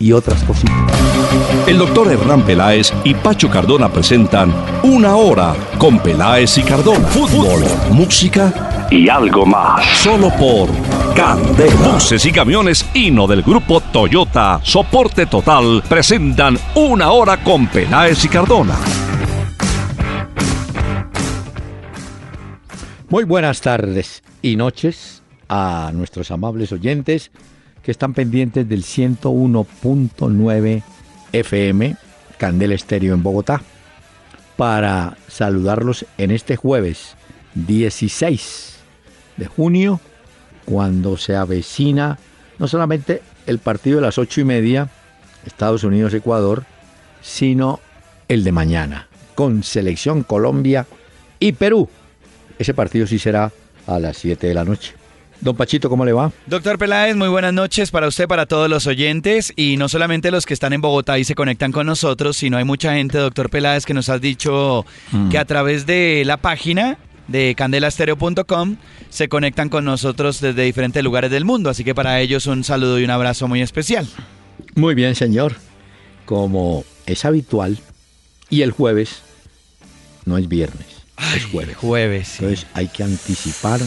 y 0.00 0.12
otras 0.12 0.42
cositas. 0.42 0.74
El 1.68 1.78
doctor 1.78 2.10
Hernán 2.10 2.42
Peláez 2.42 2.92
y 3.04 3.14
Pacho 3.14 3.48
Cardona 3.48 3.92
presentan 3.92 4.52
Una 4.82 5.14
Hora 5.14 5.54
con 5.78 6.00
Peláez 6.00 6.58
y 6.58 6.62
Cardona. 6.62 7.06
Fútbol, 7.08 7.62
música 7.92 8.88
y 8.90 9.08
algo 9.08 9.46
más. 9.46 9.84
Solo 9.98 10.30
por 10.36 10.68
Candela. 11.14 11.92
Buses 11.92 12.24
y 12.24 12.32
camiones 12.32 12.84
Hino 12.94 13.26
del 13.26 13.42
grupo 13.42 13.80
Toyota, 13.80 14.60
soporte 14.64 15.26
total, 15.26 15.82
presentan 15.88 16.58
Una 16.74 17.10
Hora 17.12 17.36
con 17.44 17.66
Peláez 17.68 18.24
y 18.24 18.28
Cardona. 18.28 18.76
Muy 23.10 23.24
buenas 23.24 23.60
tardes 23.60 24.22
y 24.40 24.56
noches 24.56 25.22
a 25.48 25.90
nuestros 25.92 26.30
amables 26.30 26.72
oyentes 26.72 27.30
que 27.82 27.90
están 27.90 28.14
pendientes 28.14 28.68
del 28.68 28.84
101.9 28.84 30.82
FM, 31.32 31.96
Candela 32.38 32.74
Estéreo 32.74 33.14
en 33.14 33.22
Bogotá, 33.22 33.62
para 34.56 35.16
saludarlos 35.28 36.04
en 36.18 36.30
este 36.30 36.56
jueves 36.56 37.16
16 37.54 38.76
de 39.36 39.46
junio, 39.46 40.00
cuando 40.64 41.16
se 41.16 41.34
avecina 41.36 42.18
no 42.58 42.68
solamente 42.68 43.22
el 43.46 43.58
partido 43.58 43.96
de 43.96 44.02
las 44.02 44.18
ocho 44.18 44.40
y 44.40 44.44
media, 44.44 44.90
Estados 45.46 45.82
Unidos-Ecuador, 45.82 46.64
sino 47.22 47.80
el 48.28 48.44
de 48.44 48.52
mañana, 48.52 49.08
con 49.34 49.62
Selección 49.62 50.22
Colombia 50.22 50.86
y 51.38 51.52
Perú. 51.52 51.88
Ese 52.58 52.74
partido 52.74 53.06
sí 53.06 53.18
será 53.18 53.50
a 53.86 53.98
las 53.98 54.18
7 54.18 54.46
de 54.46 54.54
la 54.54 54.64
noche. 54.64 54.99
Don 55.40 55.56
Pachito, 55.56 55.88
¿cómo 55.88 56.04
le 56.04 56.12
va? 56.12 56.30
Doctor 56.46 56.76
Peláez, 56.78 57.16
muy 57.16 57.28
buenas 57.28 57.54
noches 57.54 57.90
para 57.90 58.06
usted, 58.08 58.28
para 58.28 58.44
todos 58.44 58.68
los 58.68 58.86
oyentes 58.86 59.52
y 59.56 59.78
no 59.78 59.88
solamente 59.88 60.30
los 60.30 60.44
que 60.44 60.52
están 60.52 60.74
en 60.74 60.82
Bogotá 60.82 61.18
y 61.18 61.24
se 61.24 61.34
conectan 61.34 61.72
con 61.72 61.86
nosotros, 61.86 62.36
sino 62.36 62.58
hay 62.58 62.64
mucha 62.64 62.92
gente, 62.94 63.16
doctor 63.16 63.48
Peláez, 63.48 63.86
que 63.86 63.94
nos 63.94 64.10
ha 64.10 64.18
dicho 64.18 64.84
Mm. 65.12 65.30
que 65.30 65.38
a 65.38 65.44
través 65.46 65.86
de 65.86 66.24
la 66.26 66.36
página 66.36 66.98
de 67.28 67.54
candelastereo.com 67.56 68.76
se 69.08 69.28
conectan 69.28 69.70
con 69.70 69.84
nosotros 69.86 70.40
desde 70.40 70.62
diferentes 70.62 71.02
lugares 71.02 71.30
del 71.30 71.44
mundo, 71.46 71.70
así 71.70 71.84
que 71.84 71.94
para 71.94 72.20
ellos 72.20 72.46
un 72.46 72.62
saludo 72.62 72.98
y 73.00 73.04
un 73.04 73.10
abrazo 73.10 73.48
muy 73.48 73.62
especial. 73.62 74.06
Muy 74.74 74.94
bien, 74.94 75.14
señor. 75.14 75.54
Como 76.26 76.84
es 77.06 77.24
habitual, 77.24 77.78
y 78.50 78.60
el 78.62 78.72
jueves 78.72 79.22
no 80.26 80.36
es 80.38 80.48
viernes, 80.48 80.86
es 81.34 81.44
jueves. 81.46 81.76
Jueves. 81.78 82.28
sí. 82.28 82.44
Entonces 82.44 82.66
hay 82.74 82.88
que 82.88 83.02
anticipar 83.04 83.80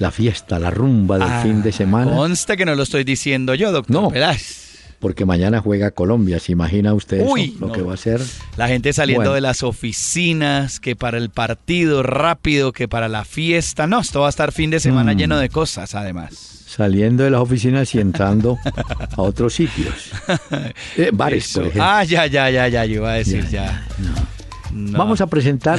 la 0.00 0.10
fiesta, 0.10 0.58
la 0.58 0.70
rumba 0.70 1.18
del 1.18 1.28
Ah, 1.30 1.40
fin 1.42 1.62
de 1.62 1.70
semana, 1.70 2.10
Conste 2.10 2.56
que 2.56 2.64
no 2.64 2.74
lo 2.74 2.82
estoy 2.82 3.04
diciendo 3.04 3.54
yo, 3.54 3.70
doctor 3.70 3.94
No. 4.02 4.08
Peláez. 4.10 4.66
porque 4.98 5.24
mañana 5.24 5.60
juega 5.60 5.92
Colombia. 5.92 6.38
¿Se 6.40 6.52
imagina 6.52 6.92
usted 6.92 7.20
eso? 7.22 7.30
Uy, 7.32 7.56
lo 7.60 7.68
no. 7.68 7.72
que 7.72 7.80
va 7.82 7.94
a 7.94 7.96
ser? 7.96 8.20
La 8.58 8.68
gente 8.68 8.92
saliendo 8.92 9.20
Bueno. 9.30 9.34
de 9.34 9.40
las 9.40 9.62
oficinas, 9.62 10.78
que 10.80 10.94
para 10.96 11.16
el 11.16 11.30
partido 11.30 12.02
rápido, 12.02 12.72
que 12.72 12.86
para 12.88 13.08
la 13.08 13.24
fiesta. 13.24 13.86
No, 13.86 14.00
esto 14.00 14.20
va 14.20 14.26
a 14.26 14.30
estar 14.30 14.52
fin 14.52 14.68
de 14.70 14.78
semana 14.80 15.14
Mm. 15.14 15.16
lleno 15.16 15.38
de 15.38 15.48
cosas, 15.48 15.94
además. 15.94 16.34
Saliendo 16.66 17.24
de 17.24 17.30
las 17.30 17.40
oficinas 17.40 17.94
y 17.94 17.98
entrando 18.00 18.58
a 19.16 19.22
otros 19.22 19.54
sitios. 19.54 20.10
Eh, 20.98 21.10
bares, 21.12 21.44
Eso. 21.46 21.60
por 21.60 21.68
ejemplo. 21.68 21.84
Ah, 21.84 22.04
ya, 22.04 22.26
ya, 22.26 22.50
ya, 22.50 22.68
ya, 22.68 22.84
yo 22.84 22.94
iba 22.96 23.10
a 23.12 23.14
decir 23.14 23.44
Ya, 23.48 23.50
ya. 23.50 23.86
No. 24.72 24.98
Vamos 24.98 25.20
a 25.22 25.26
presentar 25.28 25.78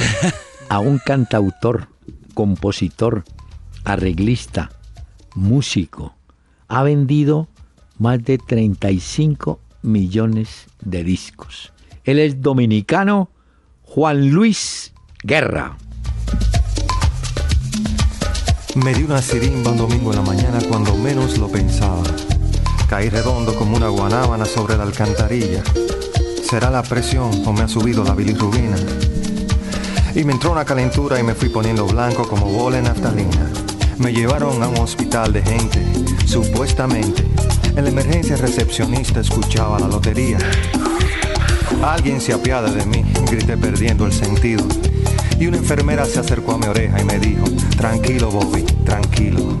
a 0.68 0.80
un 0.80 0.98
cantautor, 0.98 1.86
compositor, 2.34 3.24
arreglista, 3.84 4.70
músico. 5.34 6.14
Ha 6.68 6.82
vendido 6.82 7.48
más 7.98 8.22
de 8.24 8.38
35 8.38 9.60
millones 9.82 10.66
de 10.80 11.04
discos. 11.04 11.72
Él 12.04 12.18
es 12.18 12.40
dominicano 12.40 13.30
Juan 13.82 14.30
Luis 14.30 14.92
Guerra. 15.22 15.76
Me 18.76 18.94
di 18.94 19.02
una 19.02 19.20
sirimba 19.20 19.70
un 19.70 19.76
domingo 19.76 20.10
en 20.12 20.16
la 20.16 20.22
mañana 20.22 20.58
cuando 20.66 20.96
menos 20.96 21.36
lo 21.36 21.48
pensaba. 21.48 22.02
Caí 22.88 23.08
redondo 23.10 23.54
como 23.54 23.76
una 23.76 23.88
guanábana 23.88 24.46
sobre 24.46 24.76
la 24.76 24.84
alcantarilla. 24.84 25.62
¿Será 26.42 26.70
la 26.70 26.82
presión 26.82 27.30
o 27.46 27.52
me 27.52 27.62
ha 27.62 27.68
subido 27.68 28.02
la 28.02 28.14
bilirrubina? 28.14 28.76
Y 30.14 30.24
me 30.24 30.32
entró 30.32 30.52
una 30.52 30.64
calentura 30.64 31.18
y 31.18 31.22
me 31.22 31.34
fui 31.34 31.48
poniendo 31.48 31.86
blanco 31.86 32.26
como 32.28 32.46
bola 32.46 32.78
en 32.78 32.84
naftalina. 32.84 33.71
Me 34.02 34.12
llevaron 34.12 34.60
a 34.64 34.66
un 34.66 34.78
hospital 34.78 35.32
de 35.32 35.42
gente, 35.42 35.80
supuestamente. 36.26 37.24
En 37.76 37.84
la 37.84 37.90
emergencia 37.90 38.36
recepcionista 38.36 39.20
escuchaba 39.20 39.78
la 39.78 39.86
lotería. 39.86 40.38
Alguien 41.84 42.20
se 42.20 42.32
apiada 42.32 42.68
de 42.72 42.84
mí, 42.84 43.04
grité 43.30 43.56
perdiendo 43.56 44.04
el 44.04 44.12
sentido. 44.12 44.66
Y 45.38 45.46
una 45.46 45.58
enfermera 45.58 46.04
se 46.04 46.18
acercó 46.18 46.54
a 46.54 46.58
mi 46.58 46.66
oreja 46.66 47.00
y 47.00 47.04
me 47.04 47.20
dijo, 47.20 47.44
tranquilo 47.76 48.32
Bobby, 48.32 48.62
tranquilo. 48.84 49.60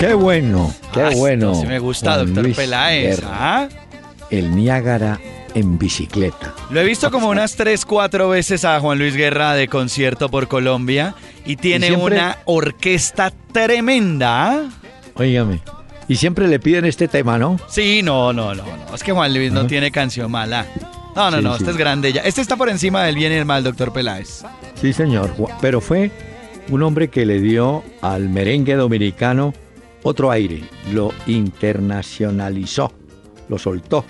Qué 0.00 0.12
bueno, 0.14 0.74
qué 0.92 1.00
Ah, 1.02 1.10
bueno. 1.16 1.54
sí 1.54 1.66
me 1.66 1.78
gusta, 1.78 2.14
Juan 2.14 2.26
doctor 2.26 2.44
Luis 2.44 2.56
Peláez. 2.56 3.16
Guerra. 3.20 3.28
¿ah? 3.32 3.68
El 4.30 4.54
Niágara 4.54 5.18
en 5.54 5.78
bicicleta. 5.78 6.54
Lo 6.70 6.80
he 6.80 6.84
visto 6.84 7.10
como 7.10 7.28
unas 7.30 7.56
3, 7.56 7.84
4 7.86 8.28
veces 8.28 8.64
a 8.66 8.78
Juan 8.78 8.98
Luis 8.98 9.14
Guerra 9.16 9.54
de 9.54 9.68
concierto 9.68 10.28
por 10.28 10.48
Colombia 10.48 11.14
y 11.46 11.56
tiene 11.56 11.86
Y 11.86 11.90
siempre- 11.90 12.16
una 12.16 12.38
orquesta 12.44 13.32
tremenda. 13.52 14.50
¿ah? 14.52 14.68
Óigame. 15.14 15.60
Y 16.08 16.16
siempre 16.16 16.46
le 16.46 16.60
piden 16.60 16.84
este 16.84 17.08
tema, 17.08 17.38
¿no? 17.38 17.58
Sí, 17.68 18.02
no, 18.02 18.32
no, 18.34 18.54
no, 18.54 18.64
no. 18.64 18.94
Es 18.94 19.02
que 19.02 19.12
Juan 19.12 19.32
Luis 19.32 19.50
no 19.50 19.66
tiene 19.66 19.90
canción 19.90 20.30
mala. 20.30 20.66
No, 21.16 21.30
no, 21.30 21.38
Sí, 21.38 21.42
no, 21.42 21.50
sí. 21.56 21.62
este 21.62 21.70
es 21.70 21.76
grande 21.78 22.12
ya. 22.12 22.20
Este 22.20 22.42
está 22.42 22.56
por 22.56 22.68
encima 22.68 23.02
del 23.04 23.14
bien 23.14 23.32
y 23.32 23.36
el 23.36 23.46
mal, 23.46 23.64
doctor 23.64 23.92
Peláez. 23.94 24.44
Sí, 24.80 24.92
señor. 24.92 25.34
Pero 25.62 25.80
fue 25.80 26.10
un 26.68 26.82
hombre 26.82 27.08
que 27.08 27.24
le 27.24 27.40
dio 27.40 27.82
al 28.02 28.28
merengue 28.28 28.74
dominicano 28.74 29.54
otro 30.06 30.30
aire. 30.30 30.62
Lo 30.92 31.12
internacionalizó. 31.26 32.92
Lo 33.48 33.58
soltó. 33.58 34.04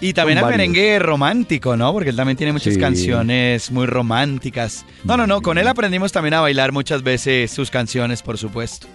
Y 0.00 0.12
también 0.12 0.38
al 0.38 0.44
varios. 0.44 0.58
merengue 0.58 0.98
romántico, 0.98 1.76
¿no? 1.76 1.92
Porque 1.92 2.10
él 2.10 2.16
también 2.16 2.36
tiene 2.36 2.52
muchas 2.52 2.74
Sí. 2.74 2.80
canciones 2.80 3.70
muy 3.70 3.86
románticas. 3.86 4.84
No, 5.04 5.16
no, 5.16 5.26
no, 5.26 5.40
con 5.40 5.56
él 5.56 5.66
aprendimos 5.68 6.12
también 6.12 6.34
a 6.34 6.40
bailar 6.40 6.72
muchas 6.72 7.02
veces 7.02 7.50
sus 7.50 7.70
canciones, 7.70 8.22
por 8.22 8.36
supuesto. 8.36 8.86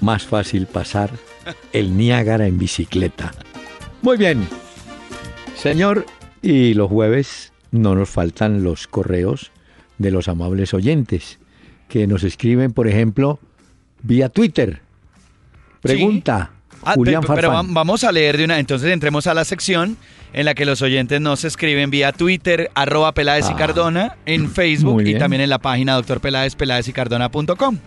Más 0.00 0.24
fácil 0.24 0.66
pasar 0.66 1.10
el 1.72 1.96
Niágara 1.96 2.46
en 2.48 2.58
bicicleta. 2.58 3.32
Muy 4.02 4.16
bien. 4.16 4.46
Señor, 5.56 6.04
y 6.42 6.74
los 6.74 6.88
jueves 6.90 7.52
no 7.70 7.94
nos 7.94 8.10
faltan 8.10 8.64
los 8.64 8.88
correos 8.88 9.52
de 9.98 10.10
los 10.10 10.26
amables 10.28 10.74
oyentes 10.74 11.38
que 11.88 12.06
nos 12.08 12.24
escriben, 12.24 12.72
por 12.72 12.88
ejemplo, 12.88 13.38
vía 14.02 14.28
Twitter. 14.28 14.80
Pregunta. 15.80 16.50
Ah, 16.84 16.92
Julián 16.94 17.22
pe- 17.22 17.32
pero, 17.34 17.50
vamos 17.50 18.04
a 18.04 18.12
leer 18.12 18.36
de 18.36 18.44
una. 18.44 18.58
Entonces 18.58 18.92
entremos 18.92 19.26
a 19.26 19.34
la 19.34 19.44
sección 19.44 19.96
en 20.32 20.44
la 20.44 20.54
que 20.54 20.64
los 20.64 20.82
oyentes 20.82 21.20
nos 21.20 21.44
escriben 21.44 21.90
vía 21.90 22.12
Twitter, 22.12 22.70
arroba 22.74 23.12
Peláez 23.12 23.48
y 23.48 23.52
Ah, 23.52 23.56
Cardona, 23.56 24.16
en 24.26 24.50
Facebook 24.50 25.02
y 25.02 25.18
también 25.18 25.42
en 25.42 25.50
la 25.50 25.58
página 25.58 25.94
doctor 25.94 26.20
Peláez, 26.20 26.54
peláez 26.54 26.86
y 26.88 26.92
Cardona.com. 26.92 27.78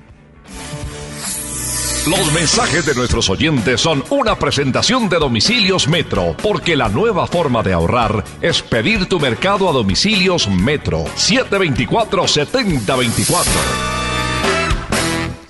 Los 2.07 2.31
mensajes 2.33 2.85
de 2.85 2.95
nuestros 2.95 3.29
oyentes 3.29 3.79
son 3.81 4.03
una 4.09 4.35
presentación 4.39 5.09
de 5.09 5.17
Domicilios 5.19 5.87
Metro, 5.87 6.35
porque 6.41 6.75
la 6.75 6.89
nueva 6.89 7.27
forma 7.27 7.61
de 7.61 7.73
ahorrar 7.73 8.23
es 8.41 8.61
pedir 8.63 9.05
tu 9.05 9.19
mercado 9.19 9.69
a 9.69 9.73
Domicilios 9.73 10.47
Metro 10.49 11.03
724-7024. 11.15 13.98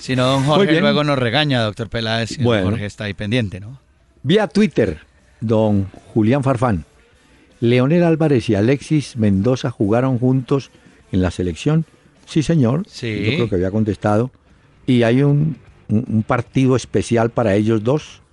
Si 0.09 0.15
no, 0.15 0.25
don 0.25 0.44
Jorge 0.44 0.81
luego 0.81 1.03
nos 1.03 1.19
regaña, 1.19 1.61
doctor 1.61 1.88
Peláez. 1.88 2.39
bueno. 2.39 2.71
Jorge 2.71 2.88
está 2.88 3.03
ahí 3.03 3.13
pendiente, 3.13 3.59
¿no? 3.59 3.79
Vía 4.23 4.47
Twitter, 4.47 5.01
don 5.39 5.85
Julián 6.15 6.44
Farfán. 6.44 6.83
Leonel 7.59 8.03
Álvarez 8.03 8.50
y 8.50 8.56
Alexis 8.56 9.17
Mendoza 9.17 9.69
jugaron 9.69 10.17
juntos 10.17 10.71
en 11.11 11.21
la 11.21 11.29
selección. 11.29 11.85
Sí, 12.25 12.41
señor. 12.41 12.85
Sí. 12.89 13.21
Yo 13.23 13.35
creo 13.35 13.50
que 13.50 13.56
había 13.56 13.69
contestado. 13.69 14.31
Y 14.88 15.03
hay 15.03 15.21
un, 15.21 15.57
partido 16.25 16.75
especial 16.75 17.29
para 17.29 17.53
ellos 17.53 17.83
dos. 17.83 18.23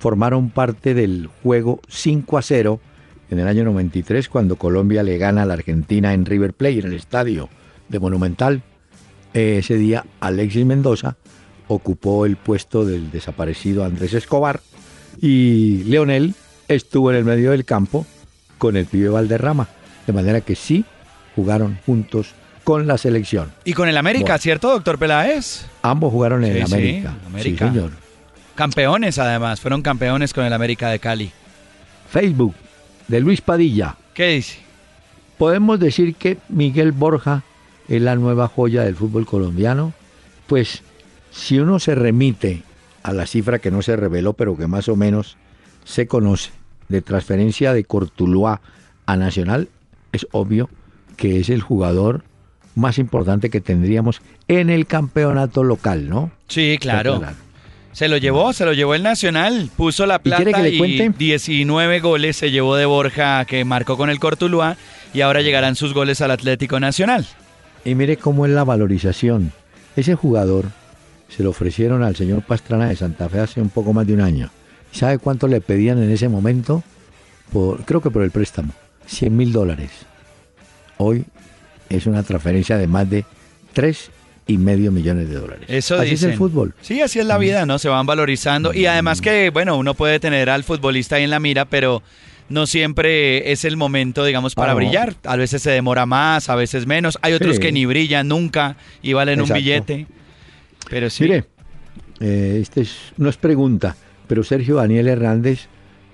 Formaron 0.00 0.50
parte 0.50 0.94
del 0.94 1.28
juego 1.44 1.80
5 1.86 2.38
a 2.38 2.42
0 2.42 2.80
en 3.30 3.38
el 3.38 3.46
año 3.46 3.62
93 3.62 4.28
cuando 4.28 4.56
Colombia 4.56 5.04
le 5.04 5.16
gana 5.16 5.42
a 5.42 5.46
la 5.46 5.54
Argentina 5.54 6.12
en 6.12 6.26
River 6.26 6.54
Plate, 6.54 6.80
en 6.80 6.86
el 6.86 6.94
estadio 6.94 7.48
de 7.88 8.00
Monumental. 8.00 8.64
Ese 9.32 9.76
día 9.76 10.04
Alexis 10.18 10.66
Mendoza 10.66 11.16
ocupó 11.74 12.26
el 12.26 12.36
puesto 12.36 12.84
del 12.84 13.10
desaparecido 13.10 13.84
Andrés 13.84 14.12
Escobar 14.14 14.60
y 15.20 15.84
Leonel 15.84 16.34
estuvo 16.68 17.10
en 17.10 17.18
el 17.18 17.24
medio 17.24 17.50
del 17.52 17.64
campo 17.64 18.06
con 18.58 18.76
el 18.76 18.86
pibe 18.86 19.08
Valderrama. 19.08 19.68
De 20.06 20.12
manera 20.12 20.40
que 20.40 20.56
sí 20.56 20.84
jugaron 21.36 21.78
juntos 21.86 22.34
con 22.64 22.86
la 22.86 22.98
selección. 22.98 23.52
Y 23.64 23.72
con 23.72 23.88
el 23.88 23.96
América, 23.96 24.38
¿cierto, 24.38 24.70
doctor 24.70 24.98
Peláez? 24.98 25.66
Ambos 25.82 26.12
jugaron 26.12 26.44
en 26.44 26.56
el 26.56 26.62
América. 26.62 27.10
Sí, 27.20 27.26
América. 27.26 27.68
señor. 27.68 27.90
Campeones, 28.54 29.18
además, 29.18 29.60
fueron 29.60 29.82
campeones 29.82 30.34
con 30.34 30.44
el 30.44 30.52
América 30.52 30.88
de 30.90 30.98
Cali. 30.98 31.30
Facebook, 32.10 32.54
de 33.08 33.20
Luis 33.20 33.40
Padilla. 33.40 33.96
¿Qué 34.14 34.28
dice? 34.28 34.58
Podemos 35.38 35.80
decir 35.80 36.14
que 36.16 36.38
Miguel 36.48 36.92
Borja 36.92 37.42
es 37.88 38.02
la 38.02 38.16
nueva 38.16 38.48
joya 38.48 38.82
del 38.82 38.96
fútbol 38.96 39.26
colombiano. 39.26 39.94
Pues 40.46 40.82
si 41.30 41.58
uno 41.58 41.78
se 41.78 41.94
remite 41.94 42.62
a 43.02 43.12
la 43.12 43.26
cifra 43.26 43.58
que 43.58 43.70
no 43.70 43.82
se 43.82 43.96
reveló, 43.96 44.34
pero 44.34 44.56
que 44.56 44.66
más 44.66 44.88
o 44.88 44.96
menos 44.96 45.36
se 45.84 46.06
conoce, 46.06 46.50
de 46.88 47.02
transferencia 47.02 47.72
de 47.72 47.84
Cortuluá 47.84 48.60
a 49.06 49.16
Nacional, 49.16 49.68
es 50.12 50.26
obvio 50.32 50.68
que 51.16 51.40
es 51.40 51.48
el 51.48 51.60
jugador 51.60 52.24
más 52.74 52.98
importante 52.98 53.50
que 53.50 53.60
tendríamos 53.60 54.20
en 54.48 54.70
el 54.70 54.86
campeonato 54.86 55.64
local, 55.64 56.08
¿no? 56.08 56.30
Sí, 56.48 56.78
claro. 56.80 57.22
Se 57.92 58.08
lo 58.08 58.16
llevó, 58.16 58.52
se 58.52 58.64
lo 58.64 58.72
llevó 58.72 58.94
el 58.94 59.02
Nacional, 59.02 59.68
puso 59.76 60.06
la 60.06 60.20
plata 60.20 60.68
y, 60.68 60.82
y 60.82 61.08
19 61.08 62.00
goles 62.00 62.36
se 62.36 62.50
llevó 62.50 62.76
de 62.76 62.86
Borja 62.86 63.44
que 63.44 63.64
marcó 63.64 63.96
con 63.96 64.10
el 64.10 64.20
Cortuluá 64.20 64.76
y 65.12 65.22
ahora 65.22 65.42
llegarán 65.42 65.74
sus 65.74 65.92
goles 65.92 66.20
al 66.20 66.30
Atlético 66.30 66.78
Nacional. 66.78 67.26
Y 67.84 67.94
mire 67.94 68.16
cómo 68.16 68.46
es 68.46 68.52
la 68.52 68.64
valorización. 68.64 69.52
Ese 69.96 70.14
jugador 70.14 70.66
se 71.30 71.42
lo 71.42 71.50
ofrecieron 71.50 72.02
al 72.02 72.16
señor 72.16 72.42
Pastrana 72.42 72.88
de 72.88 72.96
Santa 72.96 73.28
Fe 73.28 73.40
hace 73.40 73.60
un 73.60 73.70
poco 73.70 73.92
más 73.92 74.06
de 74.06 74.14
un 74.14 74.20
año. 74.20 74.50
¿Sabe 74.92 75.18
cuánto 75.18 75.46
le 75.46 75.60
pedían 75.60 76.02
en 76.02 76.10
ese 76.10 76.28
momento? 76.28 76.82
Por, 77.52 77.84
creo 77.84 78.00
que 78.00 78.10
por 78.10 78.22
el 78.22 78.30
préstamo. 78.30 78.72
100 79.06 79.36
mil 79.36 79.52
dólares. 79.52 79.90
Hoy 80.98 81.24
es 81.88 82.06
una 82.06 82.22
transferencia 82.22 82.76
de 82.76 82.86
más 82.86 83.08
de 83.08 83.24
3 83.72 84.10
y 84.46 84.58
medio 84.58 84.90
millones 84.90 85.28
de 85.28 85.36
dólares. 85.36 85.64
Eso 85.68 85.96
así 85.96 86.14
es 86.14 86.22
el 86.24 86.34
fútbol. 86.34 86.74
Sí, 86.80 87.00
así 87.00 87.20
es 87.20 87.26
la 87.26 87.38
vida, 87.38 87.66
¿no? 87.66 87.78
Se 87.78 87.88
van 87.88 88.06
valorizando. 88.06 88.74
Y 88.74 88.86
además 88.86 89.20
que, 89.20 89.50
bueno, 89.50 89.76
uno 89.76 89.94
puede 89.94 90.18
tener 90.18 90.50
al 90.50 90.64
futbolista 90.64 91.16
ahí 91.16 91.24
en 91.24 91.30
la 91.30 91.38
mira, 91.38 91.64
pero 91.64 92.02
no 92.48 92.66
siempre 92.66 93.52
es 93.52 93.64
el 93.64 93.76
momento, 93.76 94.24
digamos, 94.24 94.56
para 94.56 94.72
ah, 94.72 94.74
brillar. 94.74 95.14
A 95.24 95.36
veces 95.36 95.62
se 95.62 95.70
demora 95.70 96.04
más, 96.06 96.48
a 96.48 96.56
veces 96.56 96.86
menos. 96.86 97.16
Hay 97.22 97.32
otros 97.32 97.60
que 97.60 97.70
ni 97.70 97.86
brillan 97.86 98.26
nunca 98.26 98.76
y 99.02 99.12
valen 99.12 99.40
un 99.40 99.48
billete. 99.48 100.06
Pero 100.90 101.08
sí. 101.08 101.22
Mire, 101.22 101.44
eh, 102.18 102.58
este 102.60 102.86
no 103.16 103.30
es 103.30 103.36
pregunta, 103.36 103.96
pero 104.26 104.44
Sergio 104.44 104.76
Daniel 104.76 105.08
Hernández 105.08 105.68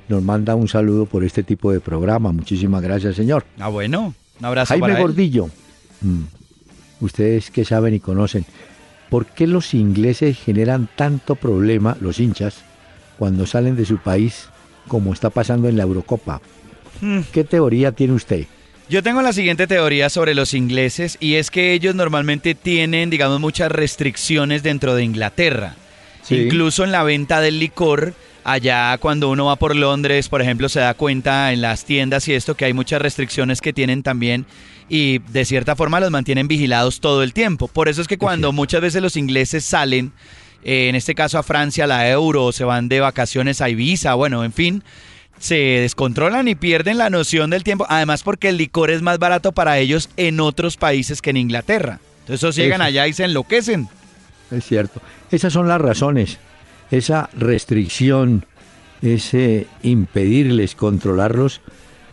nos 0.09 0.23
manda 0.23 0.55
un 0.55 0.69
saludo 0.69 1.07
por 1.07 1.25
este 1.25 1.43
tipo 1.43 1.73
de 1.73 1.81
programa. 1.81 2.31
Muchísimas 2.31 2.83
gracias, 2.83 3.17
señor. 3.17 3.45
Ah, 3.59 3.69
bueno. 3.69 4.15
Un 4.39 4.45
abrazo 4.45 4.69
Jaime 4.69 4.89
para 4.89 5.01
Gordillo. 5.01 5.49
Mm. 6.03 6.25
Ustedes 7.01 7.51
que 7.51 7.65
saben 7.65 7.95
y 7.95 8.01
conocen, 8.01 8.45
¿por 9.11 9.27
qué 9.27 9.47
los 9.47 9.75
ingleses 9.75 10.39
generan 10.39 10.89
tanto 10.95 11.35
problema, 11.35 11.97
los 12.01 12.21
hinchas, 12.21 12.63
cuando 13.19 13.47
salen 13.47 13.77
de 13.77 13.87
su 13.87 13.99
país, 13.99 14.49
como 14.89 15.13
está 15.13 15.31
pasando 15.31 15.69
en 15.69 15.77
la 15.77 15.83
Eurocopa? 15.83 16.41
Hmm. 17.01 17.21
¿Qué 17.33 17.45
teoría 17.45 17.93
tiene 17.93 18.15
usted? 18.15 18.47
Yo 18.89 19.03
tengo 19.03 19.21
la 19.21 19.33
siguiente 19.33 19.67
teoría 19.67 20.09
sobre 20.09 20.35
los 20.35 20.55
ingleses 20.55 21.19
y 21.19 21.35
es 21.35 21.51
que 21.51 21.73
ellos 21.73 21.97
normalmente 21.97 22.55
tienen, 22.55 23.11
digamos, 23.11 23.41
muchas 23.41 23.73
restricciones 23.73 24.63
dentro 24.63 24.95
de 24.95 25.03
Inglaterra. 25.03 25.75
Incluso 26.31 26.85
en 26.85 26.93
la 26.93 27.03
venta 27.03 27.41
del 27.41 27.59
licor, 27.59 28.15
allá 28.45 28.97
cuando 28.99 29.29
uno 29.29 29.47
va 29.47 29.57
por 29.57 29.75
Londres, 29.75 30.29
por 30.29 30.41
ejemplo, 30.41 30.69
se 30.69 30.79
da 30.79 30.95
cuenta 30.95 31.53
en 31.53 31.63
las 31.63 31.85
tiendas 31.85 32.29
y 32.29 32.35
esto 32.35 32.55
que 32.55 32.65
hay 32.65 32.75
muchas 32.75 33.03
restricciones 33.03 33.61
que 33.61 33.73
tienen 33.73 34.05
también 34.05 34.47
y 34.89 35.19
de 35.19 35.45
cierta 35.45 35.75
forma 35.75 35.99
los 35.99 36.13
mantienen 36.13 36.47
vigilados 36.47 37.01
todo 37.01 37.25
el 37.25 37.33
tiempo. 37.33 37.67
Por 37.67 37.89
eso 37.89 38.03
es 38.03 38.07
que 38.07 38.19
cuando 38.19 38.53
muchas 38.53 38.81
veces 38.81 39.03
los 39.03 39.17
ingleses 39.17 39.65
salen, 39.65 40.13
eh, 40.63 40.89
en 40.89 40.95
este 40.95 41.17
caso 41.17 41.39
a 41.39 41.43
Francia, 41.43 41.89
la 41.89 42.09
euro, 42.09 42.53
se 42.53 42.65
van 42.65 42.89
de 42.89 43.01
vacaciones 43.01 43.61
a 43.61 43.69
Ibiza, 43.69 44.15
bueno, 44.15 44.45
en 44.45 44.53
fin, 44.53 44.85
se 45.39 45.55
descontrolan 45.55 46.49
y 46.49 46.55
pierden 46.55 46.99
la 46.99 47.11
noción 47.11 47.51
del 47.51 47.65
tiempo. 47.65 47.87
Además 47.89 48.23
porque 48.23 48.49
el 48.49 48.57
licor 48.57 48.91
es 48.91 49.03
más 49.03 49.19
barato 49.19 49.53
para 49.53 49.79
ellos 49.79 50.11
en 50.17 50.41
otros 50.41 50.77
países 50.77 51.23
que 51.23 51.31
en 51.31 51.37
Inglaterra. 51.37 52.01
Entonces 52.21 52.43
esos 52.43 52.57
llegan 52.57 52.83
allá 52.83 53.07
y 53.07 53.13
se 53.13 53.25
enloquecen. 53.25 53.89
Es 54.51 54.65
cierto. 54.65 55.01
Esas 55.31 55.53
son 55.53 55.69
las 55.69 55.81
razones. 55.81 56.39
Esa 56.91 57.31
restricción, 57.35 58.47
ese 59.03 59.67
impedirles 59.83 60.75
controlarlos, 60.75 61.61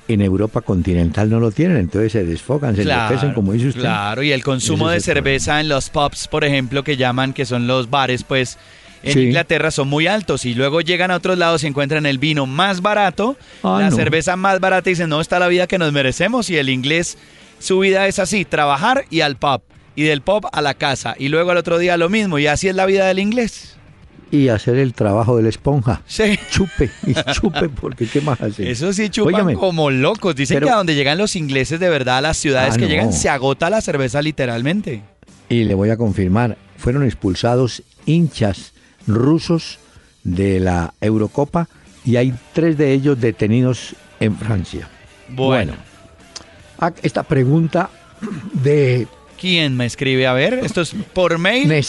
en 0.08 0.22
Europa 0.22 0.62
continental 0.62 1.30
no 1.30 1.40
lo 1.40 1.52
tienen, 1.52 1.78
entonces 1.78 2.12
se 2.12 2.26
desfocan, 2.26 2.76
se 2.76 2.82
enloquecen, 2.82 3.34
como 3.34 3.54
dice 3.54 3.68
usted. 3.68 3.82
Claro, 3.82 4.22
y 4.24 4.32
el 4.32 4.44
consumo 4.44 4.90
de 4.90 5.00
cerveza 5.00 5.62
en 5.62 5.70
los 5.70 5.90
pubs, 5.90 6.28
por 6.28 6.44
ejemplo, 6.44 6.84
que 6.84 6.98
llaman, 6.98 7.34
que 7.34 7.46
son 7.46 7.68
los 7.68 7.90
bares, 7.90 8.24
pues 8.24 8.58
en 9.04 9.20
Inglaterra 9.20 9.70
son 9.72 9.90
muy 9.90 10.08
altos 10.08 10.46
y 10.46 10.54
luego 10.54 10.82
llegan 10.82 11.12
a 11.12 11.18
otros 11.18 11.38
lados 11.38 11.64
y 11.64 11.68
encuentran 11.68 12.06
el 12.06 12.18
vino 12.18 12.46
más 12.46 12.82
barato, 12.82 13.38
ah, 13.64 13.80
la 13.82 13.92
cerveza 13.92 14.36
más 14.36 14.60
barata 14.60 14.90
y 14.90 14.94
dicen, 14.94 15.10
no, 15.10 15.22
está 15.22 15.40
la 15.40 15.48
vida 15.48 15.68
que 15.68 15.78
nos 15.78 15.92
merecemos 15.92 16.50
y 16.50 16.58
el 16.58 16.70
inglés, 16.70 17.18
su 17.60 17.80
vida 17.80 18.08
es 18.08 18.20
así, 18.20 18.46
trabajar 18.46 19.06
y 19.10 19.22
al 19.22 19.36
pub 19.36 19.62
y 19.96 20.04
del 20.04 20.22
pop 20.22 20.46
a 20.52 20.62
la 20.62 20.74
casa 20.74 21.16
y 21.20 21.30
luego 21.30 21.52
al 21.52 21.58
otro 21.58 21.78
día 21.78 21.98
lo 21.98 22.10
mismo 22.10 22.40
y 22.40 22.48
así 22.48 22.68
es 22.68 22.76
la 22.76 22.86
vida 22.86 23.06
del 23.08 23.20
inglés. 23.20 23.76
Y 24.32 24.48
hacer 24.48 24.78
el 24.78 24.96
trabajo 24.96 25.38
de 25.38 25.44
la 25.44 25.50
esponja. 25.50 26.02
Sí. 26.08 26.40
Chupe 26.50 26.90
y 27.06 27.14
chupe 27.34 27.70
porque 27.70 28.08
¿qué 28.08 28.20
más 28.20 28.42
hace? 28.42 28.72
Eso 28.72 28.92
sí 28.92 29.10
chupan 29.10 29.54
como 29.54 29.92
locos. 29.92 30.36
Dicen 30.36 30.60
que 30.60 30.72
a 30.72 30.78
donde 30.78 30.96
llegan 30.96 31.20
los 31.20 31.36
ingleses 31.36 31.80
de 31.80 31.88
verdad 31.88 32.18
a 32.18 32.22
las 32.22 32.38
ciudades 32.38 32.74
ah, 32.74 32.78
que 32.80 32.88
llegan 32.88 33.14
se 33.14 33.30
agota 33.30 33.70
la 33.70 33.80
cerveza 33.80 34.24
literalmente. 34.24 35.04
Y 35.50 35.66
le 35.66 35.76
voy 35.76 35.92
a 35.92 35.98
confirmar, 35.98 36.58
fueron 36.78 37.04
expulsados 37.04 37.84
hinchas 38.08 38.73
rusos 39.08 39.80
de 40.24 40.60
la 40.60 40.94
Eurocopa 41.02 41.68
y 42.06 42.18
hay 42.18 42.34
tres 42.54 42.78
de 42.78 42.94
ellos 42.94 43.20
detenidos 43.20 43.96
en 44.20 44.36
Francia. 44.38 44.90
Bueno. 45.30 45.74
bueno 45.74 45.94
esta 47.02 47.24
pregunta 47.24 47.90
de 48.54 49.08
¿Quién 49.40 49.76
me 49.76 49.86
escribe? 49.86 50.28
A 50.28 50.34
ver, 50.34 50.54
¿esto 50.54 50.82
es 50.82 50.96
por 51.14 51.38
mail? 51.38 51.86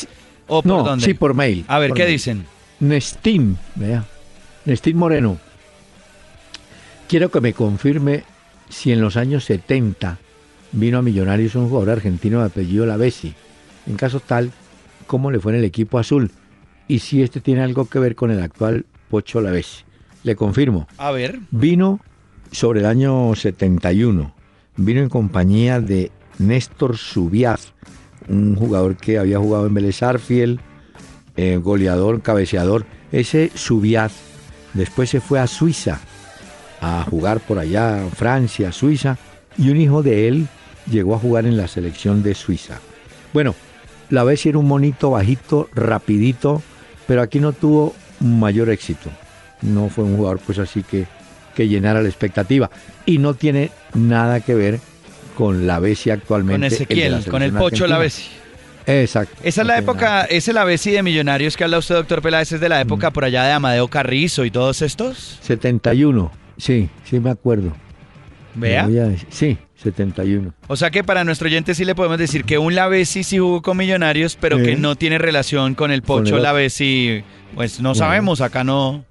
¿O 0.46 0.62
por 0.62 0.66
no, 0.66 1.00
Sí, 1.00 1.14
por 1.14 1.34
mail. 1.34 1.64
A 1.68 1.78
ver, 1.78 1.92
¿qué 1.92 2.06
dicen? 2.06 2.46
Nestín, 2.80 3.58
vea. 3.76 4.04
Nestín 4.64 4.96
Moreno. 4.96 5.38
Quiero 7.08 7.30
que 7.30 7.40
me 7.40 7.52
confirme 7.52 8.24
si 8.68 8.92
en 8.92 9.00
los 9.00 9.16
años 9.16 9.44
70 9.44 10.18
vino 10.72 10.98
a 10.98 11.02
Millonarios 11.02 11.54
un 11.54 11.68
jugador 11.68 11.90
argentino 11.90 12.40
de 12.40 12.46
apellido 12.46 12.86
Lavesi. 12.86 13.34
En 13.86 13.96
caso 13.96 14.20
tal, 14.20 14.50
¿cómo 15.06 15.30
le 15.30 15.38
fue 15.38 15.52
en 15.52 15.58
el 15.58 15.64
equipo 15.64 15.98
azul? 15.98 16.30
Y 16.88 16.98
si 16.98 17.22
este 17.22 17.40
tiene 17.40 17.62
algo 17.62 17.86
que 17.86 17.98
ver 17.98 18.14
con 18.14 18.30
el 18.30 18.42
actual 18.42 18.86
Pocho 19.08 19.40
Lavesi. 19.40 19.84
Le 20.22 20.36
confirmo. 20.36 20.86
A 20.98 21.10
ver. 21.10 21.38
Vino 21.50 22.00
sobre 22.50 22.80
el 22.80 22.86
año 22.86 23.34
71. 23.34 24.34
Vino 24.76 25.00
en 25.00 25.08
compañía 25.08 25.80
de 25.80 26.10
Néstor 26.38 26.96
Subiaz, 26.96 27.72
un 28.28 28.56
jugador 28.56 28.96
que 28.96 29.18
había 29.18 29.38
jugado 29.38 29.66
en 29.66 29.74
Vélez 29.74 30.02
Arfiel, 30.02 30.60
eh, 31.36 31.56
goleador, 31.56 32.22
cabeceador. 32.22 32.86
Ese 33.12 33.50
Subiaz 33.54 34.12
después 34.72 35.10
se 35.10 35.20
fue 35.20 35.38
a 35.38 35.46
Suiza 35.46 36.00
a 36.80 37.04
jugar 37.08 37.40
por 37.40 37.58
allá, 37.58 38.04
Francia, 38.14 38.72
Suiza, 38.72 39.16
y 39.56 39.70
un 39.70 39.78
hijo 39.78 40.02
de 40.02 40.28
él 40.28 40.48
llegó 40.90 41.14
a 41.14 41.18
jugar 41.18 41.46
en 41.46 41.56
la 41.56 41.68
selección 41.68 42.22
de 42.22 42.34
Suiza. 42.34 42.80
Bueno, 43.32 43.54
la 44.10 44.24
vez 44.24 44.44
era 44.44 44.58
un 44.58 44.68
monito 44.68 45.10
bajito, 45.10 45.68
rapidito, 45.74 46.62
pero 47.06 47.22
aquí 47.22 47.40
no 47.40 47.52
tuvo 47.52 47.94
mayor 48.20 48.70
éxito. 48.70 49.10
No 49.62 49.88
fue 49.88 50.04
un 50.04 50.16
jugador 50.16 50.40
pues 50.44 50.58
así 50.58 50.82
que, 50.82 51.06
que 51.54 51.68
llenara 51.68 52.02
la 52.02 52.08
expectativa. 52.08 52.70
Y 53.06 53.18
no 53.18 53.34
tiene 53.34 53.70
nada 53.94 54.40
que 54.40 54.54
ver 54.54 54.80
con 55.36 55.66
la 55.66 55.78
Bessi 55.78 56.10
actualmente. 56.10 56.66
Con 56.66 56.72
Ezequiel, 56.72 57.24
con 57.26 57.42
el 57.42 57.52
Pocho 57.52 57.86
la 57.86 57.98
Bessi. 57.98 58.28
Exacto. 58.86 59.36
Esa 59.42 59.62
es 59.62 59.66
la 59.66 59.78
época, 59.78 60.24
¿es 60.24 60.46
el 60.48 60.56
Bessi 60.64 60.90
de 60.90 61.02
Millonarios 61.02 61.56
que 61.56 61.64
habla 61.64 61.78
usted, 61.78 61.94
doctor 61.94 62.20
Peláez? 62.20 62.52
¿Es 62.52 62.60
de 62.60 62.68
la 62.68 62.80
época 62.80 63.10
mm. 63.10 63.12
por 63.12 63.24
allá 63.24 63.44
de 63.44 63.52
Amadeo 63.52 63.88
Carrizo 63.88 64.44
y 64.44 64.50
todos 64.50 64.82
estos? 64.82 65.38
71, 65.42 66.30
sí, 66.58 66.88
sí 67.04 67.18
me 67.18 67.30
acuerdo. 67.30 67.74
¿Vea? 68.54 68.88
Sí, 69.30 69.58
71. 69.84 70.52
O 70.66 70.76
sea 70.76 70.90
que 70.90 71.04
para 71.04 71.22
nuestro 71.24 71.46
oyente 71.46 71.74
sí 71.74 71.84
le 71.84 71.94
podemos 71.94 72.18
decir 72.18 72.44
que 72.44 72.58
un 72.58 72.74
Lavesi 72.74 73.22
sí 73.22 73.38
jugó 73.38 73.62
con 73.62 73.76
Millonarios, 73.76 74.36
pero 74.40 74.56
que 74.58 74.76
no 74.76 74.96
tiene 74.96 75.18
relación 75.18 75.74
con 75.74 75.92
el 75.92 76.02
Pocho 76.02 76.38
Lavesi. 76.38 77.22
Pues 77.54 77.80
no 77.80 77.94
sabemos, 77.94 78.40
acá 78.40 78.64
no, 78.64 79.04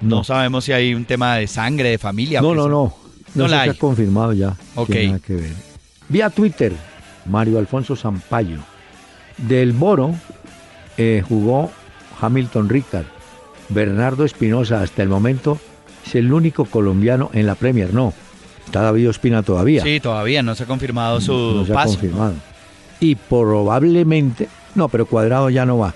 no, 0.00 0.24
sabemos 0.24 0.64
si 0.64 0.72
hay 0.72 0.94
un 0.94 1.04
tema 1.04 1.36
de 1.36 1.46
sangre, 1.46 1.90
de 1.90 1.98
familia. 1.98 2.40
No, 2.40 2.54
no, 2.54 2.68
no. 2.68 2.96
No, 3.34 3.48
se 3.48 3.54
ha 3.54 3.74
confirmado 3.74 4.32
ya. 4.32 4.56
Ok. 4.74 4.90
Nada 4.90 5.18
que 5.18 5.34
ver. 5.34 5.52
Vía 6.08 6.30
Twitter, 6.30 6.72
Mario 7.26 7.58
Alfonso 7.58 7.96
Zampayo. 7.96 8.58
Del 9.36 9.72
Boro 9.72 10.14
eh, 10.96 11.22
jugó 11.26 11.70
Hamilton 12.20 12.68
Ricard. 12.68 13.06
Bernardo 13.68 14.24
Espinosa 14.24 14.82
hasta 14.82 15.02
el 15.02 15.08
momento 15.08 15.58
es 16.06 16.14
el 16.14 16.32
único 16.32 16.64
colombiano 16.66 17.30
en 17.32 17.46
la 17.46 17.54
Premier. 17.54 17.92
No, 17.92 18.12
está 18.66 18.82
David 18.82 19.10
Ospina 19.10 19.42
todavía. 19.42 19.82
Sí, 19.82 20.00
todavía 20.00 20.42
no 20.42 20.54
se 20.54 20.64
ha 20.64 20.66
confirmado 20.66 21.20
su 21.20 21.32
no, 21.32 21.66
se 21.66 21.72
Ha 21.72 21.84
confirmado. 21.84 22.34
Y 23.00 23.14
probablemente, 23.14 24.48
no, 24.74 24.88
pero 24.88 25.06
Cuadrado 25.06 25.50
ya 25.50 25.66
no 25.66 25.78
va. 25.78 25.94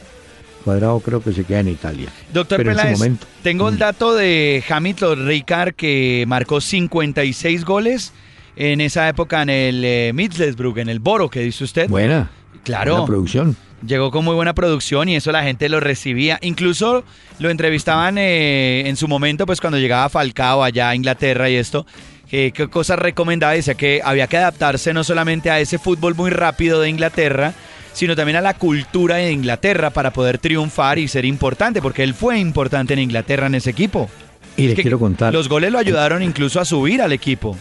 Cuadrado 0.64 1.00
creo 1.00 1.22
que 1.22 1.32
se 1.32 1.44
queda 1.44 1.60
en 1.60 1.68
Italia. 1.68 2.08
Doctor 2.32 2.62
Peláez, 2.62 3.00
tengo 3.42 3.68
el 3.68 3.76
mm. 3.76 3.78
dato 3.78 4.14
de 4.14 4.62
Hamilton 4.68 5.26
Ricard 5.26 5.74
que 5.74 6.24
marcó 6.26 6.60
56 6.60 7.64
goles 7.64 8.12
en 8.56 8.80
esa 8.80 9.08
época 9.08 9.42
en 9.42 9.50
el 9.50 9.84
eh, 9.84 10.12
Middlesbrough, 10.12 10.78
en 10.78 10.88
el 10.88 10.98
Boro, 10.98 11.30
que 11.30 11.40
dice 11.40 11.64
usted. 11.64 11.88
Buena. 11.88 12.30
Claro. 12.64 13.06
producción. 13.06 13.56
Llegó 13.86 14.10
con 14.10 14.24
muy 14.24 14.34
buena 14.34 14.54
producción 14.54 15.08
y 15.08 15.14
eso 15.14 15.30
la 15.30 15.44
gente 15.44 15.68
lo 15.68 15.78
recibía. 15.78 16.38
Incluso 16.42 17.04
lo 17.38 17.48
entrevistaban 17.48 18.18
eh, 18.18 18.82
en 18.86 18.96
su 18.96 19.06
momento, 19.06 19.46
pues 19.46 19.60
cuando 19.60 19.78
llegaba 19.78 20.08
Falcao 20.08 20.64
allá 20.64 20.90
a 20.90 20.96
Inglaterra 20.96 21.48
y 21.48 21.54
esto. 21.54 21.86
Qué 22.28 22.52
cosas 22.70 22.98
recomendaba, 22.98 23.54
decía 23.54 23.74
que 23.74 24.00
había 24.04 24.26
que 24.26 24.36
adaptarse 24.36 24.92
no 24.92 25.02
solamente 25.04 25.50
a 25.50 25.60
ese 25.60 25.78
fútbol 25.78 26.14
muy 26.14 26.30
rápido 26.30 26.80
de 26.80 26.88
Inglaterra, 26.88 27.54
sino 27.92 28.14
también 28.14 28.36
a 28.36 28.40
la 28.40 28.54
cultura 28.54 29.16
de 29.16 29.32
Inglaterra 29.32 29.90
para 29.90 30.12
poder 30.12 30.38
triunfar 30.38 30.98
y 30.98 31.08
ser 31.08 31.24
importante, 31.24 31.82
porque 31.82 32.04
él 32.04 32.14
fue 32.14 32.38
importante 32.38 32.92
en 32.94 33.00
Inglaterra 33.00 33.46
en 33.46 33.56
ese 33.56 33.70
equipo. 33.70 34.08
Y 34.56 34.68
le 34.68 34.74
quiero 34.74 34.98
contar. 34.98 35.32
Los 35.32 35.48
goles 35.48 35.72
lo 35.72 35.78
ayudaron 35.78 36.22
incluso 36.22 36.60
a 36.60 36.64
subir 36.64 37.00
al 37.00 37.12
equipo. 37.12 37.56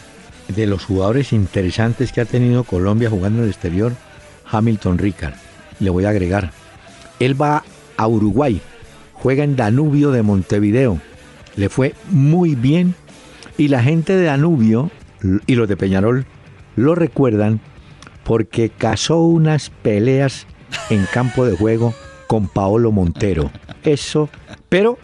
De 0.48 0.66
los 0.66 0.86
jugadores 0.86 1.34
interesantes 1.34 2.12
que 2.12 2.22
ha 2.22 2.26
tenido 2.26 2.64
Colombia 2.64 3.10
jugando 3.10 3.40
en 3.40 3.46
el 3.46 3.52
exterior, 3.52 3.94
Hamilton 4.50 4.98
Ricard. 4.98 5.36
Le 5.80 5.90
voy 5.90 6.06
a 6.06 6.10
agregar. 6.10 6.52
Él 7.20 7.40
va 7.40 7.64
a 7.98 8.08
Uruguay, 8.08 8.62
juega 9.14 9.44
en 9.44 9.56
Danubio 9.56 10.12
de 10.12 10.24
Montevideo. 10.24 11.00
Le 11.56 11.70
fue 11.70 11.94
muy 12.10 12.56
bien 12.56 12.96
y 13.58 13.68
la 13.68 13.82
gente 13.84 14.16
de 14.16 14.26
Danubio 14.26 14.92
y 15.46 15.56
los 15.56 15.68
de 15.68 15.78
Peñarol 15.78 16.26
lo 16.76 16.96
recuerdan 16.96 17.60
porque 18.24 18.70
casó 18.70 19.22
unas 19.22 19.70
peleas 19.70 20.48
en 20.90 21.06
campo 21.06 21.46
de 21.46 21.56
juego 21.56 21.94
con 22.28 22.48
Paolo 22.48 22.92
Montero. 22.92 23.52
Eso, 23.84 24.30
pero 24.70 24.98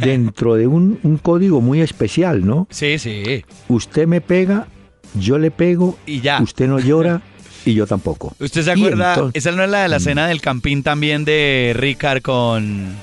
dentro 0.00 0.56
de 0.56 0.66
un, 0.66 0.98
código 1.22 1.60
muy 1.60 1.80
especial, 1.80 2.44
¿no? 2.44 2.66
Sí, 2.70 2.98
sí. 2.98 3.44
Usted 3.68 4.06
me 4.06 4.20
pega, 4.20 4.66
yo 5.14 5.38
le 5.38 5.50
pego, 5.50 5.96
y 6.06 6.20
ya. 6.20 6.40
Usted 6.42 6.66
no 6.66 6.80
llora 6.80 7.22
y 7.64 7.74
yo 7.74 7.86
tampoco. 7.86 8.34
¿Usted 8.40 8.62
se 8.62 8.72
acuerda? 8.72 9.30
esa 9.32 9.52
no 9.52 9.62
es 9.62 9.70
la 9.70 9.82
de 9.82 9.88
la 9.88 10.00
cena 10.00 10.26
del 10.26 10.40
campín 10.40 10.82
también 10.82 11.24
de 11.24 11.72
Ricard 11.76 12.22
con. 12.22 12.94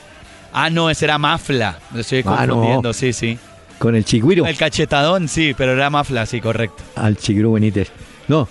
Ah, 0.53 0.69
no, 0.69 0.89
ese 0.89 1.05
era 1.05 1.17
Mafla. 1.17 1.79
Lo 1.93 2.01
estoy 2.01 2.19
ah, 2.25 2.45
confundiendo, 2.45 2.91
sí, 2.93 3.13
sí. 3.13 3.39
Con 3.81 3.95
el 3.95 4.05
chigüiro. 4.05 4.45
El 4.45 4.55
cachetadón, 4.57 5.27
sí, 5.27 5.55
pero 5.57 5.71
era 5.71 5.89
Mafla, 5.89 6.27
sí, 6.27 6.39
correcto. 6.39 6.83
Al 6.95 7.17
chigüiro 7.17 7.53
Benítez. 7.53 7.89
No, 8.27 8.47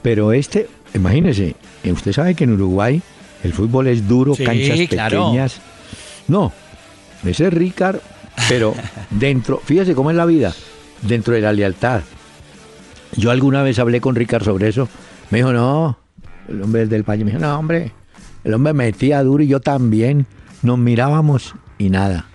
pero 0.00 0.32
este, 0.32 0.68
imagínese, 0.94 1.54
eh, 1.84 1.92
usted 1.92 2.14
sabe 2.14 2.34
que 2.34 2.44
en 2.44 2.54
Uruguay 2.54 3.02
el 3.44 3.52
fútbol 3.52 3.88
es 3.88 4.08
duro, 4.08 4.34
canchas 4.34 4.78
pequeñas. 4.88 5.60
No, 6.28 6.50
ese 7.26 7.48
es 7.48 7.52
Ricard, 7.52 7.98
pero 8.48 8.74
dentro, 9.10 9.60
fíjese 9.62 9.94
cómo 9.94 10.12
es 10.12 10.16
la 10.16 10.24
vida, 10.24 10.54
dentro 11.02 11.34
de 11.34 11.42
la 11.42 11.52
lealtad. 11.52 12.00
Yo 13.18 13.30
alguna 13.30 13.62
vez 13.62 13.78
hablé 13.78 14.00
con 14.00 14.14
Ricard 14.14 14.44
sobre 14.44 14.68
eso. 14.68 14.88
Me 15.28 15.38
dijo, 15.40 15.52
no, 15.52 15.98
el 16.48 16.62
hombre 16.62 16.86
del 16.86 17.04
país 17.04 17.22
me 17.22 17.32
dijo, 17.32 17.42
no, 17.42 17.58
hombre, 17.58 17.92
el 18.44 18.54
hombre 18.54 18.72
metía 18.72 19.22
duro 19.22 19.42
y 19.42 19.46
yo 19.46 19.60
también. 19.60 20.24
Nos 20.62 20.78
mirábamos 20.78 21.54
y 21.76 21.90
nada. 21.90 22.28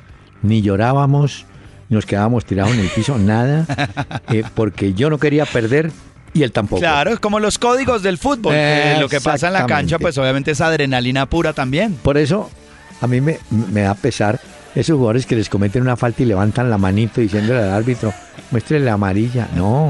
Ni 0.43 0.61
llorábamos, 0.61 1.47
nos 1.89 2.05
quedábamos 2.05 2.45
tirados 2.45 2.73
en 2.73 2.79
el 2.79 2.89
piso, 2.89 3.17
nada. 3.17 3.65
Eh, 4.29 4.43
porque 4.55 4.93
yo 4.93 5.09
no 5.11 5.19
quería 5.19 5.45
perder 5.45 5.91
y 6.33 6.41
él 6.41 6.51
tampoco. 6.51 6.79
Claro, 6.79 7.11
es 7.11 7.19
como 7.19 7.39
los 7.39 7.59
códigos 7.59 8.01
del 8.01 8.17
fútbol. 8.17 8.55
lo 8.99 9.07
que 9.07 9.21
pasa 9.21 9.47
en 9.47 9.53
la 9.53 9.67
cancha, 9.67 9.99
pues 9.99 10.17
obviamente 10.17 10.51
es 10.51 10.61
adrenalina 10.61 11.27
pura 11.27 11.53
también. 11.53 11.93
Por 12.01 12.17
eso 12.17 12.49
a 13.01 13.07
mí 13.07 13.21
me, 13.21 13.37
me 13.49 13.81
da 13.81 13.93
pesar 13.93 14.39
esos 14.73 14.95
jugadores 14.95 15.25
que 15.25 15.35
les 15.35 15.47
cometen 15.47 15.81
una 15.81 15.95
falta 15.95 16.23
y 16.23 16.25
levantan 16.25 16.69
la 16.69 16.77
manito 16.77 17.21
diciéndole 17.21 17.61
al 17.61 17.71
árbitro, 17.71 18.13
muéstrele 18.51 18.85
la 18.85 18.93
amarilla. 18.93 19.47
No, 19.55 19.89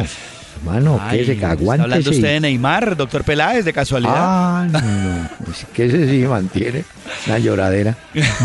Mano, 0.65 0.99
¿qué 1.11 1.23
se 1.23 1.45
aguante. 1.45 1.83
hablando 1.83 2.09
usted 2.09 2.33
de 2.33 2.39
Neymar, 2.39 2.97
doctor 2.97 3.23
Peláez, 3.23 3.63
de 3.65 3.71
casualidad? 3.71 4.15
Ah, 4.15 4.67
no, 4.71 5.51
es 5.51 5.65
que 5.73 5.85
ese 5.85 6.09
sí 6.09 6.25
mantiene 6.25 6.83
la 7.27 7.37
lloradera. 7.37 7.95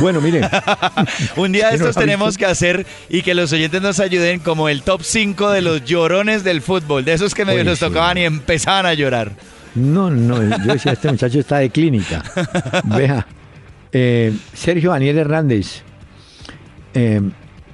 Bueno, 0.00 0.20
miren. 0.20 0.46
Un 1.36 1.52
día 1.52 1.70
de 1.70 1.76
estos 1.76 1.96
tenemos 1.96 2.36
que 2.36 2.44
hacer 2.44 2.86
y 3.08 3.22
que 3.22 3.34
los 3.34 3.52
oyentes 3.54 3.80
nos 3.80 4.00
ayuden 4.00 4.40
como 4.40 4.68
el 4.68 4.82
top 4.82 5.00
5 5.02 5.50
de 5.50 5.62
los 5.62 5.84
llorones 5.86 6.44
del 6.44 6.60
fútbol, 6.60 7.06
de 7.06 7.14
esos 7.14 7.34
que 7.34 7.46
medio 7.46 7.64
nos 7.64 7.78
tocaban 7.78 8.18
y 8.18 8.24
empezaban 8.24 8.84
a 8.84 8.92
llorar. 8.92 9.32
No, 9.74 10.10
no, 10.10 10.42
yo 10.42 10.72
decía, 10.74 10.92
este 10.92 11.10
muchacho 11.10 11.38
está 11.40 11.58
de 11.58 11.70
clínica. 11.70 12.22
Vea, 12.84 13.26
eh, 13.92 14.36
Sergio 14.52 14.90
Daniel 14.90 15.16
Hernández, 15.16 15.82
eh, 16.92 17.22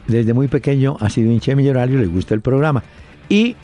desde 0.07 0.33
muy 0.35 0.47
pequeño 0.47 0.97
ha 1.01 1.11
sido 1.11 1.33
hincha 1.33 1.57
millonario, 1.57 1.99
le 1.99 2.07
gusta 2.07 2.35
el 2.35 2.43
programa. 2.43 2.85
Y 3.29 3.57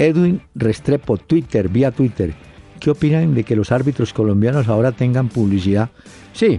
Edwin 0.00 0.40
Restrepo, 0.54 1.18
Twitter, 1.18 1.68
vía 1.68 1.90
Twitter. 1.90 2.32
¿Qué 2.80 2.90
opinan 2.90 3.34
de 3.34 3.44
que 3.44 3.54
los 3.54 3.70
árbitros 3.70 4.14
colombianos 4.14 4.68
ahora 4.68 4.92
tengan 4.92 5.28
publicidad? 5.28 5.90
Sí, 6.32 6.58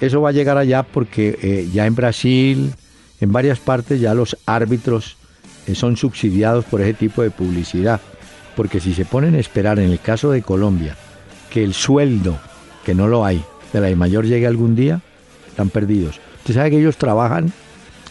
eso 0.00 0.20
va 0.20 0.28
a 0.28 0.32
llegar 0.32 0.56
allá 0.56 0.84
porque 0.84 1.36
eh, 1.42 1.68
ya 1.72 1.86
en 1.86 1.96
Brasil, 1.96 2.72
en 3.20 3.32
varias 3.32 3.58
partes, 3.58 4.00
ya 4.00 4.14
los 4.14 4.36
árbitros 4.46 5.16
eh, 5.66 5.74
son 5.74 5.96
subsidiados 5.96 6.64
por 6.66 6.80
ese 6.80 6.94
tipo 6.94 7.22
de 7.22 7.30
publicidad. 7.30 8.00
Porque 8.54 8.78
si 8.78 8.94
se 8.94 9.04
ponen 9.04 9.34
a 9.34 9.40
esperar, 9.40 9.80
en 9.80 9.90
el 9.90 9.98
caso 9.98 10.30
de 10.30 10.42
Colombia, 10.42 10.96
que 11.50 11.64
el 11.64 11.74
sueldo, 11.74 12.38
que 12.84 12.94
no 12.94 13.08
lo 13.08 13.24
hay, 13.24 13.42
de 13.72 13.80
la 13.80 13.94
mayor 13.96 14.24
llegue 14.24 14.46
algún 14.46 14.76
día, 14.76 15.00
están 15.48 15.70
perdidos. 15.70 16.20
Usted 16.38 16.54
sabe 16.54 16.70
que 16.70 16.78
ellos 16.78 16.96
trabajan, 16.96 17.52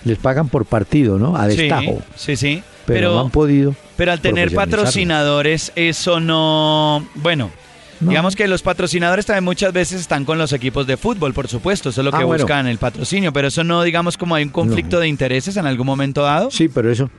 les 0.04 0.18
pagan 0.18 0.50
por 0.50 0.66
partido, 0.66 1.18
¿no? 1.18 1.38
A 1.38 1.48
destajo. 1.48 2.02
Sí, 2.16 2.36
sí. 2.36 2.58
sí 2.58 2.64
pero, 2.86 3.14
no 3.14 3.20
han 3.20 3.30
podido. 3.30 3.76
Pero 3.98 4.12
al 4.12 4.22
tener 4.22 4.54
patrocinadores, 4.54 5.72
eso 5.76 6.20
no. 6.20 7.06
Bueno. 7.16 7.52
Digamos 8.00 8.36
que 8.36 8.48
los 8.48 8.62
patrocinadores 8.62 9.26
también 9.26 9.44
muchas 9.44 9.74
veces 9.74 10.02
están 10.02 10.24
con 10.24 10.38
los 10.38 10.54
equipos 10.54 10.86
de 10.86 10.98
fútbol, 10.98 11.34
por 11.34 11.48
supuesto, 11.48 11.90
eso 11.90 12.02
es 12.02 12.06
lo 12.06 12.14
ah, 12.14 12.20
que 12.20 12.26
buscan 12.26 12.68
el 12.68 12.78
patrocinio, 12.78 13.34
pero 13.34 13.48
eso 13.48 13.64
no, 13.64 13.82
digamos, 13.82 14.18
como 14.18 14.36
hay 14.36 14.44
un 14.44 14.52
conflicto 14.52 15.00
de 15.00 15.08
intereses 15.08 15.58
en 15.58 15.66
algún 15.66 15.88
momento 15.88 16.22
dado. 16.22 16.52
Sí, 16.52 16.70
pero 16.70 16.92
eso, 16.92 17.10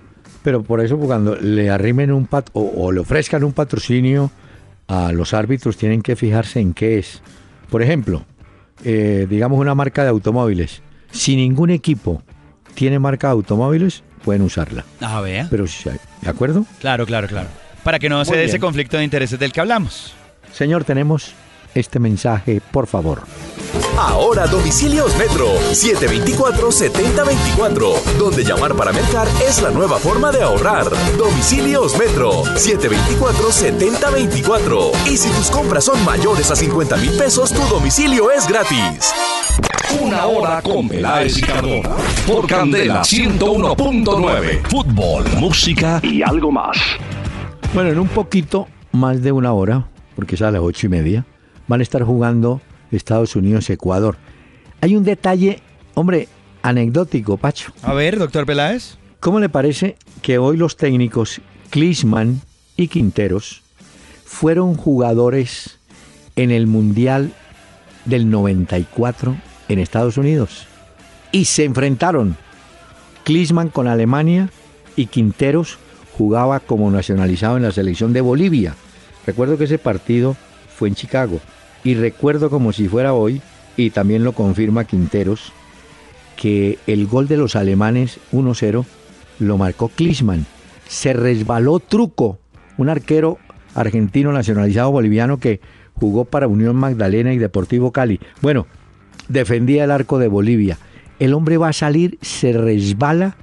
pero 0.43 0.63
por 0.63 0.81
eso 0.81 0.97
cuando 0.97 1.35
le 1.35 1.69
arrimen 1.69 2.13
un 2.13 2.27
pat 2.27 2.51
o, 2.53 2.93
le 2.93 3.01
ofrezcan 3.01 3.43
un 3.43 3.53
patrocinio 3.53 4.31
a 4.87 5.11
los 5.11 5.35
árbitros 5.35 5.77
tienen 5.77 6.01
que 6.01 6.15
fijarse 6.15 6.61
en 6.61 6.75
qué 6.75 6.99
es. 6.99 7.23
Por 7.71 7.83
ejemplo, 7.83 8.25
eh, 8.85 9.27
digamos 9.29 9.59
una 9.59 9.75
marca 9.75 10.05
de 10.05 10.11
automóviles. 10.11 10.83
Si 11.11 11.35
ningún 11.35 11.71
equipo 11.71 12.23
tiene 12.75 13.01
marca 13.01 13.27
de 13.29 13.33
automóviles, 13.33 14.05
pueden 14.29 14.43
usarla. 14.43 14.85
Ah, 15.01 15.23
vea. 15.23 15.47
Pero, 15.51 15.65
¿de 15.65 16.29
acuerdo? 16.29 16.67
Claro, 16.81 17.07
claro, 17.07 17.27
claro. 17.27 17.49
Para 17.83 17.99
que 17.99 18.11
no 18.11 18.23
se 18.27 18.37
dé 18.37 18.45
ese 18.45 18.61
conflicto 18.61 18.99
de 18.99 19.05
intereses 19.05 19.39
del 19.39 19.53
que 19.53 19.61
hablamos. 19.63 20.13
Señor, 20.53 20.85
tenemos 20.85 21.33
este 21.75 21.99
mensaje, 21.99 22.61
por 22.71 22.87
favor. 22.87 23.23
Ahora 23.99 24.47
domicilios 24.47 25.15
Metro 25.19 25.49
724-7024, 25.73 28.01
donde 28.17 28.45
llamar 28.45 28.77
para 28.77 28.93
mercar 28.93 29.27
es 29.45 29.61
la 29.61 29.73
nueva 29.73 29.99
forma 29.99 30.31
de 30.31 30.41
ahorrar. 30.41 30.87
Domicilios 31.17 31.99
Metro 31.99 32.45
724-7024. 32.45 34.93
Y 35.09 35.17
si 35.17 35.29
tus 35.31 35.51
compras 35.51 35.83
son 35.83 36.05
mayores 36.05 36.49
a 36.53 36.57
50 36.57 36.97
mil 36.99 37.11
pesos, 37.19 37.53
tu 37.53 37.61
domicilio 37.63 38.31
es 38.31 38.47
gratis. 38.47 39.13
Una 40.01 40.27
hora 40.27 40.63
con 40.63 40.89
Peláez 40.89 41.39
y 41.39 41.41
Cardona. 41.41 41.91
Por 42.25 42.47
Candela 42.47 43.03
101.9. 43.03 44.63
Fútbol, 44.69 45.25
música 45.41 45.99
y 46.05 46.23
algo 46.23 46.53
más. 46.53 46.77
Bueno, 47.75 47.91
en 47.91 47.99
un 47.99 48.07
poquito 48.07 48.69
más 48.93 49.23
de 49.23 49.33
una 49.33 49.53
hora, 49.55 49.89
porque 50.15 50.37
es 50.37 50.43
a 50.43 50.53
las 50.53 50.63
ocho 50.63 50.87
y 50.87 50.89
media, 50.89 51.27
van 51.67 51.81
a 51.81 51.83
estar 51.83 52.05
jugando 52.05 52.61
Estados 52.91 53.37
Unidos-Ecuador. 53.37 54.17
Hay 54.81 54.97
un 54.97 55.05
detalle, 55.05 55.61
hombre, 55.95 56.29
anecdótico, 56.63 57.37
Pacho. 57.37 57.73
A 57.83 57.95
ver, 57.95 58.19
doctor 58.19 58.47
Peláez. 58.47 58.97
¿Cómo 59.21 59.41
le 59.41 59.49
parece 59.49 59.97
que 60.23 60.39
hoy 60.39 60.57
los 60.57 60.77
técnicos 60.77 61.41
Klisman 61.71 62.41
y 62.77 62.89
Quinteros 62.89 63.63
fueron 64.25 64.75
jugadores 64.75 65.79
en 66.37 66.51
el 66.51 66.67
Mundial 66.67 67.33
del 68.05 68.31
94 68.31 69.37
en 69.69 69.79
Estados 69.81 70.17
Unidos? 70.17 70.67
Y 71.33 71.47
se 71.47 71.65
enfrentaron 71.65 72.37
Klisman 73.25 73.69
con 73.69 73.89
Alemania 73.89 74.51
y 74.97 75.07
Quinteros 75.07 75.79
jugaba 76.17 76.61
como 76.61 76.91
nacionalizado 76.91 77.57
en 77.57 77.65
la 77.65 77.73
selección 77.73 78.13
de 78.13 78.21
Bolivia. 78.21 78.75
Recuerdo 79.27 79.59
que 79.59 79.65
ese 79.65 79.79
partido 79.79 80.37
fue 80.77 80.89
en 80.89 80.95
Chicago. 80.95 81.41
Y 81.85 81.95
recuerdo 81.95 82.51
como 82.51 82.73
si 82.73 82.89
fuera 82.89 83.13
hoy, 83.13 83.41
y 83.77 83.91
también 83.91 84.25
lo 84.25 84.33
confirma 84.33 84.85
Quinteros, 84.85 85.53
que 86.37 86.79
el 86.87 87.07
gol 87.07 87.29
de 87.29 87.37
los 87.37 87.57
alemanes 87.57 88.21
1-0 88.33 88.85
lo 89.39 89.59
marcó 89.59 89.89
Klisman. 89.89 90.47
Se 90.89 91.13
resbaló 91.13 91.81
Truco, 91.81 92.39
un 92.77 92.89
arquero 92.89 93.39
argentino 93.75 94.33
nacionalizado 94.33 94.91
boliviano 94.91 95.39
que 95.39 95.61
jugó 95.95 96.25
para 96.25 96.49
Unión 96.49 96.77
Magdalena 96.77 97.33
y 97.33 97.39
Deportivo 97.39 97.93
Cali. 97.93 98.21
Bueno, 98.41 98.67
defendía 99.29 99.85
el 99.85 99.91
arco 99.91 100.19
de 100.19 100.29
Bolivia. 100.29 100.79
El 101.19 101.35
hombre 101.35 101.57
va 101.57 101.69
a 101.69 101.73
salir, 101.73 102.19
se 102.23 102.53
resbala. 102.53 103.37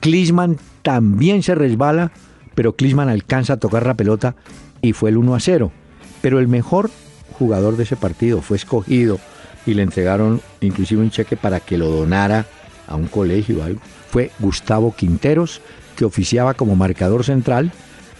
Klisman 0.00 0.58
también 0.82 1.42
se 1.42 1.54
resbala, 1.54 2.12
pero 2.54 2.74
Klisman 2.74 3.08
alcanza 3.08 3.54
a 3.54 3.58
tocar 3.58 3.86
la 3.86 3.94
pelota 3.94 4.34
y 4.80 4.92
fue 4.92 5.10
el 5.10 5.16
1 5.16 5.34
a 5.34 5.40
0. 5.40 5.72
Pero 6.20 6.38
el 6.38 6.48
mejor 6.48 6.90
jugador 7.32 7.76
de 7.76 7.84
ese 7.84 7.96
partido 7.96 8.42
fue 8.42 8.56
escogido 8.56 9.18
y 9.66 9.74
le 9.74 9.82
entregaron 9.82 10.40
inclusive 10.60 11.02
un 11.02 11.10
cheque 11.10 11.36
para 11.36 11.60
que 11.60 11.78
lo 11.78 11.88
donara 11.88 12.46
a 12.86 12.96
un 12.96 13.06
colegio 13.06 13.60
o 13.60 13.62
algo. 13.64 13.80
Fue 14.10 14.30
Gustavo 14.38 14.94
Quinteros, 14.94 15.60
que 15.96 16.04
oficiaba 16.04 16.54
como 16.54 16.76
marcador 16.76 17.24
central 17.24 17.72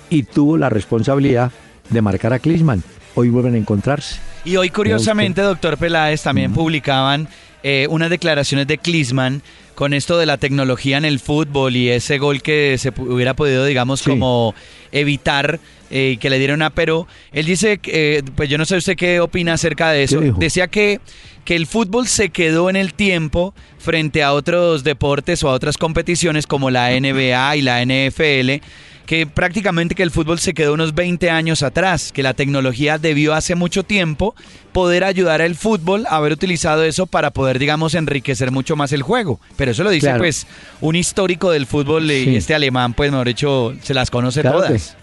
y 0.08 0.22
tuvo 0.24 0.56
la 0.56 0.68
responsabilidad 0.68 1.50
de 1.90 2.02
marcar 2.02 2.32
a 2.32 2.38
Klisman. 2.38 2.82
Hoy 3.14 3.28
vuelven 3.28 3.54
a 3.54 3.58
encontrarse. 3.58 4.16
Y 4.44 4.56
hoy, 4.56 4.70
curiosamente, 4.70 5.42
doctor 5.42 5.76
Peláez, 5.76 6.22
también 6.22 6.52
publicaban 6.52 7.28
eh, 7.62 7.86
unas 7.90 8.10
declaraciones 8.10 8.66
de 8.66 8.78
Klisman 8.78 9.42
con 9.74 9.94
esto 9.94 10.18
de 10.18 10.26
la 10.26 10.36
tecnología 10.36 10.98
en 10.98 11.04
el 11.04 11.20
fútbol 11.20 11.76
y 11.76 11.88
ese 11.88 12.18
gol 12.18 12.42
que 12.42 12.76
se 12.78 12.92
hubiera 12.96 13.34
podido, 13.34 13.64
digamos, 13.64 14.02
como 14.02 14.54
evitar 14.92 15.60
eh, 15.90 16.16
que 16.20 16.30
le 16.30 16.38
dieron 16.38 16.62
a 16.62 16.70
pero 16.70 17.06
él 17.32 17.46
dice, 17.46 17.80
eh, 17.84 18.22
pues 18.34 18.48
yo 18.48 18.58
no 18.58 18.64
sé 18.64 18.76
usted 18.76 18.96
qué 18.96 19.20
opina 19.20 19.54
acerca 19.54 19.90
de 19.90 20.04
eso, 20.04 20.20
decía 20.38 20.68
que, 20.68 21.00
que 21.44 21.56
el 21.56 21.66
fútbol 21.66 22.06
se 22.06 22.30
quedó 22.30 22.70
en 22.70 22.76
el 22.76 22.94
tiempo 22.94 23.54
frente 23.78 24.22
a 24.22 24.32
otros 24.32 24.84
deportes 24.84 25.42
o 25.44 25.50
a 25.50 25.52
otras 25.52 25.76
competiciones 25.76 26.46
como 26.46 26.70
la 26.70 26.90
NBA 26.90 27.56
y 27.56 27.62
la 27.62 27.84
NFL, 27.84 28.64
que 29.06 29.26
prácticamente 29.26 29.94
que 29.94 30.02
el 30.02 30.10
fútbol 30.10 30.38
se 30.38 30.54
quedó 30.54 30.74
unos 30.74 30.94
20 30.94 31.30
años 31.30 31.62
atrás, 31.62 32.12
que 32.12 32.22
la 32.22 32.34
tecnología 32.34 32.98
debió 32.98 33.34
hace 33.34 33.54
mucho 33.54 33.82
tiempo 33.82 34.34
poder 34.72 35.04
ayudar 35.04 35.42
al 35.42 35.54
fútbol 35.54 36.06
a 36.08 36.16
haber 36.16 36.32
utilizado 36.32 36.84
eso 36.84 37.06
para 37.06 37.30
poder, 37.30 37.58
digamos, 37.58 37.94
enriquecer 37.94 38.50
mucho 38.50 38.76
más 38.76 38.92
el 38.92 39.02
juego. 39.02 39.40
Pero 39.56 39.72
eso 39.72 39.84
lo 39.84 39.90
dice 39.90 40.14
pues 40.16 40.46
un 40.80 40.96
histórico 40.96 41.50
del 41.50 41.66
fútbol 41.66 42.10
y 42.10 42.36
este 42.36 42.54
alemán, 42.54 42.94
pues 42.94 43.10
mejor 43.10 43.26
dicho, 43.26 43.74
se 43.82 43.94
las 43.94 44.10
conoce 44.10 44.42
todas. 44.42 44.96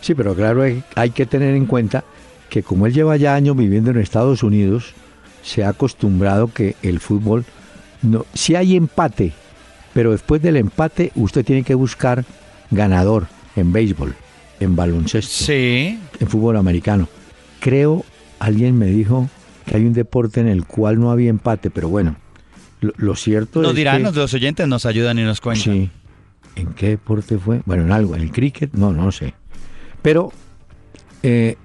Sí, 0.00 0.14
pero 0.14 0.34
claro, 0.34 0.62
hay, 0.94 1.10
que 1.10 1.26
tener 1.26 1.54
en 1.54 1.66
cuenta 1.66 2.04
que 2.48 2.62
como 2.62 2.86
él 2.86 2.94
lleva 2.94 3.16
ya 3.16 3.34
años 3.34 3.56
viviendo 3.56 3.90
en 3.90 3.98
Estados 3.98 4.42
Unidos, 4.42 4.94
se 5.42 5.64
ha 5.64 5.68
acostumbrado 5.68 6.52
que 6.52 6.76
el 6.82 7.00
fútbol, 7.00 7.44
no, 8.02 8.24
si 8.32 8.54
hay 8.54 8.76
empate, 8.76 9.32
pero 9.92 10.12
después 10.12 10.40
del 10.40 10.56
empate 10.56 11.12
usted 11.14 11.44
tiene 11.44 11.62
que 11.62 11.74
buscar 11.74 12.24
ganador 12.70 13.26
en 13.60 13.72
béisbol, 13.72 14.14
en 14.60 14.76
baloncesto, 14.76 15.44
sí. 15.44 15.98
en 16.18 16.28
fútbol 16.28 16.56
americano. 16.56 17.08
Creo, 17.60 18.04
alguien 18.38 18.78
me 18.78 18.86
dijo 18.86 19.28
que 19.66 19.76
hay 19.76 19.84
un 19.84 19.92
deporte 19.92 20.40
en 20.40 20.48
el 20.48 20.64
cual 20.64 20.98
no 20.98 21.10
había 21.10 21.30
empate, 21.30 21.70
pero 21.70 21.88
bueno, 21.88 22.16
lo, 22.80 23.14
cierto 23.14 23.60
nos 23.60 23.74
dirán, 23.74 24.02
los 24.02 24.34
oyentes 24.34 24.66
nos 24.66 24.86
ayudan 24.86 25.18
y 25.18 25.22
nos 25.22 25.40
cuentan. 25.40 25.74
Sí. 25.74 25.90
¿En 26.56 26.72
qué 26.74 26.88
deporte 26.90 27.38
fue? 27.38 27.62
Bueno, 27.64 27.84
en 27.84 27.92
algo, 27.92 28.14
en 28.16 28.22
el 28.22 28.32
cricket, 28.32 28.72
no, 28.72 28.92
no 28.92 29.12
sé. 29.12 29.34
Pero 30.02 30.32
eh, 31.22 31.56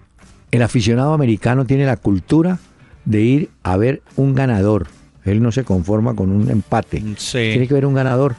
el 0.51 0.62
aficionado 0.62 1.13
americano 1.13 1.65
tiene 1.65 1.86
la 1.86 1.97
cultura 1.97 2.60
de 3.05 3.21
ir 3.21 3.49
a 3.63 3.77
ver 3.77 4.01
un 4.15 4.36
ganador. 4.36 4.88
Él 5.23 5.41
no 5.41 5.51
se 5.51 5.63
conforma 5.63 6.15
con 6.15 6.31
un 6.31 6.49
empate. 6.49 7.03
Tiene 7.31 7.67
que 7.67 7.73
ver 7.73 7.86
un 7.86 7.93
ganador. 7.93 8.36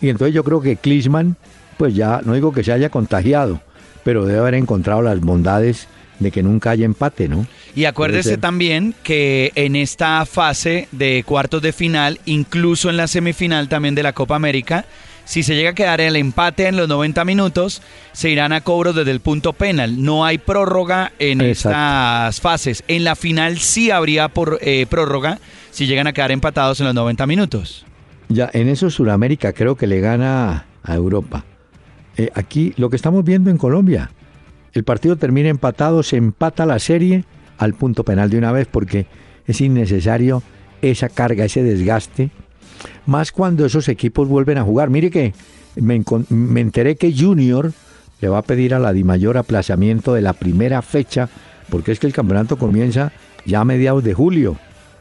Y 0.00 0.08
entonces 0.08 0.34
yo 0.34 0.44
creo 0.44 0.60
que 0.60 0.76
Klisman, 0.76 1.36
pues 1.78 1.94
ya, 1.94 2.20
no 2.24 2.34
digo 2.34 2.52
que 2.52 2.62
se 2.62 2.72
haya 2.72 2.90
contagiado, 2.90 3.62
pero 4.04 4.26
debe 4.26 4.40
haber 4.40 4.54
encontrado 4.54 5.00
las 5.00 5.20
bondades 5.20 5.88
de 6.18 6.30
que 6.30 6.42
nunca 6.42 6.70
haya 6.70 6.84
empate, 6.84 7.28
¿no? 7.28 7.46
Y 7.74 7.84
acuérdese 7.84 8.36
también 8.38 8.94
que 9.02 9.52
en 9.54 9.76
esta 9.76 10.26
fase 10.26 10.88
de 10.90 11.22
cuartos 11.24 11.62
de 11.62 11.72
final, 11.72 12.20
incluso 12.26 12.90
en 12.90 12.96
la 12.96 13.06
semifinal 13.06 13.68
también 13.68 13.94
de 13.94 14.02
la 14.02 14.12
Copa 14.12 14.34
América, 14.34 14.84
si 15.24 15.42
se 15.42 15.54
llega 15.54 15.70
a 15.70 15.74
quedar 15.74 16.00
el 16.00 16.16
empate 16.16 16.66
en 16.66 16.76
los 16.76 16.88
90 16.88 17.24
minutos, 17.24 17.82
se 18.12 18.30
irán 18.30 18.52
a 18.52 18.62
cobros 18.62 18.94
desde 18.96 19.10
el 19.10 19.20
punto 19.20 19.52
penal. 19.52 20.02
No 20.02 20.24
hay 20.24 20.38
prórroga 20.38 21.12
en 21.18 21.42
estas 21.42 22.40
fases. 22.40 22.82
En 22.88 23.04
la 23.04 23.14
final 23.14 23.58
sí 23.58 23.90
habría 23.90 24.28
por, 24.28 24.58
eh, 24.62 24.86
prórroga 24.88 25.38
si 25.70 25.86
llegan 25.86 26.06
a 26.06 26.14
quedar 26.14 26.32
empatados 26.32 26.80
en 26.80 26.86
los 26.86 26.94
90 26.94 27.26
minutos. 27.26 27.84
Ya, 28.30 28.50
en 28.52 28.68
eso 28.68 28.90
Sudamérica 28.90 29.52
creo 29.52 29.76
que 29.76 29.86
le 29.86 30.00
gana 30.00 30.64
a 30.82 30.94
Europa. 30.94 31.44
Eh, 32.18 32.30
aquí 32.34 32.74
lo 32.76 32.90
que 32.90 32.96
estamos 32.96 33.24
viendo 33.24 33.48
en 33.48 33.56
Colombia, 33.56 34.10
el 34.74 34.84
partido 34.84 35.16
termina 35.16 35.48
empatado, 35.48 36.02
se 36.02 36.16
empata 36.16 36.66
la 36.66 36.78
serie 36.78 37.24
al 37.56 37.74
punto 37.74 38.04
penal 38.04 38.28
de 38.28 38.38
una 38.38 38.52
vez 38.52 38.68
porque 38.70 39.06
es 39.46 39.60
innecesario 39.60 40.42
esa 40.82 41.08
carga, 41.08 41.44
ese 41.44 41.62
desgaste 41.62 42.30
más 43.06 43.32
cuando 43.32 43.64
esos 43.64 43.88
equipos 43.88 44.28
vuelven 44.28 44.58
a 44.58 44.62
jugar. 44.62 44.90
Mire 44.90 45.10
que 45.10 45.32
me, 45.76 46.02
enteré 46.60 46.96
que 46.96 47.14
Junior 47.16 47.72
le 48.20 48.28
va 48.28 48.38
a 48.38 48.42
pedir 48.42 48.74
a 48.74 48.78
la 48.78 48.92
Dimayor 48.92 49.38
aplazamiento 49.38 50.12
de 50.12 50.22
la 50.22 50.32
primera 50.32 50.82
fecha, 50.82 51.28
porque 51.70 51.92
es 51.92 52.00
que 52.00 52.06
el 52.06 52.12
campeonato 52.12 52.56
comienza 52.56 53.12
ya 53.46 53.60
a 53.60 53.64
mediados 53.64 54.04
de 54.04 54.14
julio. 54.14 54.56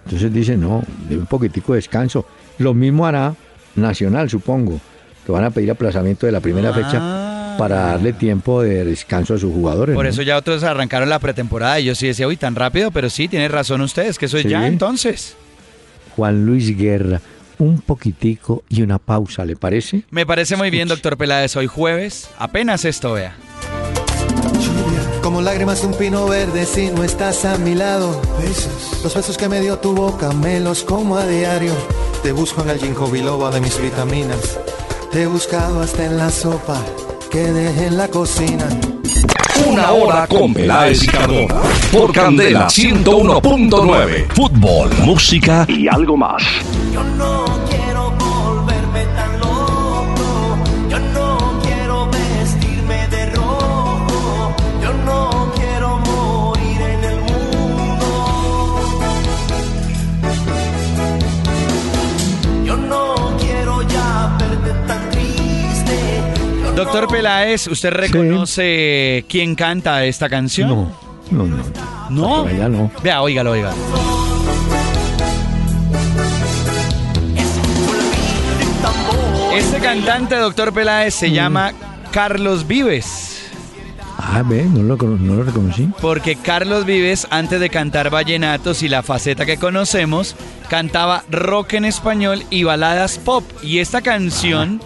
Entonces 0.05 0.31
dice, 0.31 0.55
no, 0.55 0.83
de 1.09 1.17
un 1.17 1.25
poquitico 1.25 1.73
de 1.73 1.77
descanso. 1.77 2.25
Lo 2.59 2.73
mismo 2.73 3.05
hará 3.05 3.35
Nacional, 3.75 4.27
supongo, 4.27 4.81
que 5.27 5.33
van 5.33 5.43
a 5.43 5.49
pedir 5.49 5.69
aplazamiento 5.69 6.25
de 6.25 6.31
la 6.31 6.39
primera 6.39 6.73
fecha 6.73 6.99
ah. 7.01 7.55
para 7.57 7.87
darle 7.87 8.13
tiempo 8.13 8.61
de 8.61 8.85
descanso 8.85 9.33
a 9.33 9.37
sus 9.37 9.53
jugadores. 9.53 9.93
Por 9.93 10.07
eso 10.07 10.21
ya 10.21 10.37
otros 10.37 10.63
arrancaron 10.63 11.09
la 11.09 11.19
pretemporada 11.19 11.81
y 11.81 11.83
yo 11.83 11.95
sí 11.95 12.07
decía, 12.07 12.29
uy, 12.29 12.37
tan 12.37 12.55
rápido, 12.55 12.91
pero 12.91 13.09
sí, 13.09 13.27
tiene 13.27 13.49
razón 13.49 13.81
ustedes, 13.81 14.17
que 14.17 14.27
eso 14.27 14.37
es 14.37 14.45
ya 14.45 14.65
entonces. 14.65 15.35
Juan 16.15 16.45
Luis 16.45 16.77
Guerra 16.77 17.19
un 17.59 17.81
poquitico 17.81 18.63
y 18.69 18.83
una 18.83 18.99
pausa, 18.99 19.43
¿le 19.43 19.57
parece? 19.57 20.03
Me 20.11 20.25
parece 20.25 20.55
muy 20.55 20.69
bien, 20.69 20.87
doctor 20.87 21.17
Peláez. 21.17 21.57
Hoy 21.57 21.67
jueves, 21.67 22.29
apenas 22.37 22.85
esto 22.85 23.11
vea. 23.13 23.35
como 25.21 25.41
lágrimas 25.41 25.81
de 25.81 25.87
un 25.87 25.93
pino 25.95 26.25
verde 26.27 26.65
si 26.65 26.87
no 26.87 27.03
estás 27.03 27.43
a 27.43 27.57
mi 27.57 27.75
lado. 27.75 28.21
Los 29.03 29.13
besos 29.13 29.37
que 29.37 29.49
me 29.49 29.59
dio 29.59 29.77
tu 29.79 29.93
boca 29.93 30.31
me 30.31 30.61
los 30.61 30.83
como 30.83 31.17
a 31.17 31.27
diario. 31.27 31.73
Te 32.23 32.31
busco 32.31 32.63
en 32.63 32.69
el 32.69 32.79
ginkgo 32.79 33.07
biloba 33.07 33.51
de 33.51 33.59
mis 33.59 33.81
vitaminas. 33.81 34.57
Te 35.11 35.23
he 35.23 35.27
buscado 35.27 35.81
hasta 35.81 36.05
en 36.05 36.17
la 36.17 36.29
sopa 36.29 36.83
que 37.31 37.39
dejé 37.39 37.87
en 37.87 37.97
la 37.97 38.07
cocina. 38.07 38.67
Una 39.65 39.91
hora 39.91 40.27
con 40.27 40.53
Peláez 40.53 41.03
y 41.03 41.07
Cardona. 41.07 41.61
Por 41.91 42.11
Candela 42.11 42.67
101.9. 42.67 44.27
Fútbol, 44.33 44.89
música 45.03 45.65
y 45.67 45.87
algo 45.87 46.17
más. 46.17 46.43
Yo 46.93 47.03
no 47.03 47.45
quiero 47.69 47.86
Doctor 66.77 67.07
Peláez, 67.07 67.65
¿usted 67.65 67.89
reconoce 67.89 69.25
quién 69.27 69.55
canta 69.55 70.05
esta 70.05 70.29
canción? 70.29 70.69
No, 70.69 70.91
no, 71.31 71.47
no. 71.47 71.63
¿No? 72.11 72.43
Por 72.43 72.51
allá 72.51 72.69
no. 72.69 72.91
Vea, 73.01 73.23
óigalo, 73.23 73.53
óigalo. 73.53 73.75
Este 79.55 79.79
cantante, 79.79 80.35
doctor 80.35 80.71
Peláez, 80.71 81.15
se 81.15 81.31
llama 81.31 81.73
Carlos 82.11 82.67
Vives. 82.67 83.49
Ah, 84.19 84.43
ve, 84.45 84.63
no 84.65 84.83
lo, 84.83 84.97
no 84.97 85.33
lo 85.33 85.43
reconocí. 85.43 85.89
Porque 85.99 86.35
Carlos 86.35 86.85
Vives, 86.85 87.25
antes 87.31 87.59
de 87.59 87.71
cantar 87.71 88.11
vallenatos 88.11 88.83
y 88.83 88.87
la 88.87 89.01
faceta 89.01 89.47
que 89.47 89.57
conocemos, 89.57 90.35
cantaba 90.69 91.23
rock 91.31 91.73
en 91.73 91.85
español 91.85 92.43
y 92.51 92.65
baladas 92.65 93.17
pop. 93.17 93.43
Y 93.63 93.79
esta 93.79 94.03
canción 94.03 94.79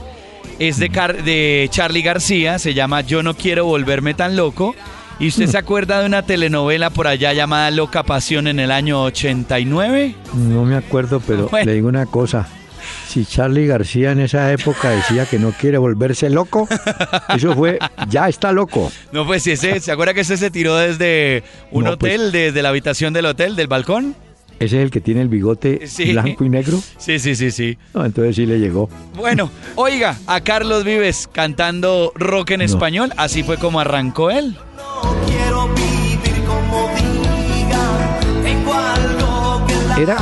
es 0.67 0.77
de, 0.77 0.89
Car- 0.89 1.23
de 1.23 1.67
Charlie 1.71 2.01
García, 2.03 2.59
se 2.59 2.73
llama 2.73 3.01
Yo 3.01 3.23
no 3.23 3.33
quiero 3.35 3.65
volverme 3.65 4.13
tan 4.13 4.35
loco. 4.35 4.75
¿Y 5.19 5.27
usted 5.27 5.47
se 5.47 5.57
acuerda 5.59 5.99
de 6.01 6.05
una 6.05 6.21
telenovela 6.23 6.89
por 6.89 7.07
allá 7.07 7.33
llamada 7.33 7.71
Loca 7.71 8.03
Pasión 8.03 8.47
en 8.47 8.59
el 8.59 8.71
año 8.71 9.03
89? 9.03 10.15
No 10.35 10.63
me 10.65 10.75
acuerdo, 10.75 11.19
pero 11.25 11.47
Bueno. 11.49 11.65
le 11.65 11.73
digo 11.75 11.87
una 11.87 12.05
cosa. 12.05 12.47
Si 13.07 13.25
Charlie 13.25 13.67
García 13.67 14.11
en 14.11 14.21
esa 14.21 14.51
época 14.51 14.89
decía 14.91 15.25
que 15.25 15.37
no 15.37 15.51
quiere 15.51 15.77
volverse 15.77 16.29
loco, 16.29 16.67
eso 17.35 17.53
fue, 17.55 17.77
ya 18.09 18.27
está 18.29 18.51
loco. 18.51 18.91
No, 19.11 19.25
pues 19.25 19.43
si 19.43 19.51
ese, 19.51 19.79
¿se 19.79 19.91
acuerda 19.91 20.13
que 20.13 20.21
ese 20.21 20.37
se 20.37 20.49
tiró 20.49 20.75
desde 20.77 21.43
un 21.71 21.83
No, 21.83 21.97
pues- 21.97 22.13
hotel, 22.15 22.31
desde 22.31 22.61
la 22.61 22.69
habitación 22.69 23.13
del 23.13 23.25
hotel, 23.25 23.55
del 23.55 23.67
balcón? 23.67 24.15
Ese 24.61 24.77
es 24.77 24.83
el 24.83 24.91
que 24.91 25.01
tiene 25.01 25.21
el 25.21 25.27
bigote 25.27 25.87
Sí. 25.87 26.11
blanco 26.11 26.45
y 26.45 26.49
negro. 26.49 26.79
Sí, 26.97 27.19
sí, 27.19 27.35
sí, 27.35 27.51
sí. 27.51 27.77
No, 27.93 28.05
entonces 28.05 28.35
sí 28.35 28.45
le 28.45 28.59
llegó. 28.59 28.89
Bueno, 29.15 29.49
oiga, 29.75 30.17
a 30.27 30.41
Carlos 30.41 30.83
Vives 30.83 31.27
cantando 31.31 32.11
rock 32.15 32.51
en 32.51 32.59
No. 32.59 32.65
español, 32.65 33.11
así 33.17 33.43
fue 33.43 33.57
como 33.57 33.79
arrancó 33.79 34.29
él. 34.29 34.55
Quiero 35.27 35.67
vivir 35.69 36.43
como 36.45 36.89
diga. 36.95 38.19
Tengo 38.43 38.73
algo 38.73 39.65
que 39.67 39.73
la 39.87 39.97
Era, 39.99 40.17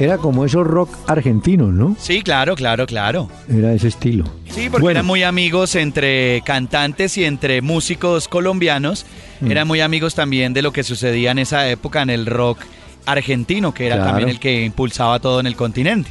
era 0.00 0.18
como 0.18 0.44
esos 0.44 0.66
rock 0.66 0.90
argentinos, 1.06 1.72
¿no? 1.72 1.96
Sí, 2.00 2.22
claro, 2.22 2.56
claro, 2.56 2.86
claro. 2.86 3.28
Era 3.48 3.72
ese 3.72 3.88
estilo. 3.88 4.24
Sí, 4.50 4.68
porque 4.70 4.82
Bueno. 4.82 4.90
eran 4.98 5.06
muy 5.06 5.22
amigos 5.22 5.74
entre 5.76 6.42
cantantes 6.44 7.16
y 7.16 7.24
entre 7.24 7.62
músicos 7.62 8.26
colombianos. 8.28 9.06
Mm. 9.40 9.50
Eran 9.52 9.68
muy 9.68 9.80
amigos 9.80 10.14
también 10.16 10.52
de 10.52 10.62
lo 10.62 10.72
que 10.72 10.82
sucedía 10.82 11.30
en 11.30 11.38
esa 11.38 11.68
época 11.68 12.02
en 12.02 12.10
el 12.10 12.26
rock 12.26 12.58
argentino, 13.06 13.72
que 13.74 13.86
era 13.86 13.96
Claro. 13.96 14.10
también 14.10 14.28
el 14.28 14.38
que 14.38 14.64
impulsaba 14.64 15.18
todo 15.20 15.40
en 15.40 15.46
el 15.46 15.56
continente. 15.56 16.10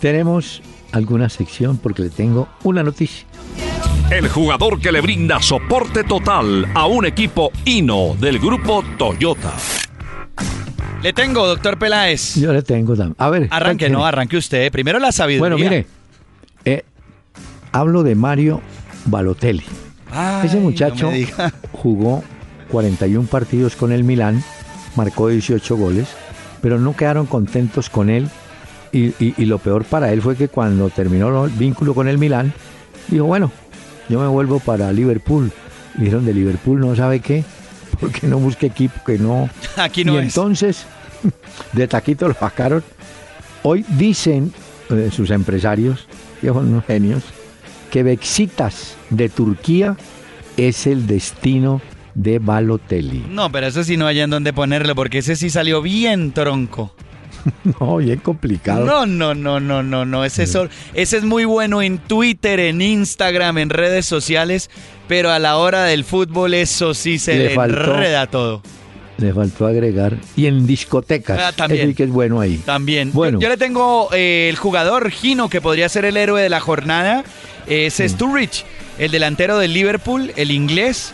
Tenemos 0.00 0.62
alguna 0.92 1.28
sección 1.28 1.78
porque 1.78 2.02
le 2.02 2.10
tengo 2.10 2.48
una 2.64 2.82
noticia. 2.82 3.26
El 4.10 4.28
jugador 4.28 4.78
que 4.80 4.92
le 4.92 5.00
brinda 5.00 5.40
soporte 5.40 6.04
total 6.04 6.66
a 6.74 6.86
un 6.86 7.06
equipo 7.06 7.50
Hino 7.64 8.14
del 8.20 8.38
grupo 8.38 8.84
Toyota. 8.98 9.52
Le 11.02 11.12
tengo, 11.12 11.46
doctor 11.46 11.78
Peláez. 11.78 12.36
Yo 12.36 12.52
le 12.52 12.62
tengo 12.62 12.94
también. 12.94 13.16
A 13.18 13.28
ver. 13.30 13.48
Arranque, 13.50 13.88
no, 13.88 14.04
arranque 14.04 14.36
usted. 14.36 14.70
Primero 14.70 14.98
la 14.98 15.10
sabiduría. 15.12 15.40
Bueno, 15.40 15.56
mire, 15.58 15.86
eh, 16.64 16.84
hablo 17.72 18.02
de 18.02 18.14
Mario 18.14 18.60
Balotelli. 19.06 19.64
Ay, 20.12 20.46
Ese 20.46 20.58
muchacho 20.60 21.10
jugó 21.72 22.22
41 22.70 23.26
partidos 23.26 23.74
con 23.76 23.90
el 23.92 24.04
Milán, 24.04 24.44
marcó 24.96 25.28
18 25.28 25.76
goles, 25.76 26.08
pero 26.60 26.78
no 26.78 26.94
quedaron 26.96 27.26
contentos 27.26 27.88
con 27.90 28.10
él. 28.10 28.28
Y, 28.92 29.06
y- 29.24 29.34
y 29.38 29.44
lo 29.46 29.58
peor 29.58 29.84
para 29.84 30.12
él 30.12 30.20
fue 30.20 30.36
que 30.36 30.48
cuando 30.48 30.90
terminó 30.90 31.46
el 31.46 31.50
vínculo 31.52 31.94
con 31.94 32.08
el 32.08 32.18
Milán, 32.18 32.52
dijo, 33.08 33.24
bueno, 33.24 33.50
yo 34.08 34.20
me 34.20 34.26
vuelvo 34.26 34.60
para 34.60 34.92
Liverpool. 34.92 35.50
Y 35.96 36.00
dijeron 36.02 36.24
de 36.26 36.34
Liverpool, 36.34 36.80
no 36.80 36.94
sabe 36.94 37.20
qué, 37.20 37.42
porque 38.00 38.26
no 38.26 38.38
busque 38.38 38.66
equipo 38.66 39.00
que 39.04 39.18
no... 39.18 39.48
Aquí 39.76 40.04
no 40.04 40.14
y 40.14 40.18
es. 40.18 40.24
entonces, 40.24 40.84
de 41.72 41.88
taquito 41.88 42.28
lo 42.28 42.34
sacaron. 42.34 42.82
Hoy 43.62 43.84
dicen 43.96 44.52
eh, 44.90 45.08
sus 45.12 45.30
empresarios, 45.30 46.06
que 46.40 46.48
son 46.48 46.68
unos 46.68 46.84
genios, 46.84 47.22
que 47.90 48.02
Bexitas 48.02 48.96
de 49.10 49.28
Turquía 49.30 49.96
es 50.56 50.86
el 50.86 51.06
destino 51.06 51.80
de 52.14 52.38
Balotelli. 52.38 53.24
No, 53.30 53.50
pero 53.52 53.66
eso 53.66 53.84
sí 53.84 53.96
no 53.96 54.06
hay 54.06 54.20
en 54.20 54.30
dónde 54.30 54.52
ponerlo, 54.52 54.94
porque 54.94 55.18
ese 55.18 55.36
sí 55.36 55.50
salió 55.50 55.82
bien 55.82 56.32
tronco. 56.32 56.94
No, 57.80 57.96
bien 57.96 58.18
complicado. 58.20 58.84
No, 58.84 59.04
no, 59.04 59.34
no, 59.34 59.58
no, 59.58 59.82
no, 59.82 60.04
no. 60.04 60.24
Ese, 60.24 60.46
sol- 60.46 60.70
ese 60.94 61.16
es 61.16 61.24
muy 61.24 61.44
bueno 61.44 61.82
en 61.82 61.98
Twitter, 61.98 62.60
en 62.60 62.80
Instagram, 62.80 63.58
en 63.58 63.68
redes 63.70 64.06
sociales, 64.06 64.70
pero 65.08 65.30
a 65.32 65.40
la 65.40 65.56
hora 65.56 65.82
del 65.84 66.04
fútbol 66.04 66.54
eso 66.54 66.94
sí 66.94 67.18
se 67.18 67.34
Le 67.36 67.44
le, 67.48 67.54
faltó- 67.56 67.94
enreda 67.94 68.26
todo. 68.28 68.62
Le 69.18 69.32
faltó 69.34 69.66
agregar. 69.66 70.16
Y 70.36 70.46
en 70.46 70.66
discotecas. 70.68 71.38
Ah, 71.40 71.52
también. 71.52 71.88
Sí 71.88 71.94
que 71.94 72.04
es 72.04 72.10
bueno 72.10 72.40
ahí. 72.40 72.58
También. 72.64 73.10
Bueno. 73.12 73.38
Yo, 73.40 73.42
yo 73.42 73.48
le 73.48 73.56
tengo 73.56 74.08
eh, 74.12 74.46
el 74.48 74.56
jugador 74.56 75.10
Gino, 75.10 75.48
que 75.48 75.60
podría 75.60 75.88
ser 75.88 76.04
el 76.04 76.16
héroe 76.16 76.40
de 76.42 76.48
la 76.48 76.60
jornada. 76.60 77.24
Es 77.66 77.94
Sturridge, 77.98 78.64
el 78.98 79.10
delantero 79.10 79.58
del 79.58 79.72
Liverpool, 79.74 80.32
el 80.36 80.50
inglés, 80.52 81.12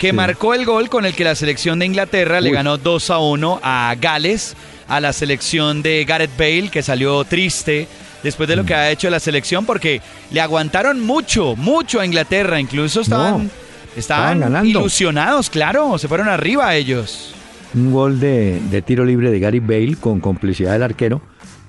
que 0.00 0.08
Sí. 0.10 0.12
marcó 0.16 0.54
el 0.54 0.64
gol 0.64 0.88
con 0.88 1.04
el 1.04 1.14
que 1.14 1.22
la 1.24 1.34
selección 1.34 1.78
de 1.78 1.84
Inglaterra 1.86 2.40
le 2.40 2.50
ganó 2.50 2.78
2 2.78 3.10
a 3.10 3.18
1 3.18 3.60
a 3.62 3.94
Gales, 4.00 4.56
a 4.88 4.98
la 4.98 5.12
selección 5.12 5.82
de 5.82 6.04
Gareth 6.06 6.36
Bale, 6.38 6.70
que 6.70 6.82
salió 6.82 7.22
triste 7.24 7.86
después 8.22 8.48
de 8.48 8.56
lo 8.56 8.62
Mm. 8.62 8.66
que 8.66 8.74
ha 8.74 8.90
hecho 8.90 9.10
la 9.10 9.20
selección, 9.20 9.66
porque 9.66 10.00
le 10.32 10.40
aguantaron 10.40 11.00
mucho, 11.00 11.54
mucho 11.54 12.00
a 12.00 12.06
Inglaterra. 12.06 12.58
Incluso 12.58 13.02
estaban, 13.02 13.44
No, 13.44 13.50
estaban, 13.94 14.38
estaban 14.38 14.40
ganando. 14.40 14.68
ilusionados, 14.80 15.50
claro, 15.50 15.98
se 15.98 16.08
fueron 16.08 16.28
arriba 16.28 16.74
ellos. 16.74 17.34
Un 17.74 17.92
gol 17.92 18.18
de, 18.18 18.58
de 18.70 18.82
tiro 18.82 19.04
libre 19.04 19.30
de 19.30 19.38
Gary 19.38 19.60
Bale 19.60 19.96
con 20.00 20.18
complicidad 20.18 20.72
del 20.72 20.82
arquero, 20.82 21.20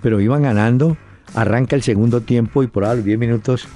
pero 0.02 0.20
iban 0.22 0.42
ganando. 0.44 0.96
Arranca 1.36 1.76
el 1.76 1.84
segundo 1.84 2.22
tiempo 2.22 2.64
y 2.64 2.68
por 2.68 2.86
ahí 2.86 2.92
a 2.92 2.96
los 2.96 3.06
10 3.06 3.20
minutos 3.20 3.68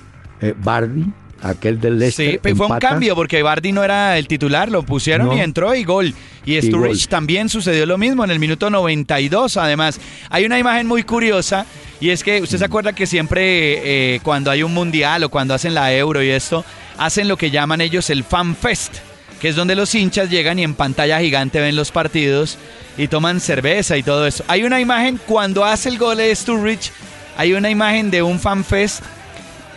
eh, 0.41 0.53
Bardi, 0.57 1.05
aquel 1.49 1.79
del 1.79 1.99
Leicester, 1.99 2.31
Sí, 2.34 2.39
pero 2.41 2.55
fue 2.55 2.67
un 2.67 2.79
cambio 2.79 3.15
porque 3.15 3.41
Bardi 3.43 3.71
no 3.71 3.84
era 3.84 4.17
el 4.17 4.27
titular, 4.27 4.71
lo 4.71 4.84
pusieron 4.84 5.27
No. 5.27 5.38
y 5.38 5.39
entró 5.39 5.73
y 5.75 5.84
gol. 5.84 6.13
Y 6.45 6.58
Y 6.58 6.62
Sturridge 6.62 7.03
gol. 7.03 7.10
también 7.10 7.49
sucedió 7.49 7.86
lo 7.86 7.97
mismo 7.97 8.23
en 8.23 8.31
el 8.31 8.39
minuto 8.39 8.69
92 8.69 9.58
además. 9.58 9.99
Hay 10.29 10.45
una 10.45 10.60
imagen 10.60 10.88
muy 10.88 11.03
curiosa 11.03 11.65
y 12.01 12.10
es 12.10 12.23
que 12.23 12.41
usted 12.41 12.58
se 12.60 12.65
acuerda 12.65 12.93
que 12.93 13.05
siempre 13.08 14.15
eh, 14.15 14.19
cuando 14.23 14.51
hay 14.51 14.63
un 14.63 14.73
mundial 14.73 15.23
o 15.23 15.29
cuando 15.29 15.53
hacen 15.53 15.73
la 15.73 15.93
euro 15.93 16.21
y 16.21 16.29
esto, 16.29 16.63
hacen 16.97 17.27
lo 17.27 17.38
que 17.38 17.51
llaman 17.51 17.81
ellos 17.81 18.10
el 18.10 18.23
fan 18.23 18.55
fest, 18.55 18.95
que 19.41 19.49
es 19.49 19.55
donde 19.55 19.75
los 19.75 19.93
hinchas 19.95 20.29
llegan 20.29 20.60
y 20.60 20.63
en 20.63 20.73
pantalla 20.75 21.19
gigante 21.19 21.60
ven 21.60 21.75
los 21.75 21.91
partidos 21.91 22.58
y 22.97 23.08
toman 23.08 23.39
cerveza 23.39 23.97
y 23.97 24.03
todo 24.03 24.25
eso. 24.27 24.43
Hay 24.47 24.63
una 24.63 24.79
imagen 24.79 25.19
cuando 25.25 25.65
hace 25.65 25.89
el 25.89 25.97
gol 25.97 26.17
de 26.17 26.34
Sturridge, 26.36 26.91
hay 27.38 27.53
una 27.53 27.69
imagen 27.69 28.12
de 28.12 28.21
un 28.21 28.39
fan 28.39 28.63
fest 28.63 29.03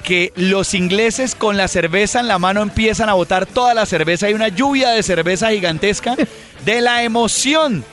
que 0.03 0.33
los 0.37 0.75
ingleses 0.75 1.35
con 1.35 1.57
la 1.57 1.69
cerveza 1.69 2.21
en 2.21 2.29
la 2.29 2.39
mano 2.39 2.63
empiezan 2.63 3.09
a 3.09 3.15
botar 3.15 3.47
toda 3.47 3.75
la 3.75 3.87
cerveza. 3.87 4.27
Hay 4.27 4.35
una 4.35 4.49
lluvia 4.49 4.91
de 4.91 5.03
cerveza 5.03 5.51
gigantesca 5.51 6.17
de 6.65 6.81
la 6.81 7.03
emoción 7.03 7.85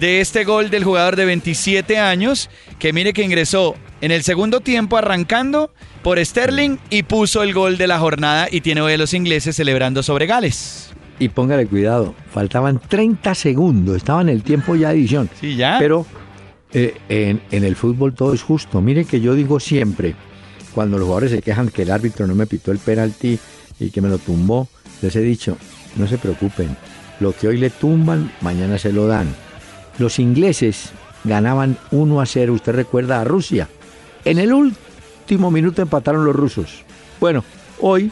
de 0.00 0.20
este 0.20 0.44
gol 0.44 0.70
del 0.70 0.84
jugador 0.84 1.16
de 1.16 1.24
27 1.24 1.98
años, 1.98 2.50
que 2.78 2.92
mire 2.92 3.12
que 3.12 3.22
ingresó 3.22 3.76
en 4.00 4.10
el 4.10 4.22
segundo 4.22 4.60
tiempo 4.60 4.96
arrancando 4.96 5.72
por 6.02 6.22
Sterling 6.24 6.78
y 6.90 7.04
puso 7.04 7.42
el 7.42 7.54
gol 7.54 7.78
de 7.78 7.86
la 7.86 7.98
jornada 7.98 8.48
y 8.50 8.60
tiene 8.60 8.80
hoy 8.80 8.94
a 8.94 8.98
los 8.98 9.14
ingleses 9.14 9.56
celebrando 9.56 10.02
sobre 10.02 10.26
Gales. 10.26 10.92
Y 11.18 11.28
póngale 11.28 11.66
cuidado, 11.66 12.14
faltaban 12.32 12.80
30 12.80 13.34
segundos, 13.34 13.96
estaba 13.96 14.20
en 14.20 14.28
el 14.28 14.42
tiempo 14.42 14.74
ya 14.74 14.88
de 14.88 14.96
edición. 14.96 15.30
Sí, 15.40 15.54
ya. 15.54 15.76
Pero 15.78 16.04
eh, 16.72 16.96
en, 17.08 17.40
en 17.52 17.64
el 17.64 17.76
fútbol 17.76 18.14
todo 18.14 18.34
es 18.34 18.42
justo. 18.42 18.80
Mire 18.80 19.04
que 19.04 19.20
yo 19.20 19.34
digo 19.34 19.60
siempre, 19.60 20.16
cuando 20.74 20.98
los 20.98 21.06
jugadores 21.06 21.30
se 21.30 21.42
quejan 21.42 21.68
que 21.68 21.82
el 21.82 21.90
árbitro 21.90 22.26
no 22.26 22.34
me 22.34 22.46
pitó 22.46 22.72
el 22.72 22.78
penalti 22.78 23.38
y 23.78 23.90
que 23.90 24.00
me 24.00 24.08
lo 24.08 24.18
tumbó, 24.18 24.68
les 25.02 25.14
he 25.16 25.20
dicho, 25.20 25.56
no 25.96 26.06
se 26.08 26.18
preocupen, 26.18 26.76
lo 27.20 27.32
que 27.34 27.48
hoy 27.48 27.58
le 27.58 27.70
tumban, 27.70 28.32
mañana 28.40 28.78
se 28.78 28.92
lo 28.92 29.06
dan. 29.06 29.34
Los 29.98 30.18
ingleses 30.18 30.90
ganaban 31.24 31.78
1 31.92 32.20
a 32.20 32.26
0, 32.26 32.52
usted 32.52 32.72
recuerda 32.72 33.20
a 33.20 33.24
Rusia. 33.24 33.68
En 34.24 34.38
el 34.38 34.52
último 34.52 35.50
minuto 35.50 35.82
empataron 35.82 36.24
los 36.24 36.34
rusos. 36.34 36.82
Bueno, 37.20 37.44
hoy 37.80 38.10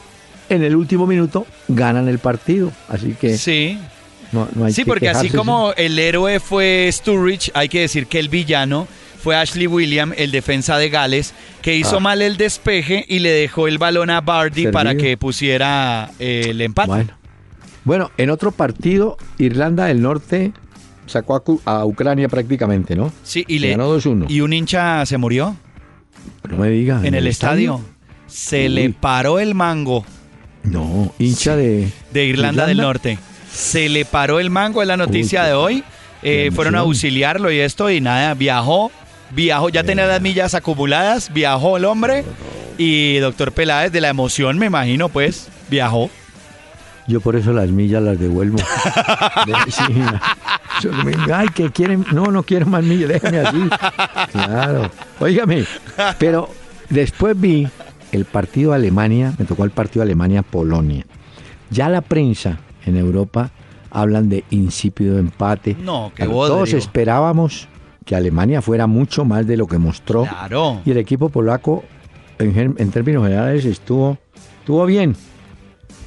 en 0.49 0.63
el 0.63 0.77
último 0.77 1.07
minuto 1.07 1.47
ganan 1.69 2.09
el 2.09 2.19
partido, 2.19 2.71
así 2.89 3.15
que 3.21 3.37
Sí. 3.39 3.79
no, 4.33 4.49
no 4.55 4.67
hay 4.67 4.73
Sí, 4.73 4.83
que 4.83 4.89
porque 4.91 5.09
así 5.09 5.31
como 5.31 5.73
el 5.77 5.99
héroe 5.99 6.39
fue 6.41 6.89
Sturridge, 6.93 7.51
hay 7.55 7.69
que 7.69 7.81
decir 7.81 8.07
que 8.07 8.19
el 8.19 8.29
villano 8.29 8.87
fue 9.23 9.37
Ashley 9.37 9.67
William, 9.67 10.13
el 10.17 10.31
defensa 10.33 10.77
de 10.79 10.89
Gales, 10.91 11.33
que 11.63 11.77
hizo 11.77 11.99
Ah. 11.99 12.01
mal 12.01 12.23
el 12.23 12.37
despeje 12.37 13.05
y 13.09 13.21
le 13.21 13.31
dejó 13.31 13.69
el 13.69 13.79
balón 13.79 14.11
a 14.11 14.21
Bardi 14.21 14.63
Servido. 14.63 14.73
para 14.73 14.95
que 14.97 15.17
pusiera 15.17 16.11
eh, 16.19 16.47
el 16.49 16.61
empate. 16.61 16.89
Bueno. 16.89 17.13
Bueno, 17.85 18.11
en 18.17 18.31
otro 18.31 18.53
partido, 18.53 19.17
Irlanda 19.39 19.87
del 19.87 20.03
Norte 20.03 20.53
sacó 21.07 21.61
a, 21.65 21.85
Ucrania 21.85 22.29
prácticamente, 22.29 22.95
¿no? 22.95 23.13
Sí, 23.25 23.45
y 23.49 23.59
Le 23.59 23.69
le 23.69 23.77
ganó 23.77 23.89
2-1. 23.99 24.27
y 24.29 24.41
un 24.41 24.53
hincha 24.53 25.05
se 25.05 25.19
murió 25.19 25.57
No 26.49 26.57
me 26.59 26.69
diga. 26.71 27.01
en 27.05 27.15
el 27.15 27.27
estadio. 27.27 27.81
Se 28.29 28.69
le 28.69 28.91
paró 28.91 29.39
el 29.41 29.55
mango. 29.55 30.05
No, 30.63 31.13
hincha 31.19 31.57
de... 31.57 31.91
De 32.13 32.25
Irlanda, 32.25 32.67
del 32.67 32.79
Norte. 32.79 33.19
Se 33.53 33.89
le 33.89 34.05
paró 34.05 34.39
el 34.41 34.49
mango, 34.51 34.81
es 34.81 34.89
la 34.89 34.97
noticia 34.97 35.43
de 35.45 35.53
hoy. 35.53 35.85
Eh, 36.23 36.51
fueron 36.55 36.77
a 36.77 36.81
auxiliarlo 36.81 37.51
y 37.51 37.59
esto 37.59 37.91
y 37.91 38.01
nada, 38.01 38.33
viajó, 38.35 38.93
viajó, 39.35 39.69
ya 39.69 39.85
tenía 39.85 40.07
las 40.07 40.21
millas 40.21 40.55
acumuladas, 40.55 41.33
viajó 41.33 41.77
el 41.77 41.85
hombre 41.85 42.25
y 42.79 43.19
doctor 43.19 43.53
Peláez 43.53 43.93
de 43.93 44.01
la 44.01 44.09
emoción, 44.09 44.59
me 44.59 44.67
imagino, 44.67 45.09
pues, 45.09 45.49
viajó. 45.71 46.11
Yo 47.09 47.21
por 47.21 47.37
eso 47.37 47.53
las 47.53 47.69
millas 47.69 48.03
las 48.03 48.19
devuelvo. 48.19 48.59
Sí, 50.81 50.89
Ay, 51.33 51.49
que 51.49 51.71
quieren. 51.71 52.05
No, 52.13 52.27
no 52.27 52.43
quiero 52.43 52.67
más 52.67 52.83
millas, 52.83 53.09
déjame 53.09 53.39
así. 53.41 53.69
Claro. 54.33 54.91
Óigame, 55.21 55.65
pero 56.19 56.49
después 56.89 57.39
vi 57.39 57.69
el 58.11 58.25
partido 58.25 58.73
Alemania, 58.73 59.35
me 59.39 59.45
tocó 59.45 59.65
el 59.65 59.71
partido 59.71 60.03
Alemania-Polonia. 60.03 61.05
Ya 61.71 61.89
la 61.89 62.01
prensa 62.01 62.59
en 62.87 62.97
Europa 62.97 63.51
hablan 63.91 64.29
de 64.29 64.45
insípido 64.51 65.19
empate. 65.19 65.77
No, 65.79 66.13
que 66.15 66.25
Todos 66.25 66.73
esperábamos 66.73 67.69
que 68.05 68.15
Alemania 68.17 68.63
fuera 68.63 68.87
mucho 68.87 69.25
más 69.25 69.47
de 69.47 69.57
lo 69.57 69.67
que 69.67 69.79
mostró. 69.79 70.25
Claro. 70.25 70.81
Y 70.85 70.91
el 70.91 70.99
equipo 70.99 71.29
polaco, 71.29 71.85
en, 72.39 72.75
en 72.79 72.91
términos 72.91 73.25
generales, 73.25 73.65
estuvo, 73.65 74.19
estuvo 74.61 74.85
bien. 74.87 75.17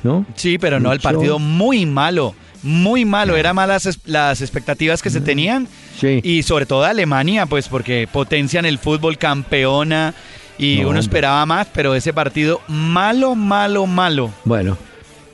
¿No? 0.04 0.26
Sí, 0.36 0.58
pero 0.58 0.80
no, 0.80 0.92
el 0.92 1.00
partido 1.00 1.40
muy 1.40 1.86
malo. 1.86 2.36
Muy 2.62 3.06
malo, 3.06 3.36
eran 3.36 3.56
malas 3.56 4.00
las 4.06 4.42
expectativas 4.42 5.02
que 5.04 5.12
se 5.12 5.22
tenían. 5.22 5.68
Sí. 6.00 6.20
Y 6.24 6.42
sobre 6.44 6.66
todo 6.66 6.84
Alemania, 6.84 7.46
pues 7.46 7.68
porque 7.68 8.08
potencian 8.12 8.66
el 8.66 8.80
fútbol 8.80 9.20
campeona 9.20 10.16
y 10.58 10.76
No, 10.78 10.82
uno 10.82 10.88
hombre. 10.90 11.02
esperaba 11.02 11.46
más, 11.46 11.68
pero 11.74 11.94
ese 11.94 12.12
partido 12.12 12.62
malo, 12.68 13.36
malo, 13.36 13.86
malo. 13.86 14.32
Bueno, 14.46 14.78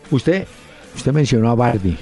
usted, 0.09 0.45
usted 0.95 1.13
mencionó 1.13 1.49
a 1.51 1.55
Bardi. 1.55 1.95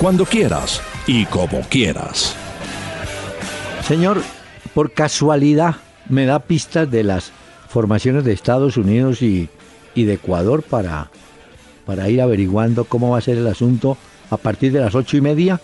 Cuando 0.00 0.24
quieras 0.24 0.80
y 1.06 1.26
como 1.26 1.60
quieras. 1.60 2.34
Señor, 3.86 4.22
por 4.72 4.92
casualidad, 4.94 5.76
me 6.08 6.24
da 6.24 6.38
pistas 6.38 6.90
de 6.90 7.04
las 7.04 7.32
formaciones 7.68 8.24
de 8.24 8.32
Estados 8.32 8.78
Unidos 8.78 9.20
y, 9.20 9.50
y 9.94 10.04
de 10.04 10.14
Ecuador 10.14 10.62
para, 10.62 11.10
para 11.84 12.08
ir 12.08 12.22
averiguando 12.22 12.86
cómo 12.86 13.10
va 13.10 13.18
a 13.18 13.20
ser 13.20 13.36
el 13.36 13.46
asunto 13.46 13.98
a 14.30 14.38
partir 14.38 14.72
de 14.72 14.80
las 14.80 14.94
ocho 14.94 15.18
y 15.18 15.20
media. 15.20 15.60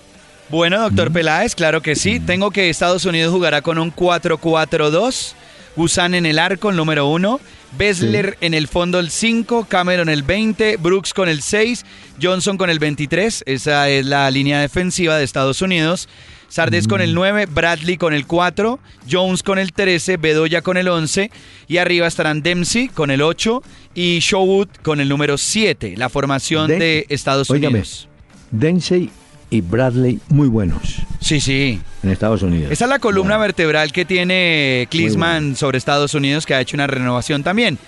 Bueno, 0.50 0.82
doctor 0.82 1.10
Peláez, 1.10 1.54
claro 1.54 1.80
que 1.80 1.96
sí. 1.96 2.20
Tengo 2.20 2.50
que 2.50 2.68
Estados 2.68 3.06
Unidos 3.06 3.32
jugará 3.32 3.62
con 3.62 3.78
un 3.78 3.90
4-4-2. 3.90 5.32
Gusan 5.76 6.14
en 6.14 6.24
el 6.26 6.38
arco, 6.38 6.70
el 6.70 6.76
número 6.76 7.06
1. 7.08 7.40
Bessler 7.76 8.38
en 8.40 8.54
el 8.54 8.68
fondo, 8.68 8.98
el 8.98 9.10
5. 9.10 9.66
Cameron 9.68 10.08
el 10.08 10.22
20. 10.22 10.78
Brooks 10.78 11.12
con 11.12 11.28
el 11.28 11.42
6. 11.42 11.84
Johnson 12.20 12.56
con 12.56 12.70
el 12.70 12.78
23. 12.78 13.42
Esa 13.46 13.88
es 13.90 14.06
la 14.06 14.30
línea 14.30 14.60
defensiva 14.60 15.18
de 15.18 15.24
Estados 15.24 15.60
Unidos. 15.62 16.08
Sardes 16.48 16.86
con 16.88 17.00
el 17.00 17.12
9, 17.12 17.46
Bradley 17.46 17.96
con 17.96 18.14
el 18.14 18.24
4, 18.24 18.78
Jones 19.10 19.42
con 19.42 19.58
el 19.58 19.72
13, 19.72 20.16
Bedoya 20.16 20.62
con 20.62 20.76
el 20.76 20.86
11 20.86 21.32
y 21.66 21.78
arriba 21.78 22.06
estarán 22.06 22.40
Dempsey 22.40 22.86
con 22.86 23.10
el 23.10 23.20
8 23.20 23.62
y 23.96 24.20
Showwood 24.20 24.68
con 24.82 25.00
el 25.00 25.08
número 25.08 25.38
7, 25.38 25.94
la 25.96 26.08
formación 26.08 26.68
Den- 26.68 26.78
de 26.78 27.06
Estados 27.08 27.50
Óigame, 27.50 27.80
Unidos. 27.80 28.08
Densey 28.52 29.10
y 29.50 29.60
Bradley 29.60 30.18
muy 30.28 30.48
buenos 30.48 30.96
Sí, 31.20 31.40
sí. 31.40 31.80
en 32.02 32.10
Estados 32.10 32.42
Unidos. 32.42 32.70
Esa 32.72 32.84
es 32.84 32.88
la 32.88 32.98
columna 32.98 33.34
Bueno, 33.36 33.42
vertebral 33.42 33.92
que 33.92 34.04
tiene 34.04 34.86
Klinsmann 34.90 35.42
bueno. 35.44 35.56
sobre 35.56 35.78
Estados 35.78 36.14
Unidos, 36.14 36.46
que 36.46 36.54
ha 36.54 36.60
hecho 36.60 36.76
una 36.76 36.86
renovación 36.86 37.42
también. 37.42 37.78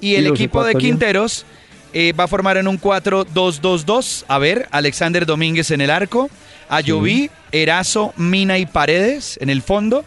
Y 0.00 0.14
el 0.14 0.24
¿Y 0.24 0.28
los 0.28 0.38
equipo 0.38 0.64
de? 0.64 0.74
Quinteros 0.74 1.44
eh, 1.92 2.12
va 2.18 2.24
a 2.24 2.28
formar 2.28 2.56
en 2.58 2.68
un 2.68 2.78
4-2-2-2. 2.80 4.24
A 4.28 4.38
ver, 4.38 4.68
Alexander 4.70 5.24
Domínguez 5.26 5.70
en 5.70 5.80
el 5.80 5.90
arco, 5.90 6.30
Ayoví, 6.68 7.30
Erazo, 7.52 8.12
Mina 8.16 8.58
y 8.58 8.66
Paredes 8.66 9.38
en 9.40 9.50
el 9.50 9.62
fondo. 9.62 10.04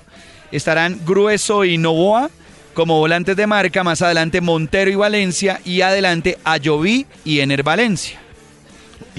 Estarán 0.51 0.99
Grueso 1.05 1.65
y 1.65 1.77
Novoa 1.77 2.29
como 2.73 2.97
volantes 2.99 3.35
de 3.35 3.47
marca. 3.47 3.83
Más 3.83 4.01
adelante 4.01 4.41
Montero 4.41 4.89
y 4.91 4.95
Valencia. 4.95 5.59
Y 5.63 5.81
adelante 5.81 6.37
Ayoví 6.43 7.05
y 7.23 7.39
Ener 7.39 7.63
Valencia. 7.63 8.19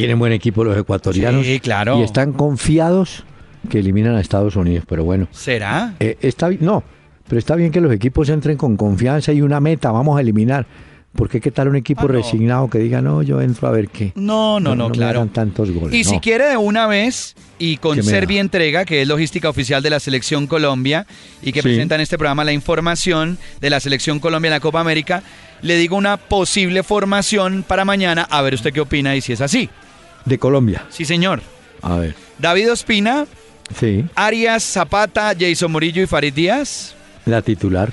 Tienen 0.01 0.19
buen 0.19 0.33
equipo 0.33 0.65
los 0.65 0.77
ecuatorianos. 0.77 1.45
Sí, 1.47 1.61
claro. 1.61 1.99
Y 1.99 2.03
están 2.03 2.33
confiados 2.33 3.25
que 3.69 3.79
eliminan 3.81 4.17
a 4.17 4.21
Estados 4.21 4.57
Unidos. 4.57 4.85
Pero 4.89 5.05
bueno, 5.05 5.29
¿Será? 5.31 5.95
eh, 6.01 6.17
está 6.23 6.49
no, 6.61 6.83
pero 7.29 7.39
está 7.39 7.55
bien 7.57 7.71
que 7.71 7.81
los 7.81 7.93
equipos 7.93 8.29
entren 8.29 8.57
con 8.57 8.77
confianza 8.77 9.33
y 9.33 9.43
una 9.43 9.61
meta, 9.61 9.91
vamos 9.93 10.17
a 10.19 10.21
eliminar. 10.21 10.67
Porque 11.13 11.41
qué 11.41 11.51
tal 11.51 11.67
un 11.67 11.75
equipo 11.75 12.03
Ah, 12.03 12.07
no. 12.07 12.13
resignado 12.13 12.71
que 12.71 12.79
diga, 12.79 13.03
no, 13.03 13.21
yo 13.23 13.41
entro 13.41 13.67
a 13.67 13.73
ver 13.73 13.89
qué. 13.89 14.13
No, 14.15 14.61
no, 14.61 14.77
no, 14.77 14.89
me 14.91 14.95
claro. 14.95 15.19
hagan 15.19 15.31
tantos 15.31 15.69
goles. 15.73 15.93
Y 15.93 16.05
si 16.05 16.15
no. 16.15 16.21
quiere 16.21 16.45
de 16.47 16.57
una 16.57 16.87
vez 16.87 17.35
y 17.59 17.79
con. 17.79 18.01
Serbia 18.05 18.41
Entrega, 18.41 18.85
que 18.85 19.03
es 19.03 19.09
logística 19.09 19.49
oficial 19.49 19.83
de 19.83 19.91
la 19.91 19.99
Selección 19.99 20.47
Colombia 20.47 21.07
y 21.43 21.51
que 21.53 21.63
Sí. 21.63 21.69
presenta 21.69 21.97
en 21.97 22.01
este 22.03 22.17
programa 22.17 22.45
la 22.45 22.53
información 22.53 23.39
de 23.61 23.71
la 23.71 23.81
Selección 23.81 24.21
Colombia 24.21 24.49
en 24.51 24.53
la 24.55 24.61
Copa 24.61 24.79
América, 24.81 25.25
le 25.63 25.77
digo 25.77 25.97
una 25.97 26.17
posible 26.17 26.85
formación 26.85 27.65
para 27.67 27.85
mañana, 27.85 28.23
a 28.31 28.41
ver 28.43 28.55
usted 28.55 28.73
qué 28.73 28.81
opina 28.81 29.17
y 29.17 29.21
si 29.21 29.33
es 29.33 29.41
así. 29.41 29.69
De 30.25 30.39
Colombia. 30.39 30.85
Sí, 30.91 31.05
señor. 31.05 31.41
A 31.83 31.97
ver. 31.97 32.15
David 32.39 32.73
Ospina, 32.73 33.27
Sí, 33.79 34.05
Arias, 34.17 34.65
Zapata, 34.65 35.33
Jason 35.39 35.71
Murillo 35.71 36.03
y 36.03 36.07
Farid 36.07 36.35
Díaz. 36.35 36.95
la 37.25 37.41
titular. 37.43 37.93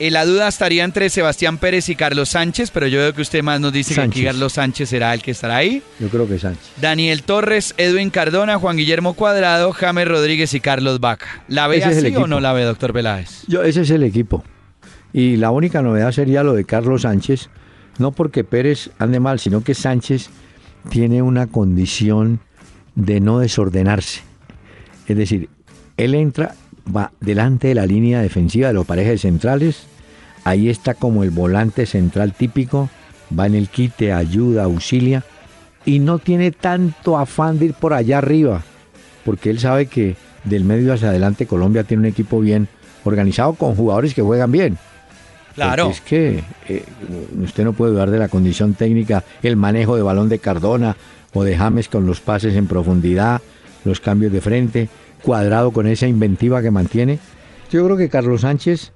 Eh, 0.00 0.10
la 0.10 0.24
duda 0.24 0.48
estaría 0.48 0.82
entre 0.82 1.08
Sebastián 1.10 1.58
Pérez 1.58 1.88
y 1.88 1.94
Carlos 1.94 2.30
Sánchez, 2.30 2.72
pero 2.72 2.88
yo 2.88 2.98
veo 2.98 3.12
que 3.14 3.22
usted 3.22 3.40
más 3.42 3.60
nos 3.60 3.72
dice 3.72 3.94
que 3.94 4.00
aquí. 4.00 4.24
Carlos 4.24 4.54
Sánchez 4.54 4.88
será 4.88 5.14
el 5.14 5.22
que 5.22 5.30
estará 5.30 5.56
ahí. 5.56 5.80
Yo 6.00 6.08
creo 6.08 6.26
que 6.26 6.40
Sánchez. 6.40 6.72
Daniel 6.80 7.22
Torres, 7.22 7.72
Edwin 7.76 8.10
Cardona, 8.10 8.58
Juan 8.58 8.76
Guillermo 8.76 9.14
Cuadrado, 9.14 9.70
James 9.72 10.08
Rodríguez 10.08 10.54
y 10.54 10.60
Carlos 10.60 10.98
Vaca. 10.98 11.44
¿La 11.46 11.68
ve 11.68 11.76
Ese 11.76 11.90
es 11.92 11.98
el 11.98 12.06
así 12.06 12.16
o 12.16 12.26
no 12.26 12.40
la 12.40 12.52
ve, 12.52 12.64
doctor 12.64 12.92
Peláez? 12.92 13.44
Yo, 13.46 13.62
ese 13.62 13.82
es 13.82 13.90
el 13.90 14.02
equipo. 14.02 14.42
Y 15.12 15.36
la 15.36 15.52
única 15.52 15.82
novedad 15.82 16.10
sería 16.10 16.42
lo 16.42 16.54
de 16.54 16.64
Carlos 16.64 17.02
Sánchez. 17.02 17.48
No 17.98 18.10
porque 18.10 18.42
Pérez 18.42 18.90
ande 18.98 19.20
mal, 19.20 19.38
sino 19.38 19.62
que 19.62 19.74
Sánchez 19.74 20.30
tiene 20.88 21.22
una 21.22 21.46
condición 21.46 22.40
de 22.94 23.20
no 23.20 23.38
desordenarse. 23.38 24.20
Es 25.08 25.16
decir, 25.16 25.48
él 25.96 26.14
entra, 26.14 26.54
va 26.94 27.12
delante 27.20 27.68
de 27.68 27.74
la 27.74 27.86
línea 27.86 28.20
defensiva 28.20 28.68
de 28.68 28.74
los 28.74 28.86
parejas 28.86 29.20
centrales. 29.20 29.86
Ahí 30.44 30.68
está 30.68 30.94
como 30.94 31.22
el 31.22 31.30
volante 31.30 31.86
central 31.86 32.34
típico. 32.34 32.90
Va 33.36 33.46
en 33.46 33.54
el 33.54 33.68
quite, 33.68 34.12
ayuda, 34.12 34.64
auxilia. 34.64 35.24
Y 35.84 35.98
no 35.98 36.18
tiene 36.18 36.50
tanto 36.50 37.18
afán 37.18 37.58
de 37.58 37.66
ir 37.66 37.74
por 37.74 37.92
allá 37.94 38.18
arriba. 38.18 38.62
Porque 39.24 39.50
él 39.50 39.58
sabe 39.58 39.86
que 39.86 40.16
del 40.44 40.64
medio 40.64 40.92
hacia 40.92 41.08
adelante 41.08 41.46
Colombia 41.46 41.84
tiene 41.84 42.02
un 42.02 42.06
equipo 42.06 42.40
bien 42.40 42.68
organizado 43.04 43.54
con 43.54 43.74
jugadores 43.74 44.14
que 44.14 44.22
juegan 44.22 44.52
bien. 44.52 44.78
Claro. 45.54 45.84
Porque 45.84 45.96
es 45.96 46.00
que 46.02 46.44
eh, 46.74 46.84
usted 47.42 47.64
no 47.64 47.72
puede 47.72 47.92
dudar 47.92 48.10
de 48.10 48.18
la 48.18 48.28
condición 48.28 48.74
técnica, 48.74 49.24
el 49.42 49.56
manejo 49.56 49.96
de 49.96 50.02
balón 50.02 50.28
de 50.28 50.38
Cardona 50.38 50.96
o 51.34 51.44
de 51.44 51.56
James 51.56 51.88
con 51.88 52.06
los 52.06 52.20
pases 52.20 52.54
en 52.56 52.66
profundidad, 52.66 53.40
los 53.84 54.00
cambios 54.00 54.32
de 54.32 54.40
frente, 54.40 54.88
cuadrado 55.22 55.70
con 55.70 55.86
esa 55.86 56.06
inventiva 56.06 56.62
que 56.62 56.70
mantiene. 56.70 57.18
Yo 57.70 57.84
creo 57.84 57.96
que 57.96 58.08
Carlos 58.08 58.42
Sánchez 58.42 58.92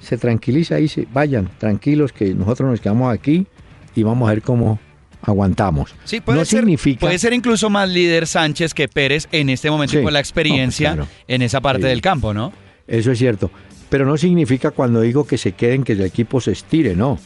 se 0.00 0.16
tranquiliza 0.18 0.78
y 0.78 0.82
dice, 0.82 1.06
vayan, 1.12 1.50
tranquilos 1.58 2.12
que 2.12 2.34
nosotros 2.34 2.70
nos 2.70 2.80
quedamos 2.80 3.12
aquí 3.12 3.46
y 3.94 4.02
vamos 4.02 4.28
a 4.28 4.32
ver 4.32 4.42
cómo 4.42 4.78
aguantamos. 5.22 5.94
Sí, 6.04 6.20
puede, 6.20 6.38
no 6.38 6.44
ser, 6.44 6.60
significa 6.60 7.00
puede 7.00 7.18
ser 7.18 7.32
incluso 7.32 7.68
más 7.70 7.88
líder 7.88 8.26
Sánchez 8.26 8.72
que 8.72 8.88
Pérez 8.88 9.28
en 9.32 9.50
este 9.50 9.70
momento 9.70 9.92
Sí. 9.98 10.02
con 10.02 10.12
la 10.12 10.18
No, 10.18 10.20
experiencia 10.20 10.94
pues 10.94 11.06
claro. 11.08 11.24
en 11.28 11.42
esa 11.42 11.60
parte 11.60 11.82
Sí. 11.82 11.88
del 11.88 12.00
campo, 12.00 12.32
¿no? 12.32 12.52
Eso 12.86 13.12
es 13.12 13.18
cierto. 13.18 13.50
Pero 13.90 14.06
no 14.06 14.16
significa 14.16 14.70
cuando 14.70 15.00
digo 15.00 15.26
que 15.26 15.36
se 15.36 15.52
queden 15.52 15.84
que 15.84 15.92
el 15.92 16.00
equipo 16.02 16.40
se 16.40 16.52
estire, 16.52 16.96
no. 16.96 17.18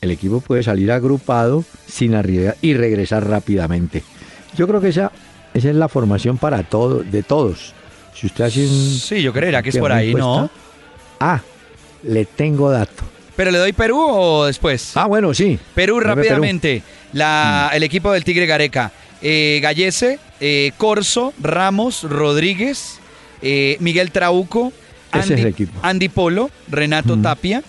El 0.00 0.10
equipo 0.10 0.40
puede 0.40 0.62
salir 0.62 0.90
agrupado 0.90 1.62
sin 1.86 2.14
arriesgar 2.14 2.56
y 2.62 2.74
regresar 2.74 3.28
rápidamente. 3.28 4.02
Yo 4.56 4.66
creo 4.66 4.80
que 4.80 4.88
esa, 4.88 5.12
esa 5.52 5.68
es 5.68 5.76
la 5.76 5.88
formación 5.88 6.38
para 6.38 6.62
todo, 6.62 7.02
de 7.02 7.22
todos. 7.22 7.74
Si 8.14 8.26
usted 8.26 8.44
hace 8.44 8.66
un... 8.66 8.98
Sí, 8.98 9.22
yo 9.22 9.32
creería 9.32 9.62
que 9.62 9.68
es 9.68 9.76
por 9.76 9.92
ahí, 9.92 10.14
¿no? 10.14 10.50
Ah, 11.20 11.40
le 12.02 12.24
tengo 12.24 12.70
dato. 12.70 13.04
¿Pero 13.36 13.50
le 13.50 13.58
doy 13.58 13.72
Perú 13.72 13.98
o 14.00 14.46
después? 14.46 14.96
Ah, 14.96 15.06
bueno, 15.06 15.32
sí. 15.34 15.58
Perú 15.74 16.00
Dame 16.00 16.14
Perú. 16.14 16.16
rápidamente. 16.16 16.82
La, 17.12 17.70
El 17.74 17.82
equipo 17.82 18.10
del 18.12 18.24
Tigre 18.24 18.46
Gareca. 18.46 18.92
Eh, 19.22 19.60
Gallese, 19.62 20.18
eh, 20.40 20.72
Corso, 20.78 21.34
Ramos, 21.40 22.04
Rodríguez, 22.04 23.00
eh, 23.42 23.76
Miguel 23.80 24.12
Trauco, 24.12 24.72
Andy, 25.12 25.34
es 25.34 25.40
el 25.40 25.46
equipo. 25.46 25.78
Andy 25.82 26.08
Polo, 26.08 26.50
Renato 26.68 27.16
Tapia, 27.18 27.62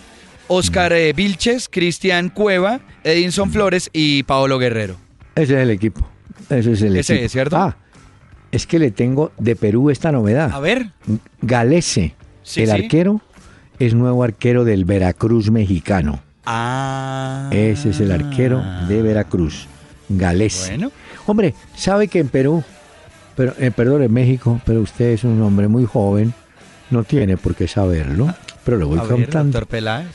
Oscar 0.48 0.92
eh, 0.92 1.12
Vilches, 1.12 1.68
Cristian 1.68 2.28
Cueva, 2.28 2.80
Edinson 3.04 3.50
Flores 3.50 3.90
y 3.92 4.22
Paolo 4.24 4.58
Guerrero. 4.58 4.96
Ese 5.34 5.54
es 5.54 5.60
el 5.60 5.70
equipo. 5.70 6.06
Ese 6.50 6.72
es 6.72 6.82
el 6.82 6.96
Ese 6.96 7.14
equipo. 7.14 7.26
es, 7.26 7.32
¿cierto? 7.32 7.56
Ah, 7.56 7.76
es 8.50 8.66
que 8.66 8.78
le 8.78 8.90
tengo 8.90 9.32
de 9.38 9.56
Perú 9.56 9.90
esta 9.90 10.12
novedad. 10.12 10.50
A 10.52 10.60
ver. 10.60 10.90
Galese, 11.40 12.14
Sí, 12.42 12.62
el 12.62 12.68
sí. 12.68 12.72
arquero, 12.74 13.20
es 13.78 13.94
nuevo 13.94 14.22
arquero 14.24 14.64
del 14.64 14.84
Veracruz 14.84 15.50
mexicano. 15.50 16.20
Ah. 16.44 17.48
Ese 17.52 17.90
es 17.90 18.00
el 18.00 18.10
arquero 18.12 18.62
de 18.88 19.00
Veracruz, 19.00 19.66
Galés. 20.08 20.66
Bueno. 20.68 20.90
Hombre, 21.26 21.54
sabe 21.76 22.08
que 22.08 22.18
en 22.18 22.28
Perú, 22.28 22.62
pero, 23.36 23.54
eh, 23.58 23.70
perdón, 23.70 24.02
en 24.02 24.12
México, 24.12 24.60
pero 24.66 24.80
usted 24.80 25.10
es 25.12 25.24
un 25.24 25.40
hombre 25.40 25.68
muy 25.68 25.86
joven, 25.86 26.34
no 26.92 27.04
tiene 27.04 27.36
por 27.36 27.54
qué 27.54 27.66
saberlo, 27.66 28.32
pero 28.64 28.76
lo 28.76 28.88
voy 28.88 28.98
A 28.98 29.02
ver, 29.02 29.10
contando. 29.24 29.52
doctor 29.58 29.66
Peláez. 29.66 30.06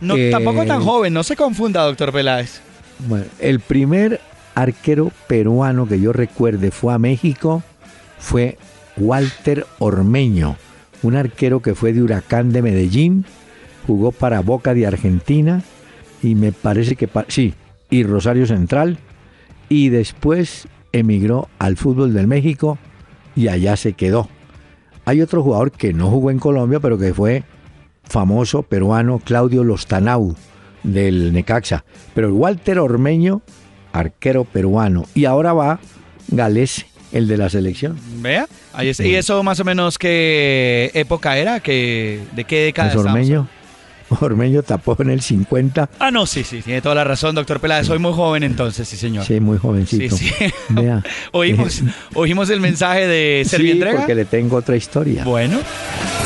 No, 0.00 0.16
Eh, 0.16 0.30
tampoco 0.30 0.64
tan 0.66 0.82
joven, 0.82 1.12
no 1.14 1.22
se 1.22 1.36
confunda, 1.36 1.82
doctor 1.84 2.12
Peláez. 2.12 2.60
Bueno, 3.08 3.24
el 3.38 3.60
primer 3.60 4.20
arquero 4.54 5.12
peruano 5.28 5.86
que 5.86 6.00
yo 6.00 6.12
recuerde 6.12 6.70
fue 6.70 6.92
a 6.94 6.98
México, 6.98 7.62
fue 8.18 8.58
Walter 8.96 9.66
Ormeño, 9.78 10.56
un 11.02 11.16
arquero 11.16 11.60
que 11.60 11.74
fue 11.74 11.92
de 11.92 12.02
Huracán 12.02 12.52
de 12.52 12.62
Medellín, 12.62 13.24
jugó 13.86 14.12
para 14.12 14.40
Boca 14.40 14.74
de 14.74 14.86
Argentina 14.86 15.62
y 16.22 16.34
me 16.34 16.52
parece 16.52 16.96
que 16.96 17.08
sí, 17.28 17.54
y 17.90 18.02
Rosario 18.02 18.46
Central 18.46 18.98
y 19.68 19.90
después 19.90 20.66
emigró 20.92 21.48
al 21.58 21.76
fútbol 21.76 22.14
del 22.14 22.26
México 22.26 22.78
y 23.34 23.48
allá 23.48 23.76
se 23.76 23.92
quedó. 23.92 24.28
Hay 25.06 25.22
otro 25.22 25.40
jugador 25.42 25.70
que 25.70 25.92
no 25.92 26.10
jugó 26.10 26.32
en 26.32 26.40
Colombia, 26.40 26.80
pero 26.80 26.98
que 26.98 27.14
fue 27.14 27.44
famoso 28.02 28.64
peruano, 28.64 29.20
Claudio 29.24 29.62
Lostanau, 29.62 30.34
del 30.82 31.32
Necaxa. 31.32 31.84
Pero 32.12 32.26
el 32.26 32.32
Walter 32.32 32.80
Ormeño, 32.80 33.40
arquero 33.92 34.44
peruano. 34.44 35.04
Y 35.14 35.24
ahora 35.24 35.52
va 35.52 35.78
Gales, 36.26 36.86
el 37.12 37.28
de 37.28 37.36
la 37.36 37.48
selección. 37.48 37.96
Vea, 38.20 38.48
ahí 38.72 38.88
está. 38.88 39.04
¿Y 39.04 39.14
eso 39.14 39.42
más 39.44 39.60
o 39.60 39.64
menos 39.64 39.96
qué 39.96 40.90
época 40.92 41.38
era? 41.38 41.60
¿Qué, 41.60 42.20
¿De 42.34 42.42
qué 42.42 42.64
década 42.64 42.92
Pues? 42.92 43.06
Ormeño, 43.06 43.48
Ormeño 44.20 44.62
tapó 44.62 44.96
en 45.00 45.10
el 45.10 45.20
50. 45.20 45.88
Ah, 45.98 46.10
no, 46.10 46.26
sí, 46.26 46.44
sí, 46.44 46.62
tiene 46.62 46.80
toda 46.80 46.94
la 46.94 47.04
razón, 47.04 47.34
doctor 47.34 47.60
Peláez. 47.60 47.86
Soy 47.86 47.98
muy 47.98 48.12
joven 48.12 48.42
entonces, 48.42 48.88
sí, 48.88 48.96
señor. 48.96 49.24
Sí, 49.24 49.40
muy 49.40 49.58
jovencito. 49.58 50.16
Sí, 50.16 50.30
sí. 50.38 50.46
Vea. 50.70 51.02
Oímos, 51.32 51.82
oímos 52.14 52.50
el 52.50 52.60
mensaje 52.60 53.06
de 53.06 53.42
Sí, 53.44 53.50
Servientrega. 53.50 53.98
porque 53.98 54.14
le 54.14 54.24
tengo 54.24 54.56
otra 54.56 54.76
historia. 54.76 55.24
Bueno, 55.24 55.58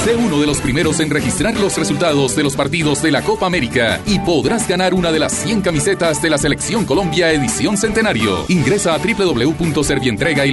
Sé 0.05 0.14
uno 0.16 0.40
de 0.40 0.47
los 0.47 0.62
primeros 0.62 0.99
en 1.01 1.11
registrar 1.11 1.55
los 1.61 1.77
resultados 1.77 2.35
de 2.35 2.43
los 2.43 2.57
partidos 2.57 3.03
de 3.03 3.11
la 3.11 3.21
Copa 3.21 3.45
América 3.45 4.01
y 4.07 4.19
podrás 4.21 4.66
ganar 4.66 4.95
una 4.95 5.12
de 5.12 5.19
las 5.19 5.31
100 5.33 5.61
camisetas 5.61 6.23
de 6.23 6.31
la 6.31 6.38
Selección 6.38 6.87
Colombia 6.87 7.31
edición 7.33 7.77
centenario. 7.77 8.47
Ingresa 8.49 8.95
a 8.95 8.99
www.servientrega.y 8.99 10.51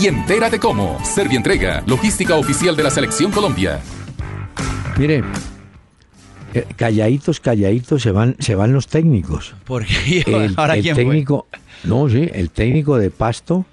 y 0.00 0.06
entérate 0.06 0.60
cómo. 0.60 0.98
Servientrega, 1.04 1.82
logística 1.86 2.36
oficial 2.36 2.76
de 2.76 2.82
la 2.84 2.90
Selección 2.90 3.32
Colombia. 3.32 3.80
Mire, 4.96 5.18
eh, 5.18 5.24
calladitos, 6.76 7.40
calladitos 7.40 8.02
se 8.02 8.10
van, 8.10 8.36
se 8.38 8.54
van 8.54 8.72
los 8.72 8.86
técnicos. 8.88 9.54
porque 9.64 10.24
el, 10.26 10.54
ahora 10.56 10.74
el 10.74 10.82
quién 10.82 10.94
fue? 10.94 11.04
técnico, 11.04 11.46
no, 11.84 12.08
sí, 12.08 12.28
el 12.32 12.50
técnico 12.50 12.98
de 12.98 13.10
Pasto, 13.10 13.64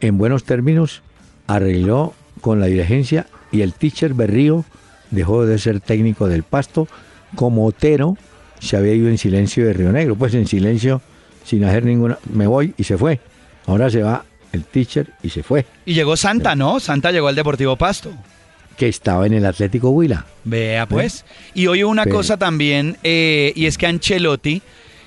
en 0.00 0.18
buenos 0.18 0.44
términos, 0.44 1.02
arregló 1.46 2.14
con 2.40 2.60
la 2.60 2.66
dirigencia 2.66 3.26
y 3.52 3.62
el 3.62 3.72
teacher 3.74 4.14
Berrío 4.14 4.64
dejó 5.10 5.46
de 5.46 5.58
ser 5.58 5.80
técnico 5.80 6.26
del 6.28 6.42
Pasto, 6.42 6.88
como 7.36 7.66
Otero 7.66 8.16
se 8.60 8.76
había 8.76 8.94
ido 8.94 9.08
en 9.08 9.18
silencio 9.18 9.66
de 9.66 9.72
Río 9.74 9.92
Negro, 9.92 10.16
pues 10.16 10.34
en 10.34 10.46
silencio, 10.46 11.02
sin 11.44 11.64
hacer 11.64 11.84
ninguna, 11.84 12.18
me 12.32 12.46
voy 12.46 12.74
y 12.78 12.84
se 12.84 12.96
fue. 12.96 13.20
Ahora 13.66 13.90
se 13.90 14.02
va 14.02 14.24
el 14.52 14.64
teacher 14.64 15.10
y 15.22 15.30
se 15.30 15.42
fue, 15.42 15.66
Y 15.84 15.94
llegó 15.94 16.16
Santa, 16.16 16.54
¿no? 16.54 16.80
Santa 16.80 17.10
llegó 17.10 17.28
al 17.28 17.34
Deportivo 17.34 17.76
Pasto. 17.76 18.12
Que 18.76 18.88
estaba 18.88 19.26
en 19.26 19.32
el 19.34 19.46
Atlético 19.46 19.90
Huila. 19.90 20.26
Vea 20.44 20.86
pues. 20.86 21.24
Y 21.54 21.66
hoy 21.66 21.82
una 21.82 22.04
Pero- 22.04 22.16
cosa 22.16 22.36
también, 22.36 22.96
eh, 23.02 23.52
y 23.56 23.66
es 23.66 23.78
que 23.78 23.86
Ancelotti 23.86 24.62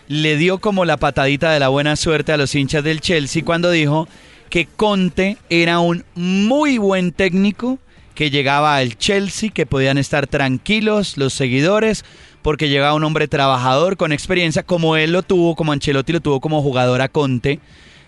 le 0.08 0.38
dio 0.38 0.60
como 0.60 0.86
la 0.86 0.98
patadita 0.98 1.52
de 1.52 1.60
la 1.60 1.68
buena 1.68 1.96
suerte 1.96 2.32
a 2.32 2.38
los 2.38 2.56
hinchas 2.56 2.84
del 2.84 3.02
Chelsea 3.02 3.44
cuando 3.44 3.70
dijo 3.72 4.08
que 4.50 4.66
Conte 4.66 5.38
era 5.50 5.80
un 5.80 6.06
muy 6.16 6.78
buen 6.78 7.12
técnico, 7.12 7.80
que 8.16 8.32
llegaba 8.32 8.78
al 8.78 8.98
Chelsea, 8.98 9.50
que 9.50 9.66
podían 9.66 9.98
estar 9.98 10.26
tranquilos 10.28 11.18
los 11.18 11.34
seguidores, 11.34 12.06
porque 12.42 12.70
llegaba 12.70 12.94
un 12.94 13.04
hombre 13.04 13.28
trabajador 13.28 13.98
con 13.98 14.12
experiencia, 14.14 14.64
como 14.64 14.96
él 14.96 15.12
lo 15.12 15.22
tuvo, 15.24 15.56
como 15.56 15.74
Ancelotti 15.74 16.14
lo 16.14 16.22
tuvo 16.22 16.40
como 16.40 16.62
jugador 16.64 17.02
a 17.02 17.10
Conte. 17.10 17.60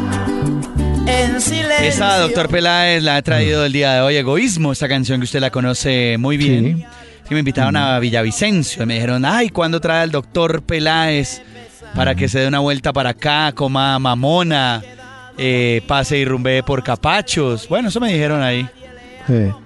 En 1.07 1.39
silencio. 1.39 1.87
Esa 1.87 2.17
doctor 2.17 2.49
Peláez 2.49 3.01
la 3.03 3.15
ha 3.15 3.21
traído 3.21 3.65
el 3.65 3.71
día 3.71 3.93
de 3.93 4.01
hoy, 4.01 4.17
Egoísmo, 4.17 4.73
esa 4.73 4.89
canción 4.89 5.21
que 5.21 5.23
usted 5.23 5.39
la 5.39 5.51
conoce 5.51 6.17
muy 6.19 6.35
bien. 6.35 6.85
Sí. 7.27 7.33
me 7.33 7.39
invitaron 7.39 7.77
a 7.77 7.97
Villavicencio 7.99 8.83
y 8.83 8.85
me 8.85 8.95
dijeron, 8.95 9.23
ay, 9.23 9.49
¿cuándo 9.49 9.79
trae 9.79 10.03
el 10.03 10.11
doctor 10.11 10.61
Peláez 10.63 11.41
para 11.95 12.15
que 12.15 12.27
se 12.29 12.39
dé 12.39 12.47
una 12.47 12.59
vuelta 12.59 12.93
para 12.93 13.11
acá, 13.11 13.51
coma 13.53 13.97
mamona, 13.99 14.81
eh, 15.37 15.81
pase 15.87 16.17
y 16.17 16.25
rumbe 16.25 16.63
por 16.63 16.83
capachos? 16.83 17.67
Bueno, 17.67 17.89
eso 17.89 17.99
me 17.99 18.11
dijeron 18.11 18.41
ahí. 18.41 18.67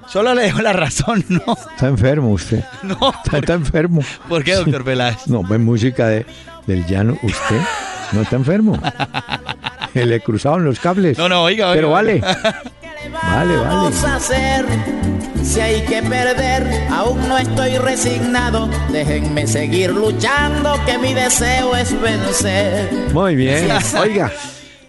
Solo 0.07 0.33
le 0.35 0.43
dejo 0.43 0.61
la 0.61 0.73
razón, 0.73 1.25
¿no? 1.29 1.57
Está 1.73 1.87
enfermo 1.87 2.29
usted. 2.31 2.63
No. 2.83 3.13
Está, 3.23 3.39
está 3.39 3.53
enfermo. 3.53 4.01
¿Por 4.29 4.43
qué, 4.43 4.53
doctor 4.55 4.83
Peláez? 4.83 5.27
No, 5.27 5.41
pues 5.41 5.59
música 5.59 6.07
de, 6.07 6.25
del 6.67 6.85
llano. 6.85 7.17
Usted 7.23 7.61
no 8.11 8.21
está 8.21 8.35
enfermo. 8.35 8.79
Le 9.93 10.19
cruzaron 10.19 10.65
los 10.65 10.79
cables. 10.79 11.17
No, 11.17 11.29
no, 11.29 11.43
oiga, 11.43 11.67
oiga. 11.67 11.75
Pero 11.75 11.89
vale. 11.91 12.21
Vale, 13.23 13.55
vale. 13.57 15.14
Si 15.45 15.61
hay 15.61 15.81
que 15.83 16.01
perder, 16.01 16.87
aún 16.89 17.27
no 17.29 17.37
estoy 17.37 17.77
resignado. 17.77 18.67
Déjenme 18.91 19.45
seguir 19.47 19.91
luchando, 19.91 20.73
que 20.85 20.97
mi 20.97 21.13
deseo 21.13 21.75
es 21.75 21.99
vencer. 22.01 22.89
Muy 23.13 23.35
bien. 23.35 23.69
Oiga, 23.99 24.31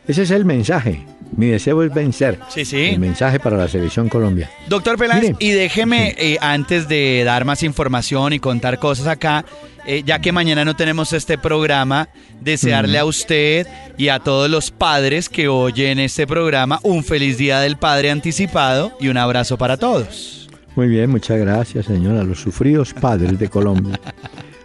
ese 0.09 0.23
es 0.23 0.31
el 0.31 0.45
mensaje. 0.45 1.05
Mi 1.37 1.47
deseo 1.49 1.83
es 1.83 1.93
vencer. 1.93 2.39
Sí, 2.49 2.65
sí. 2.65 2.85
El 2.85 2.99
mensaje 3.01 3.39
para 3.39 3.57
la 3.59 3.69
selección 3.69 4.09
Colombia. 4.09 4.51
Doctor 4.69 4.97
Peláez, 4.97 5.35
y 5.39 5.51
déjeme, 5.51 6.15
eh, 6.19 6.39
antes 6.41 6.89
de 6.89 7.23
dar 7.25 7.45
más 7.45 7.63
información 7.63 8.33
y 8.33 8.39
contar 8.39 8.79
cosas 8.79 9.07
acá, 9.09 9.45
eh, 9.87 10.03
ya 10.07 10.21
que 10.21 10.33
mañana 10.33 10.65
no 10.65 10.75
tenemos 10.75 11.13
este 11.13 11.37
programa, 11.37 12.09
desearle 12.41 12.99
Mm. 12.99 13.03
a 13.03 13.05
usted 13.05 13.67
y 13.99 14.09
a 14.09 14.21
todos 14.21 14.49
los 14.49 14.71
padres 14.71 15.29
que 15.29 15.49
oyen 15.49 15.99
este 15.99 16.27
programa 16.27 16.81
un 16.83 17.05
feliz 17.05 17.37
Día 17.37 17.61
del 17.61 17.77
Padre 17.77 18.11
anticipado 18.11 18.97
y 18.99 19.09
un 19.09 19.19
abrazo 19.19 19.59
para 19.59 19.77
todos. 19.77 20.46
Muy 20.77 20.89
bien, 20.89 21.11
muchas 21.11 21.39
gracias, 21.41 21.87
señora. 21.87 22.23
Los 22.23 22.41
sufridos 22.41 22.93
padres 22.95 23.39
de 23.39 23.49
Colombia. 23.49 23.99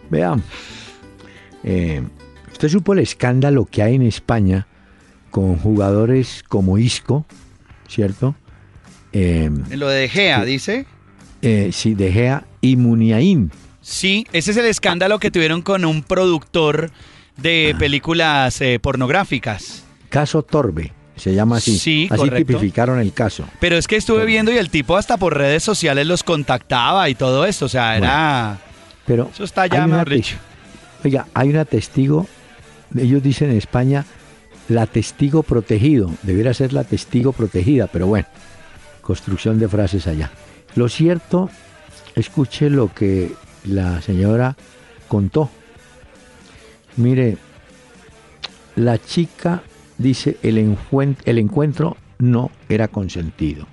Veamos. 0.10 0.44
Eh, 1.64 2.02
¿Usted 2.52 2.68
supo 2.70 2.94
el 2.94 3.00
escándalo 3.00 3.66
que 3.66 3.82
hay 3.82 3.96
en 3.96 4.02
España 4.04 4.68
con 5.30 5.56
jugadores 5.58 6.44
como 6.48 6.78
Isco, 6.78 7.26
¿cierto? 7.88 8.36
Eh, 9.14 9.50
Lo 9.72 9.88
de 9.88 10.10
Gea, 10.10 10.44
dice. 10.44 10.86
eh, 11.42 11.70
sí, 11.72 11.94
De 11.96 12.12
Gea 12.12 12.44
y 12.60 12.76
Muniain. 12.76 13.52
Sí, 13.82 14.28
ese 14.34 14.52
es 14.52 14.58
el 14.58 14.66
escándalo 14.66 15.18
que 15.20 15.32
tuvieron 15.32 15.62
con 15.62 15.86
un 15.86 16.04
productor 16.04 16.92
Ah. 16.92 17.42
de 17.42 17.74
películas 17.80 18.60
eh, 18.62 18.78
pornográficas. 18.80 19.84
Caso 20.10 20.44
Torbe, 20.44 20.92
se 21.16 21.34
llama 21.34 21.58
así. 21.58 21.78
Sí, 21.78 22.08
así 22.10 22.18
correcto. 22.18 22.54
tipificaron 22.54 23.00
el 23.00 23.14
caso. 23.14 23.46
Pero 23.60 23.78
es 23.78 23.88
que 23.88 23.96
estuve 23.96 24.26
viendo 24.26 24.52
y 24.52 24.58
el 24.58 24.70
tipo 24.70 24.98
hasta 24.98 25.18
por 25.18 25.38
redes 25.38 25.64
sociales 25.64 26.08
los 26.08 26.24
contactaba 26.24 27.10
y 27.10 27.16
todo 27.16 27.46
esto. 27.46 27.66
O 27.66 27.70
sea, 27.70 27.98
era... 27.98 28.60
Pero 29.06 29.30
Eso 29.34 29.44
está 29.44 29.68
ya, 29.68 29.88
mejor 29.88 30.10
dicho. 30.10 30.38
Oiga, 31.04 31.28
hay 31.34 31.50
una 31.50 31.66
testigo, 31.66 32.28
ellos 32.96 33.24
dicen 33.24 33.50
en 33.50 33.58
España, 33.58 34.06
la 34.70 34.86
testigo 34.86 35.44
protegido, 35.44 36.12
debiera 36.22 36.54
ser 36.54 36.74
la 36.74 36.84
testigo 36.84 37.34
protegida, 37.34 37.88
pero 37.88 38.08
bueno, 38.08 38.28
construcción 39.02 39.60
de 39.60 39.68
frases 39.68 40.08
allá. 40.08 40.32
Lo 40.76 40.88
cierto, 40.88 41.50
escuche 42.16 42.70
lo 42.70 42.94
que 42.94 43.34
la 43.66 44.02
señora 44.02 44.56
contó. 45.08 45.50
Mire, 46.98 47.38
la 48.76 48.98
chica 48.98 49.64
dice 50.02 50.38
el, 50.44 50.58
encuentro 50.58 51.98
no 52.20 52.52
era 52.70 52.88
consentido. 52.88 53.68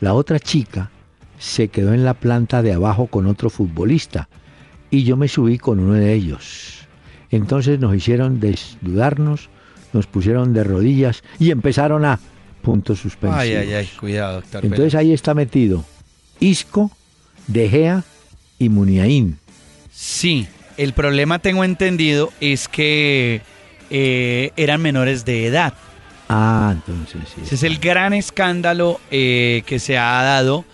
La 0.00 0.14
otra 0.14 0.38
chica 0.38 0.90
se 1.38 1.68
quedó 1.68 1.94
en 1.94 2.04
la 2.04 2.14
planta 2.14 2.62
de 2.62 2.72
abajo 2.72 3.06
con 3.06 3.26
otro 3.26 3.50
futbolista 3.50 4.28
y 4.90 5.04
yo 5.04 5.16
me 5.16 5.28
subí 5.28 5.58
con 5.58 5.80
uno 5.80 5.94
de 5.94 6.12
ellos. 6.12 6.86
Entonces 7.30 7.78
nos 7.78 7.94
hicieron 7.94 8.40
desnudarnos, 8.40 9.50
nos 9.92 10.06
pusieron 10.06 10.52
de 10.52 10.64
rodillas 10.64 11.22
y 11.38 11.50
empezaron 11.50 12.04
a 12.04 12.20
puntos 12.62 13.00
suspensivos. 13.00 13.42
Ay, 13.42 13.54
ay, 13.54 13.72
ay, 13.74 13.88
cuidado, 13.98 14.40
doctor. 14.40 14.64
Entonces 14.64 14.94
ahí 14.94 15.12
está 15.12 15.34
metido 15.34 15.84
Isco, 16.40 16.90
De 17.46 17.68
Gea 17.68 18.04
y 18.58 18.68
Muniain. 18.68 19.38
Sí, 19.92 20.46
el 20.76 20.92
problema 20.92 21.38
tengo 21.38 21.64
entendido 21.64 22.32
es 22.40 22.68
que 22.68 23.40
eh, 23.90 24.52
eran 24.56 24.80
menores 24.82 25.24
de 25.24 25.46
edad. 25.46 25.74
Ah, 26.28 26.72
entonces 26.74 27.22
sí. 27.34 27.42
Ese 27.44 27.54
es 27.54 27.62
el 27.62 27.78
gran 27.78 28.12
escándalo 28.12 29.00
eh, 29.10 29.62
que 29.66 29.78
se 29.78 29.96
ha 29.98 30.22
dado. 30.22 30.64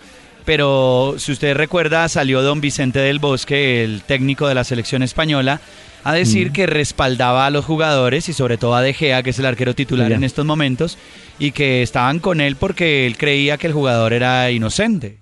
Pero 0.45 1.15
si 1.19 1.31
usted 1.31 1.55
recuerda, 1.55 2.09
salió 2.09 2.41
don 2.41 2.59
Vicente 2.59 2.99
del 2.99 3.19
Bosque, 3.19 3.83
el 3.83 4.01
técnico 4.01 4.47
de 4.47 4.55
la 4.55 4.65
selección 4.65 5.01
española, 5.01 5.61
a 6.03 6.11
decir 6.13 6.49
Mm. 6.49 6.53
que 6.53 6.65
respaldaba 6.65 7.45
a 7.45 7.49
los 7.49 7.63
jugadores 7.63 8.27
y 8.27 8.33
sobre 8.33 8.57
todo 8.57 8.75
a 8.75 8.81
De 8.81 8.93
Gea, 8.93 9.23
que 9.23 9.29
es 9.29 9.39
el 9.39 9.45
arquero 9.45 9.73
titular 9.73 10.11
en 10.11 10.25
estos 10.25 10.45
momentos, 10.45 10.97
y 11.39 11.51
que 11.51 11.81
estaban 11.81 12.19
con 12.19 12.41
él 12.41 12.57
porque 12.57 13.07
él 13.07 13.15
creía 13.17 13.57
que 13.57 13.67
el 13.67 13.73
jugador 13.73 14.11
era 14.11 14.51
inocente. 14.51 15.19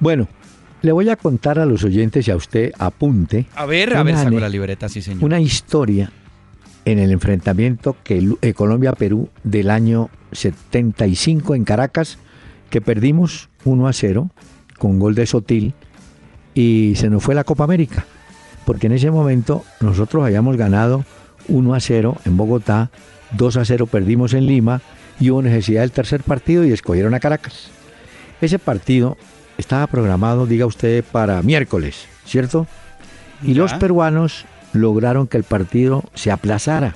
Bueno, 0.00 0.28
le 0.80 0.92
voy 0.92 1.10
a 1.10 1.16
contar 1.16 1.58
a 1.58 1.66
los 1.66 1.84
oyentes 1.84 2.26
y 2.26 2.30
a 2.30 2.36
usted 2.36 2.72
apunte. 2.78 3.44
A 3.54 3.66
ver, 3.66 3.94
a 3.94 4.02
ver, 4.02 4.16
saco 4.16 4.40
la 4.40 4.48
libreta, 4.48 4.88
sí 4.88 5.02
señor. 5.02 5.22
Una 5.24 5.40
historia 5.40 6.10
en 6.84 6.98
el 6.98 7.12
enfrentamiento 7.12 7.96
que 8.02 8.36
eh, 8.42 8.54
Colombia-Perú 8.54 9.28
del 9.44 9.70
año 9.70 10.10
75 10.32 11.54
en 11.54 11.64
Caracas, 11.64 12.18
que 12.70 12.80
perdimos 12.80 13.48
1 13.64 13.86
a 13.86 13.92
0 13.92 14.30
con 14.78 14.98
gol 14.98 15.14
de 15.14 15.26
Sotil 15.26 15.74
y 16.54 16.94
se 16.96 17.08
nos 17.08 17.22
fue 17.22 17.34
la 17.34 17.44
Copa 17.44 17.64
América, 17.64 18.04
porque 18.64 18.86
en 18.86 18.94
ese 18.94 19.10
momento 19.10 19.64
nosotros 19.80 20.24
habíamos 20.24 20.56
ganado 20.56 21.04
1 21.48 21.74
a 21.74 21.80
0 21.80 22.16
en 22.24 22.36
Bogotá, 22.36 22.90
2 23.36 23.56
a 23.56 23.64
0 23.64 23.86
perdimos 23.86 24.34
en 24.34 24.46
Lima 24.46 24.80
y 25.20 25.30
hubo 25.30 25.42
necesidad 25.42 25.82
del 25.82 25.92
tercer 25.92 26.22
partido 26.22 26.64
y 26.64 26.72
escogieron 26.72 27.14
a 27.14 27.20
Caracas. 27.20 27.70
Ese 28.40 28.58
partido 28.58 29.16
estaba 29.56 29.86
programado, 29.86 30.46
diga 30.46 30.66
usted, 30.66 31.04
para 31.04 31.42
miércoles, 31.42 32.06
¿cierto? 32.24 32.66
Y 33.42 33.54
los 33.54 33.74
peruanos 33.74 34.46
lograron 34.72 35.26
que 35.26 35.36
el 35.36 35.44
partido 35.44 36.04
se 36.14 36.30
aplazara. 36.30 36.94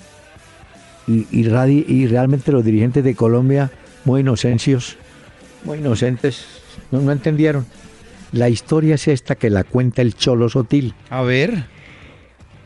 Y, 1.07 1.27
y 1.31 1.47
y 1.89 2.07
realmente 2.07 2.53
los 2.53 2.65
dirigentes 2.65 3.05
de 3.05 3.15
Colombia, 3.15 3.71
muy 4.05 4.23
inocencios, 4.23 4.97
muy 5.65 5.79
inocentes, 5.79 6.47
no, 6.91 7.01
no 7.01 7.13
entendieron. 7.13 7.67
La 8.33 8.49
historia 8.49 8.97
es 8.97 9.09
esta 9.09 9.37
que 9.37 9.51
la 9.51 9.65
cuenta 9.65 10.03
el 10.03 10.15
Cholo 10.15 10.49
Sotil. 10.49 10.95
A 11.11 11.23
ver. 11.23 11.65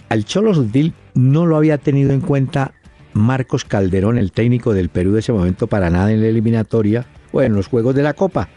Al 0.08 0.24
Cholo 0.24 0.54
Sotil 0.54 0.94
no 1.14 1.46
lo 1.46 1.56
había 1.56 1.78
tenido 1.78 2.12
en 2.12 2.20
cuenta 2.20 2.72
Marcos 3.12 3.64
Calderón, 3.64 4.18
el 4.18 4.32
técnico 4.32 4.72
del 4.72 4.88
Perú 4.88 5.12
de 5.12 5.20
ese 5.20 5.32
momento, 5.32 5.66
para 5.66 5.90
nada 5.90 6.12
en 6.12 6.20
la 6.22 6.28
eliminatoria 6.28 7.06
o 7.32 7.42
en 7.42 7.54
los 7.54 7.66
Juegos 7.68 7.94
de 7.94 8.02
la 8.02 8.14
Copa. 8.14 8.48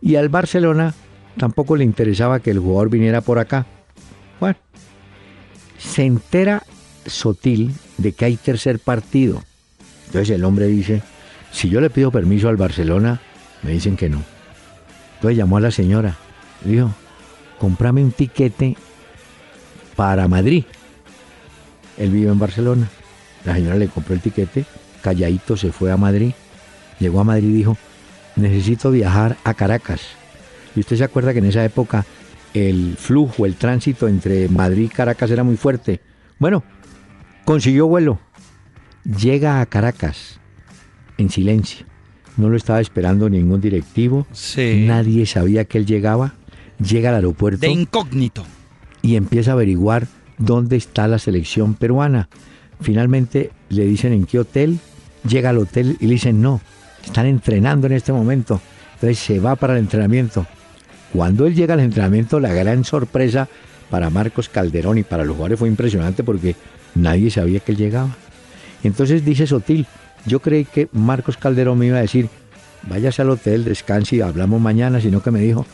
Y 0.00 0.16
al 0.16 0.28
Barcelona 0.28 0.94
tampoco 1.36 1.76
le 1.76 1.84
interesaba 1.84 2.40
que 2.40 2.50
el 2.50 2.58
jugador 2.58 2.90
viniera 2.90 3.20
por 3.20 3.38
acá. 3.38 3.66
Bueno, 4.40 4.56
se 5.82 6.04
entera 6.04 6.62
Sotil 7.06 7.74
de 7.98 8.12
que 8.12 8.24
hay 8.24 8.36
tercer 8.36 8.78
partido. 8.78 9.42
Entonces 10.06 10.30
el 10.30 10.44
hombre 10.44 10.66
dice, 10.66 11.02
si 11.50 11.68
yo 11.68 11.80
le 11.80 11.90
pido 11.90 12.10
permiso 12.10 12.48
al 12.48 12.56
Barcelona, 12.56 13.20
me 13.62 13.72
dicen 13.72 13.96
que 13.96 14.08
no. 14.08 14.22
Entonces 15.16 15.36
llamó 15.36 15.56
a 15.56 15.60
la 15.60 15.70
señora, 15.70 16.16
dijo, 16.64 16.92
comprame 17.58 18.04
un 18.04 18.12
tiquete 18.12 18.76
para 19.96 20.28
Madrid. 20.28 20.64
Él 21.98 22.10
vive 22.10 22.30
en 22.30 22.38
Barcelona. 22.38 22.88
La 23.44 23.54
señora 23.54 23.76
le 23.76 23.88
compró 23.88 24.14
el 24.14 24.20
tiquete, 24.20 24.64
calladito 25.02 25.56
se 25.56 25.72
fue 25.72 25.90
a 25.90 25.96
Madrid. 25.96 26.32
Llegó 27.00 27.20
a 27.20 27.24
Madrid 27.24 27.48
y 27.48 27.52
dijo, 27.54 27.76
necesito 28.36 28.90
viajar 28.90 29.36
a 29.44 29.54
Caracas. 29.54 30.00
Y 30.76 30.80
usted 30.80 30.96
se 30.96 31.04
acuerda 31.04 31.32
que 31.32 31.40
en 31.40 31.46
esa 31.46 31.64
época 31.64 32.06
el 32.54 32.96
flujo, 32.98 33.46
el 33.46 33.54
tránsito 33.56 34.08
entre 34.08 34.48
Madrid 34.48 34.84
y 34.84 34.88
Caracas 34.88 35.30
era 35.30 35.42
muy 35.42 35.56
fuerte. 35.56 36.00
Bueno, 36.38 36.62
consiguió 37.44 37.86
vuelo. 37.86 38.18
Llega 39.04 39.60
a 39.60 39.66
Caracas 39.66 40.38
en 41.18 41.30
silencio. 41.30 41.86
No 42.36 42.48
lo 42.48 42.56
estaba 42.56 42.80
esperando 42.80 43.28
ningún 43.28 43.60
directivo. 43.60 44.26
Sí. 44.32 44.84
Nadie 44.86 45.26
sabía 45.26 45.64
que 45.64 45.78
él 45.78 45.86
llegaba. 45.86 46.34
Llega 46.78 47.10
al 47.10 47.16
aeropuerto 47.16 47.60
De 47.60 47.68
incógnito. 47.70 48.44
y 49.02 49.16
empieza 49.16 49.50
a 49.50 49.54
averiguar 49.54 50.06
dónde 50.38 50.76
está 50.76 51.06
la 51.08 51.18
selección 51.18 51.74
peruana. 51.74 52.28
Finalmente 52.80 53.50
le 53.68 53.84
dicen 53.84 54.12
en 54.12 54.26
qué 54.26 54.40
hotel, 54.40 54.80
llega 55.28 55.50
al 55.50 55.58
hotel 55.58 55.96
y 56.00 56.06
le 56.06 56.14
dicen 56.14 56.42
no, 56.42 56.60
están 57.04 57.26
entrenando 57.26 57.86
en 57.86 57.92
este 57.92 58.12
momento. 58.12 58.60
Entonces 58.94 59.18
se 59.18 59.38
va 59.38 59.54
para 59.56 59.74
el 59.74 59.80
entrenamiento. 59.80 60.46
Cuando 61.12 61.46
él 61.46 61.54
llega 61.54 61.74
al 61.74 61.80
entrenamiento, 61.80 62.40
la 62.40 62.52
gran 62.52 62.84
sorpresa 62.84 63.48
para 63.90 64.08
Marcos 64.08 64.48
Calderón 64.48 64.98
y 64.98 65.02
para 65.02 65.24
los 65.24 65.34
jugadores 65.36 65.58
fue 65.58 65.68
impresionante 65.68 66.24
porque 66.24 66.56
nadie 66.94 67.30
sabía 67.30 67.60
que 67.60 67.72
él 67.72 67.78
llegaba. 67.78 68.16
Entonces 68.82 69.24
dice 69.24 69.46
Sotil, 69.46 69.86
yo 70.26 70.40
creí 70.40 70.64
que 70.64 70.88
Marcos 70.92 71.36
Calderón 71.36 71.78
me 71.78 71.86
iba 71.86 71.98
a 71.98 72.02
decir, 72.02 72.28
váyase 72.88 73.22
al 73.22 73.30
hotel, 73.30 73.64
descanse 73.64 74.16
y 74.16 74.20
hablamos 74.22 74.60
mañana, 74.60 75.00
sino 75.00 75.22
que 75.22 75.30
me 75.30 75.40
dijo, 75.40 75.66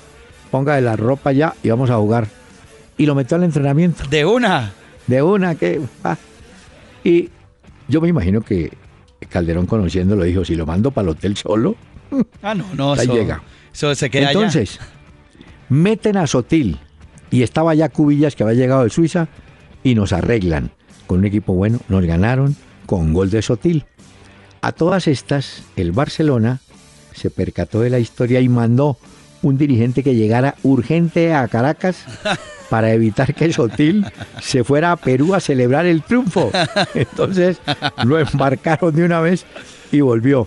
ponga 0.50 0.74
de 0.74 0.82
la 0.82 0.96
ropa 0.96 1.32
ya 1.32 1.54
y 1.62 1.70
vamos 1.70 1.90
a 1.90 1.96
jugar. 1.96 2.26
Y 2.96 3.06
lo 3.06 3.14
metió 3.14 3.36
al 3.36 3.44
entrenamiento. 3.44 4.04
De 4.10 4.24
una. 4.24 4.72
De 5.06 5.22
una, 5.22 5.54
que... 5.54 5.80
Y 7.04 7.30
yo 7.86 8.00
me 8.00 8.08
imagino 8.08 8.40
que 8.40 8.72
Calderón 9.28 9.66
conociéndolo 9.66 10.24
dijo, 10.24 10.44
si 10.44 10.56
lo 10.56 10.66
mando 10.66 10.90
para 10.90 11.04
el 11.04 11.10
hotel 11.10 11.36
solo, 11.36 11.76
ah, 12.42 12.54
no, 12.54 12.66
no, 12.74 12.92
ahí 12.98 13.06
llega. 13.06 13.42
Eso 13.72 13.94
se 13.94 14.10
queda 14.10 14.32
Entonces, 14.32 14.80
meten 15.68 16.16
a 16.16 16.26
Sotil 16.26 16.78
y 17.30 17.42
estaba 17.42 17.74
ya 17.74 17.88
Cubillas 17.88 18.34
que 18.34 18.42
había 18.42 18.54
llegado 18.54 18.84
de 18.84 18.90
Suiza 18.90 19.28
y 19.82 19.94
nos 19.94 20.12
arreglan 20.12 20.70
con 21.06 21.20
un 21.20 21.26
equipo 21.26 21.54
bueno, 21.54 21.80
nos 21.88 22.04
ganaron 22.04 22.56
con 22.86 23.12
gol 23.12 23.30
de 23.30 23.42
Sotil. 23.42 23.84
A 24.60 24.72
todas 24.72 25.06
estas, 25.06 25.62
el 25.76 25.92
Barcelona 25.92 26.60
se 27.14 27.30
percató 27.30 27.80
de 27.80 27.90
la 27.90 27.98
historia 27.98 28.40
y 28.40 28.48
mandó 28.48 28.98
un 29.42 29.56
dirigente 29.56 30.02
que 30.02 30.14
llegara 30.14 30.56
urgente 30.62 31.32
a 31.32 31.46
Caracas 31.48 32.04
para 32.70 32.92
evitar 32.92 33.34
que 33.34 33.52
Sotil 33.52 34.06
se 34.40 34.64
fuera 34.64 34.92
a 34.92 34.96
Perú 34.96 35.34
a 35.34 35.40
celebrar 35.40 35.86
el 35.86 36.02
triunfo. 36.02 36.50
Entonces 36.94 37.60
lo 38.04 38.18
embarcaron 38.18 38.94
de 38.94 39.04
una 39.04 39.20
vez 39.20 39.46
y 39.92 40.00
volvió. 40.00 40.46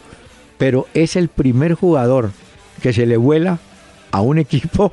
Pero 0.57 0.88
es 0.93 1.15
el 1.15 1.30
primer 1.30 1.74
jugador 1.74 2.32
que 2.82 2.93
se 2.93 3.05
le 3.05 3.17
vuela 3.17 3.59
a 4.12 4.22
un 4.22 4.38
equipo 4.38 4.91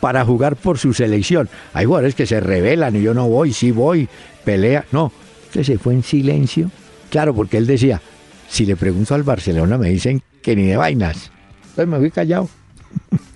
para 0.00 0.24
jugar 0.24 0.56
por 0.56 0.78
su 0.78 0.92
selección. 0.94 1.48
Hay 1.72 1.86
jugadores 1.86 2.14
que 2.14 2.26
se 2.26 2.40
rebelan 2.40 2.96
y 2.96 3.02
yo 3.02 3.14
no 3.14 3.28
voy, 3.28 3.52
sí 3.52 3.70
voy, 3.70 4.08
pelea. 4.44 4.84
No, 4.92 5.12
que 5.52 5.62
se 5.64 5.78
fue 5.78 5.94
en 5.94 6.02
silencio. 6.02 6.70
Claro, 7.10 7.34
porque 7.34 7.58
él 7.58 7.66
decía, 7.66 8.00
si 8.48 8.66
le 8.66 8.76
pregunto 8.76 9.14
al 9.14 9.22
Barcelona 9.22 9.78
me 9.78 9.90
dicen 9.90 10.22
que 10.42 10.56
ni 10.56 10.66
de 10.66 10.76
vainas. 10.76 11.30
Entonces 11.60 11.86
me 11.86 11.98
fui 11.98 12.10
callado. 12.10 12.48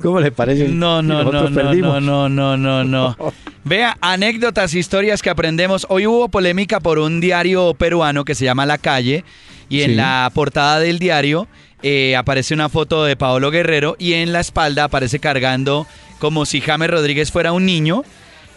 ¿Cómo 0.00 0.20
le 0.20 0.32
parece? 0.32 0.68
No, 0.68 1.00
no, 1.00 1.22
no, 1.22 1.48
no, 1.48 1.54
perdimos? 1.54 2.02
no, 2.02 2.28
no, 2.28 2.56
no, 2.56 2.84
no. 2.84 3.16
Vea, 3.64 3.96
anécdotas, 4.00 4.74
historias 4.74 5.22
que 5.22 5.30
aprendemos. 5.30 5.86
Hoy 5.88 6.06
hubo 6.06 6.28
polémica 6.28 6.80
por 6.80 6.98
un 6.98 7.20
diario 7.20 7.74
peruano 7.74 8.24
que 8.24 8.34
se 8.34 8.44
llama 8.44 8.66
La 8.66 8.78
Calle 8.78 9.24
y 9.68 9.82
en 9.82 9.96
la 9.96 10.30
portada 10.34 10.80
del 10.80 10.98
diario 10.98 11.46
eh, 11.82 12.16
aparece 12.16 12.54
una 12.54 12.68
foto 12.68 13.04
de 13.04 13.16
Paolo 13.16 13.50
Guerrero 13.50 13.96
y 13.98 14.14
en 14.14 14.32
la 14.32 14.40
espalda 14.40 14.84
aparece 14.84 15.18
cargando 15.18 15.86
como 16.18 16.46
si 16.46 16.60
James 16.60 16.90
Rodríguez 16.90 17.30
fuera 17.32 17.52
un 17.52 17.66
niño. 17.66 18.04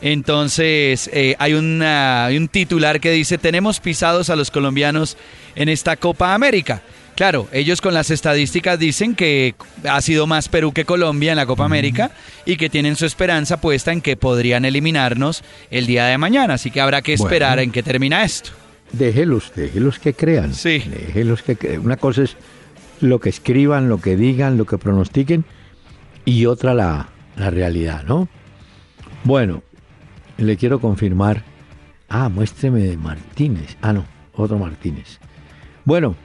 Entonces 0.02 1.10
eh, 1.14 1.36
hay, 1.40 1.54
hay 1.54 2.38
un 2.38 2.48
titular 2.48 3.00
que 3.00 3.12
dice, 3.12 3.38
tenemos 3.38 3.80
pisados 3.80 4.30
a 4.30 4.36
los 4.36 4.52
colombianos 4.52 5.18
en 5.56 5.70
esta 5.70 5.96
Copa 5.96 6.34
América. 6.34 6.82
Claro, 7.16 7.48
ellos 7.54 7.80
con 7.80 7.94
las 7.94 8.12
estadísticas 8.12 8.78
dicen 8.78 9.16
que 9.16 9.56
ha 9.88 10.02
sido 10.02 10.28
más 10.28 10.50
Perú 10.50 10.74
que 10.74 10.84
Colombia 10.84 11.32
en 11.32 11.38
la 11.38 11.46
Copa 11.46 11.64
América 11.64 12.12
y 12.46 12.58
que 12.58 12.70
tienen 12.70 12.98
su 12.98 13.06
esperanza 13.06 13.62
puesta 13.62 13.94
en 13.94 14.02
que 14.02 14.18
podrían 14.18 14.66
eliminarnos 14.66 15.42
el 15.72 15.88
día 15.88 16.08
de 16.08 16.18
mañana. 16.18 16.56
Así 16.56 16.72
que 16.72 16.82
habrá 16.82 17.02
que 17.02 17.14
esperar 17.14 17.60
en 17.60 17.72
qué 17.72 17.84
termina 17.84 18.26
esto. 18.26 18.52
Déjelos, 18.92 19.54
déjelos 19.56 19.98
que 19.98 20.14
crean. 20.14 20.54
Sí. 20.54 20.80
Déjelos 20.80 21.42
que 21.42 21.56
crean. 21.56 21.86
Una 21.86 21.96
cosa 21.96 22.24
es 22.24 22.36
lo 23.02 23.20
que 23.20 23.30
escriban, 23.30 23.90
lo 23.90 24.00
que 24.00 24.16
digan, 24.16 24.58
lo 24.58 24.66
que 24.66 24.78
pronostiquen 24.78 25.46
y 26.24 26.46
otra 26.46 26.74
la, 26.74 27.10
la 27.36 27.50
realidad, 27.50 28.04
¿no? 28.04 28.28
Bueno, 29.24 29.64
le 30.38 30.58
quiero 30.58 30.80
confirmar. 30.80 31.44
Ah, 32.10 32.30
muéstreme 32.30 32.82
de 32.82 32.98
Martínez. 32.98 33.78
Ah, 33.82 33.94
no, 33.94 34.06
otro 34.34 34.58
Martínez. 34.58 35.20
Bueno, 35.86 36.16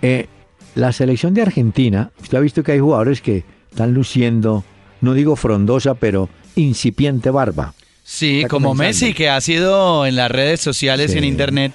eh, 0.00 0.26
la 0.74 0.92
selección 0.92 1.34
de 1.34 1.42
Argentina, 1.42 2.10
usted 2.20 2.38
ha 2.38 2.40
visto 2.40 2.62
que 2.62 2.72
hay 2.72 2.80
jugadores 2.80 3.20
que 3.20 3.44
están 3.70 3.94
luciendo, 3.94 4.64
no 5.00 5.14
digo 5.14 5.36
frondosa, 5.36 5.94
pero 5.94 6.28
incipiente 6.56 7.30
barba. 7.30 7.74
Sí, 8.04 8.44
como 8.48 8.74
Messi, 8.74 9.14
que 9.14 9.28
ha 9.28 9.40
sido 9.40 10.06
en 10.06 10.16
las 10.16 10.30
redes 10.30 10.60
sociales 10.60 11.14
y 11.14 11.18
en 11.18 11.24
internet 11.24 11.72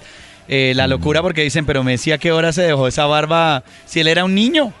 eh, 0.48 0.72
la 0.74 0.86
locura 0.86 1.22
porque 1.22 1.42
dicen, 1.42 1.66
pero 1.66 1.84
Messi 1.84 2.12
a 2.12 2.18
qué 2.18 2.32
hora 2.32 2.52
se 2.52 2.62
dejó 2.62 2.88
esa 2.88 3.06
barba 3.06 3.64
si 3.86 4.00
él 4.00 4.08
era 4.08 4.24
un 4.24 4.34
niño. 4.34 4.72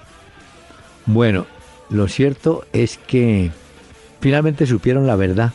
Bueno, 1.06 1.46
lo 1.90 2.08
cierto 2.08 2.64
es 2.72 2.98
que 2.98 3.50
finalmente 4.20 4.66
supieron 4.66 5.06
la 5.06 5.16
verdad. 5.16 5.52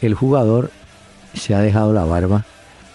El 0.00 0.14
jugador 0.14 0.70
se 1.34 1.54
ha 1.54 1.60
dejado 1.60 1.92
la 1.92 2.04
barba 2.04 2.44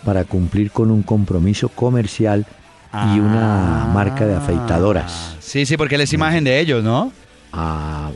para 0.05 0.23
cumplir 0.23 0.71
con 0.71 0.91
un 0.91 1.03
compromiso 1.03 1.69
comercial 1.69 2.45
y 2.93 3.19
una 3.19 3.89
marca 3.93 4.25
de 4.25 4.35
afeitadoras. 4.35 5.37
Sí, 5.39 5.65
sí, 5.65 5.77
porque 5.77 5.95
él 5.95 6.01
es 6.01 6.13
imagen 6.13 6.43
de 6.43 6.59
ellos, 6.59 6.83
¿no? 6.83 7.11
Ah, 7.53 8.11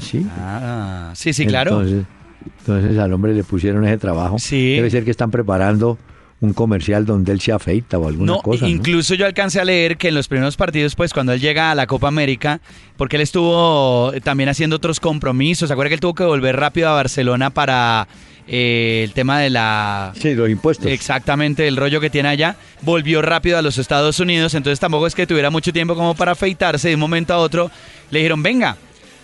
sí. 0.00 0.26
Ah, 0.38 1.12
sí, 1.14 1.32
sí, 1.32 1.46
claro. 1.46 1.82
Entonces, 1.82 2.98
al 2.98 3.12
hombre 3.12 3.34
le 3.34 3.44
pusieron 3.44 3.84
ese 3.86 3.98
trabajo. 3.98 4.38
Sí. 4.38 4.76
Debe 4.76 4.90
ser 4.90 5.04
que 5.04 5.10
están 5.10 5.30
preparando 5.30 5.98
un 6.40 6.54
comercial 6.54 7.04
donde 7.04 7.32
él 7.32 7.40
se 7.40 7.52
afeita 7.52 7.98
o 7.98 8.08
alguna 8.08 8.38
cosa. 8.38 8.66
Incluso 8.66 9.14
yo 9.14 9.26
alcancé 9.26 9.60
a 9.60 9.64
leer 9.64 9.96
que 9.96 10.08
en 10.08 10.14
los 10.14 10.26
primeros 10.26 10.56
partidos, 10.56 10.94
pues 10.96 11.12
cuando 11.12 11.32
él 11.32 11.40
llega 11.40 11.70
a 11.70 11.74
la 11.74 11.86
Copa 11.86 12.08
América, 12.08 12.60
porque 12.96 13.16
él 13.16 13.22
estuvo 13.22 14.12
también 14.24 14.48
haciendo 14.48 14.76
otros 14.76 15.00
compromisos, 15.00 15.68
¿se 15.68 15.72
acuerda 15.72 15.90
que 15.90 15.94
él 15.94 16.00
tuvo 16.00 16.14
que 16.14 16.24
volver 16.24 16.56
rápido 16.56 16.88
a 16.88 16.94
Barcelona 16.94 17.50
para 17.50 18.08
eh, 18.48 19.02
el 19.04 19.12
tema 19.12 19.38
de 19.38 19.50
la... 19.50 20.12
Sí, 20.18 20.34
los 20.34 20.48
impuestos. 20.48 20.86
Exactamente, 20.86 21.68
el 21.68 21.76
rollo 21.76 22.00
que 22.00 22.08
tiene 22.08 22.30
allá. 22.30 22.56
Volvió 22.82 23.20
rápido 23.20 23.58
a 23.58 23.62
los 23.62 23.76
Estados 23.76 24.18
Unidos, 24.18 24.54
entonces 24.54 24.80
tampoco 24.80 25.06
es 25.06 25.14
que 25.14 25.26
tuviera 25.26 25.50
mucho 25.50 25.72
tiempo 25.72 25.94
como 25.94 26.14
para 26.14 26.32
afeitarse. 26.32 26.88
De 26.88 26.94
un 26.94 27.00
momento 27.00 27.34
a 27.34 27.38
otro 27.38 27.70
le 28.10 28.18
dijeron, 28.18 28.42
venga, 28.42 28.76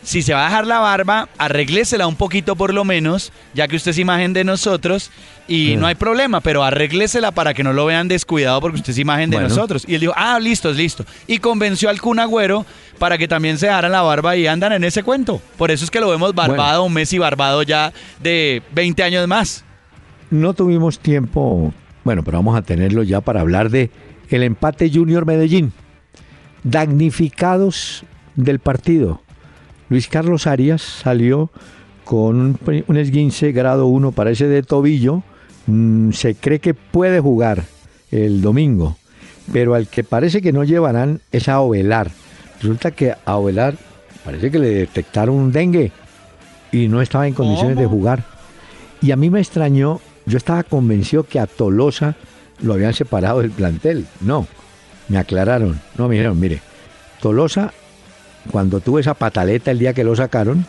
si 0.07 0.23
se 0.23 0.35
va 0.35 0.43
a 0.43 0.45
dejar 0.45 0.69
la 0.69 0.79
barba, 0.79 1.29
arréglesela 1.37 2.07
un 2.07 2.15
poquito 2.15 2.55
por 2.55 2.73
lo 2.73 2.85
menos, 2.85 3.33
ya 3.55 3.67
que 3.67 3.75
usted 3.75 3.91
es 3.91 3.99
imagen 3.99 4.33
de 4.33 4.45
nosotros 4.45 5.11
y 5.49 5.75
no 5.77 5.89
hay 5.89 5.97
problema, 5.97 6.41
pero 6.41 6.63
arréglesela 6.63 7.33
para 7.33 7.55
que 7.55 7.65
no 7.65 7.73
lo 7.73 7.87
vean 7.87 8.07
descuidado 8.07 8.61
porque 8.61 8.77
usted 8.77 8.93
es 8.93 8.99
imagen 8.99 9.31
de 9.31 9.41
nosotros. 9.41 9.85
Y 9.85 9.97
él 9.97 10.01
dijo, 10.01 10.13
ah, 10.15 10.39
listo, 10.39 10.71
listo. 10.71 11.05
Y 11.27 11.39
convenció 11.39 11.91
al 11.91 12.01
Kun 12.01 12.21
Agüero 12.21 12.65
para 13.01 13.19
que 13.19 13.27
también 13.27 13.59
se 13.59 13.67
dejara 13.67 13.89
la 13.89 14.03
barba 14.03 14.37
y 14.37 14.47
andan 14.47 14.75
en 14.75 14.85
ese 14.85 15.03
cuento. 15.03 15.43
Por 15.59 15.73
eso 15.73 15.85
es 15.85 15.91
que 15.91 15.99
lo 15.99 16.09
vemos 16.09 16.37
barbado, 16.37 16.85
un 16.85 16.93
Messi 16.93 17.19
barbado 17.19 17.65
ya 17.65 17.93
de 18.23 18.63
20 18.77 19.03
años 19.03 19.27
más. 19.27 19.65
No 20.31 20.55
tuvimos 20.55 21.01
tiempo, 21.01 21.75
bueno, 22.05 22.23
pero 22.23 22.39
vamos 22.39 22.57
a 22.57 22.63
tenerlo 22.63 23.03
ya 23.03 23.21
para 23.23 23.41
hablar 23.41 23.71
de 23.71 23.91
el 24.31 24.45
empate 24.45 24.89
Junior 24.89 25.27
Medellín. 25.27 25.73
Damnificados 26.63 28.05
del 28.37 28.61
partido 28.61 29.26
Luis 29.89 30.09
Carlos 30.09 30.47
Arias 30.47 30.83
salió 30.83 31.51
con 32.05 32.59
un, 32.87 32.97
esguince 32.97 33.53
grado 33.53 33.87
1, 33.87 34.13
parece 34.13 34.47
de 34.49 34.63
tobillo. 34.63 35.23
Mm, 35.67 36.13
se 36.13 36.35
cree 36.35 36.61
que 36.61 36.75
puede 36.75 37.21
jugar 37.21 37.65
el 38.11 38.41
domingo, 38.41 38.97
pero 39.53 39.75
al 39.75 39.89
que 39.89 40.05
parece 40.05 40.41
que 40.43 40.53
no 40.53 40.65
llevarán 40.65 41.21
es 41.33 41.49
a 41.49 41.61
Ovelar. 41.61 42.11
Resulta 42.61 42.91
que 42.91 43.15
a 43.25 43.37
Ovelar 43.37 43.77
parece 44.25 44.51
que 44.51 44.59
le 44.59 44.71
detectaron 44.71 45.37
un 45.37 45.53
dengue 45.53 45.93
y 46.73 46.89
no 46.89 47.01
estaba 47.01 47.27
en 47.27 47.35
condiciones 47.35 47.77
de 47.77 47.87
jugar. 47.87 48.25
Y 49.03 49.11
a 49.11 49.17
mí 49.17 49.31
me 49.31 49.41
extrañó, 49.41 50.01
yo 50.25 50.37
estaba 50.37 50.63
convencido 50.63 51.25
que 51.25 51.39
a 51.39 51.47
Tolosa 51.47 52.17
lo 52.61 52.75
habían 52.75 52.95
separado 52.95 53.41
del 53.41 53.51
plantel. 53.51 54.07
No, 54.21 54.47
me 55.09 55.19
aclararon. 55.19 55.81
No, 55.97 56.09
me 56.09 56.15
dijeron, 56.15 56.39
mire, 56.41 56.61
Tolosa 57.21 57.73
cuando 58.51 58.81
tuve 58.81 59.01
esa 59.01 59.15
pataleta 59.15 59.71
el 59.71 59.79
día 59.79 59.95
que 59.95 60.05
lo 60.05 60.17
sacaron, 60.17 60.67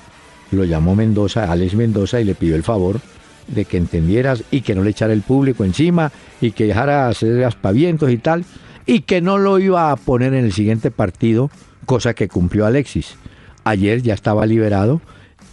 lo 0.52 0.64
llamó 0.64 0.96
Mendoza, 0.96 1.52
Alex 1.52 1.76
Mendoza, 1.76 2.22
y 2.22 2.24
le 2.24 2.36
pidió 2.36 2.56
el 2.56 2.64
favor 2.64 3.00
de 3.48 3.66
que 3.66 3.78
entendieras 3.78 4.44
y 4.52 4.62
que 4.62 4.76
no 4.76 4.84
le 4.84 4.92
echara 4.92 5.14
el 5.14 5.22
público 5.22 5.64
encima 5.64 6.12
y 6.42 6.52
que 6.52 6.66
dejara 6.66 7.08
hacer 7.08 7.44
aspavientos 7.44 8.12
y 8.12 8.18
tal, 8.18 8.46
y 8.86 9.02
que 9.02 9.22
no 9.22 9.38
lo 9.38 9.60
iba 9.60 9.92
a 9.92 9.96
poner 9.96 10.34
en 10.34 10.46
el 10.46 10.54
siguiente 10.54 10.92
partido, 10.92 11.50
cosa 11.86 12.14
que 12.14 12.28
cumplió 12.28 12.66
Alexis. 12.66 13.16
Ayer 13.64 14.02
ya 14.02 14.14
estaba 14.14 14.46
liberado 14.46 15.02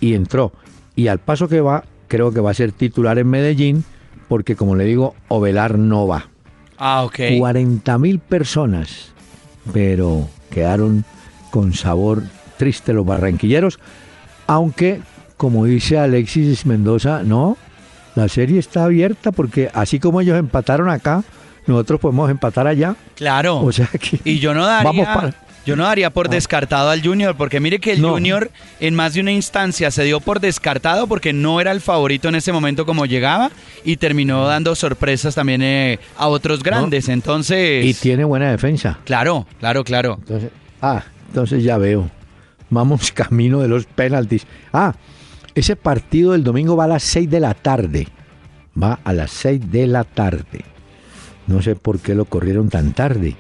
y 0.00 0.14
entró. 0.14 0.52
Y 0.96 1.08
al 1.08 1.18
paso 1.18 1.48
que 1.48 1.60
va, 1.60 1.84
creo 2.08 2.32
que 2.32 2.40
va 2.40 2.52
a 2.52 2.54
ser 2.54 2.72
titular 2.72 3.18
en 3.18 3.28
Medellín, 3.28 3.84
porque 4.28 4.54
como 4.54 4.76
le 4.76 4.84
digo, 4.84 5.14
Ovelar 5.28 5.78
no 5.78 6.06
va. 6.06 6.28
Ah, 6.78 7.04
ok. 7.04 7.20
40 7.38 7.98
mil 7.98 8.18
personas, 8.18 9.12
pero 9.72 10.28
quedaron 10.50 11.04
con 11.54 11.72
sabor 11.72 12.24
triste 12.56 12.92
los 12.92 13.06
barranquilleros, 13.06 13.78
aunque, 14.48 15.00
como 15.36 15.66
dice 15.66 15.96
Alexis 15.96 16.66
Mendoza, 16.66 17.22
no, 17.22 17.56
La 18.16 18.26
serie 18.26 18.58
está 18.58 18.86
abierta 18.86 19.30
porque 19.30 19.70
así 19.72 20.00
como 20.00 20.20
ellos 20.20 20.36
empataron 20.36 20.88
acá, 20.88 21.22
nosotros 21.68 22.00
podemos 22.00 22.28
empatar 22.28 22.66
allá. 22.66 22.96
Claro. 23.14 23.60
O 23.60 23.70
sea 23.70 23.86
que 23.86 24.18
y 24.24 24.40
yo 24.40 24.52
no 24.52 24.66
daría 24.66 25.32
yo 25.64 25.76
no 25.76 25.84
daría 25.84 26.10
por 26.10 26.26
ah. 26.26 26.30
descartado 26.30 26.90
al 26.90 27.02
Junior, 27.02 27.36
porque 27.36 27.60
mire 27.60 27.78
que 27.78 27.92
el 27.92 28.02
Junior 28.02 28.50
en 28.80 28.96
más 28.96 29.14
de 29.14 29.20
una 29.20 29.30
instancia 29.30 29.92
se 29.92 30.02
dio 30.02 30.18
por 30.18 30.40
descartado 30.40 31.06
porque 31.06 31.32
no 31.32 31.60
era 31.60 31.70
el 31.70 31.80
favorito 31.80 32.28
en 32.28 32.34
ese 32.34 32.52
momento 32.52 32.84
como 32.84 33.06
llegaba 33.06 33.52
y 33.84 33.96
terminó 33.96 34.44
dando 34.46 34.74
sorpresas 34.74 35.36
también 35.36 35.62
eh, 35.62 36.00
a 36.18 36.26
otros 36.26 36.64
grandes. 36.64 37.08
Entonces. 37.08 37.84
Y 37.84 37.94
tiene 37.94 38.24
buena 38.24 38.50
defensa. 38.50 38.98
Claro, 39.04 39.46
claro, 39.60 39.84
claro. 39.84 40.16
Entonces, 40.20 40.50
ah, 40.82 41.04
entonces 41.34 41.64
ya 41.64 41.78
veo. 41.78 42.08
Vamos 42.70 43.10
camino 43.12 43.60
de 43.60 43.66
los 43.66 43.86
penaltis. 43.86 44.46
Ah, 44.72 44.94
ese 45.56 45.74
partido 45.74 46.30
del 46.30 46.44
domingo 46.44 46.76
va 46.76 46.84
a 46.84 46.88
las 46.88 47.02
6 47.02 47.28
de 47.28 47.40
la 47.40 47.54
tarde. 47.54 48.06
Va 48.80 49.00
a 49.02 49.12
las 49.12 49.32
6 49.32 49.70
de 49.70 49.88
la 49.88 50.04
tarde. 50.04 50.64
No 51.48 51.60
sé 51.60 51.74
por 51.74 51.98
qué 51.98 52.14
lo 52.14 52.24
corrieron 52.24 52.68
tan 52.68 52.92
tarde. 52.92 53.36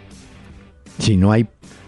Si 0.98 1.16
no 1.16 1.30
hay 1.30 1.46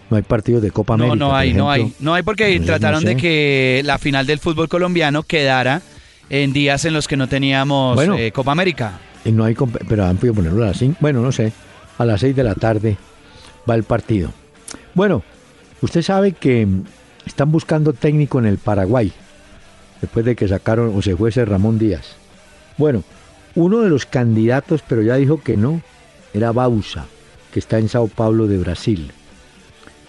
no 0.09 0.15
hay 0.15 0.23
partidos 0.23 0.61
de 0.61 0.71
Copa 0.71 0.93
América. 0.93 1.15
No, 1.17 1.27
no 1.27 1.35
hay, 1.35 1.53
no 1.53 1.69
hay. 1.69 1.93
No 1.99 2.13
hay 2.13 2.23
porque 2.23 2.57
trataron 2.61 3.03
de 3.03 3.17
que 3.17 3.81
la 3.83 3.97
final 3.97 4.25
del 4.25 4.39
fútbol 4.39 4.69
colombiano 4.69 5.23
quedara 5.23 5.81
en 6.29 6.53
días 6.53 6.85
en 6.85 6.93
los 6.93 7.09
que 7.09 7.17
no 7.17 7.27
teníamos 7.27 7.99
eh, 8.17 8.31
Copa 8.31 8.53
América. 8.53 8.99
Y 9.25 9.33
no 9.33 9.43
hay, 9.43 9.55
pero 9.89 10.05
han 10.05 10.15
podido 10.15 10.35
ponerlo 10.35 10.63
a 10.63 10.67
las 10.67 10.77
5. 10.77 10.97
Bueno, 11.01 11.21
no 11.21 11.33
sé. 11.33 11.51
A 11.97 12.05
las 12.05 12.21
6 12.21 12.33
de 12.33 12.43
la 12.45 12.55
tarde 12.55 12.95
va 13.69 13.75
el 13.75 13.83
partido. 13.83 14.31
Bueno, 14.93 15.23
usted 15.81 16.01
sabe 16.01 16.33
que 16.33 16.67
están 17.25 17.51
buscando 17.51 17.93
técnico 17.93 18.39
en 18.39 18.45
el 18.45 18.57
Paraguay. 18.57 19.11
Después 20.01 20.25
de 20.25 20.35
que 20.35 20.47
sacaron 20.47 20.95
o 20.95 21.01
se 21.01 21.15
fuese 21.15 21.43
Ramón 21.43 21.79
Díaz. 21.79 22.17
Bueno, 22.77 23.03
uno 23.55 23.79
de 23.79 23.89
los 23.89 24.05
candidatos, 24.05 24.83
pero 24.87 25.01
ya 25.01 25.15
dijo 25.15 25.41
que 25.41 25.57
no, 25.57 25.81
era 26.33 26.51
Bausa, 26.51 27.05
que 27.51 27.59
está 27.59 27.79
en 27.79 27.89
Sao 27.89 28.07
Paulo 28.07 28.47
de 28.47 28.59
Brasil. 28.59 29.11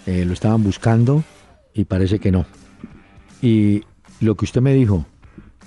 Eh, 0.07 0.25
lo 0.27 0.35
estaban 0.35 0.63
buscando 0.63 1.25
y 1.73 1.85
parece 1.85 2.19
que 2.19 2.31
no. 2.31 2.47
Y 3.41 3.83
lo 4.21 4.37
que 4.37 4.45
usted 4.45 4.61
me 4.61 4.75
dijo, 4.75 5.07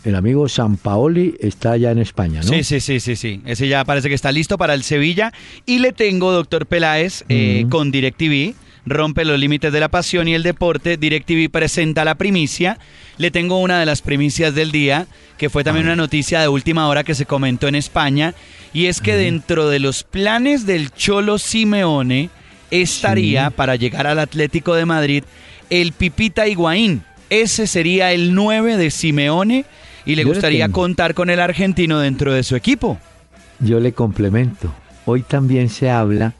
el 0.04 0.16
amigo 0.16 0.48
San 0.50 0.78
Paoli 0.78 1.36
está 1.40 1.78
ya 1.78 1.92
en 1.92 2.00
España, 2.00 2.42
¿no? 2.42 2.48
Sí, 2.48 2.64
sí, 2.64 2.80
sí, 2.80 3.00
sí, 3.00 3.16
sí. 3.16 3.42
Ese 3.46 3.68
ya 3.68 3.86
parece 3.86 4.10
que 4.10 4.16
está 4.16 4.32
listo 4.32 4.58
para 4.58 4.74
el 4.74 4.84
Sevilla. 4.84 5.32
Y 5.66 5.80
le 5.80 5.92
tengo, 5.94 6.32
doctor 6.32 6.66
Peláez, 6.66 7.24
eh, 7.30 7.66
con 7.70 7.92
DirecTV. 7.92 8.56
Rompe 8.86 9.26
los 9.26 9.40
límites 9.40 9.72
de 9.72 9.80
la 9.80 9.90
pasión 9.90 10.28
y 10.28 10.34
el 10.34 10.44
deporte. 10.44 10.98
DirecTV 10.98 11.50
presenta 11.52 12.04
la 12.04 12.16
primicia. 12.16 12.80
Le 13.18 13.30
tengo 13.30 13.60
una 13.60 13.80
de 13.80 13.86
las 13.86 14.02
primicias 14.02 14.56
del 14.56 14.72
día, 14.72 15.08
que 15.38 15.50
fue 15.50 15.64
también 15.64 15.86
una 15.86 15.96
noticia 15.96 16.42
de 16.42 16.48
última 16.48 16.88
hora 16.88 17.04
que 17.04 17.16
se 17.16 17.26
comentó 17.26 17.68
en 17.68 17.76
España. 17.76 18.34
Y 18.74 18.88
es 18.88 19.02
que 19.02 19.16
dentro 19.16 19.70
de 19.70 19.80
los 19.80 20.04
planes 20.04 20.66
del 20.66 20.92
Cholo 20.92 21.38
Simeone, 21.38 22.30
estaría 22.72 23.50
para 23.50 23.76
llegar 23.76 24.08
al 24.08 24.18
Atlético 24.18 24.74
de 24.74 24.86
Madrid 24.86 25.24
el 25.70 25.92
Pipita 25.92 26.48
Higuaín. 26.48 27.04
Ese 27.30 27.68
sería 27.68 28.12
el 28.12 28.34
9 28.34 28.78
de 28.78 28.90
Simeone 28.90 29.66
y 30.06 30.16
le 30.16 30.24
gustaría 30.24 30.70
contar 30.70 31.14
con 31.14 31.30
el 31.30 31.40
argentino 31.40 32.00
dentro 32.00 32.34
de 32.34 32.44
su 32.44 32.56
equipo. 32.56 32.98
Yo 33.60 33.80
le 33.80 33.94
complemento. 33.94 34.74
Hoy 35.06 35.22
también 35.22 35.70
se 35.70 35.90
habla 35.90 36.34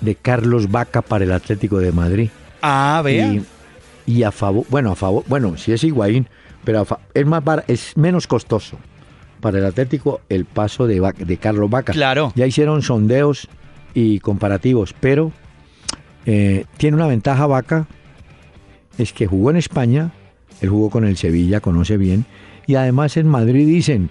de 0.00 0.14
Carlos 0.14 0.70
Vaca 0.70 1.02
para 1.02 1.24
el 1.24 1.32
Atlético 1.32 1.78
de 1.78 1.92
Madrid. 1.92 2.30
Ah, 2.62 3.00
vea. 3.04 3.40
Y, 4.06 4.22
a 4.22 4.30
favor, 4.30 4.64
bueno, 4.68 4.92
a 4.92 4.96
favor, 4.96 5.24
bueno, 5.26 5.56
si 5.56 5.72
es 5.72 5.82
Higuaín, 5.82 6.28
pero 6.64 6.86
es 7.14 7.26
más 7.26 7.42
es 7.66 7.96
menos 7.96 8.26
costoso 8.26 8.78
para 9.40 9.58
el 9.58 9.64
Atlético 9.64 10.20
el 10.28 10.44
paso 10.44 10.86
de, 10.86 11.00
de 11.18 11.36
Carlos 11.38 11.70
Vaca. 11.70 11.92
Claro. 11.92 12.32
Ya 12.34 12.46
hicieron 12.46 12.82
sondeos 12.82 13.48
y 13.94 14.20
comparativos, 14.20 14.94
pero 14.98 15.32
eh, 16.26 16.64
tiene 16.76 16.96
una 16.96 17.06
ventaja 17.06 17.46
Vaca, 17.46 17.86
es 18.98 19.12
que 19.12 19.26
jugó 19.26 19.50
en 19.50 19.56
España, 19.56 20.12
él 20.60 20.70
jugó 20.70 20.90
con 20.90 21.04
el 21.04 21.16
Sevilla, 21.16 21.60
conoce 21.60 21.96
bien, 21.96 22.26
y 22.66 22.74
además 22.74 23.16
en 23.16 23.28
Madrid 23.28 23.66
dicen, 23.66 24.10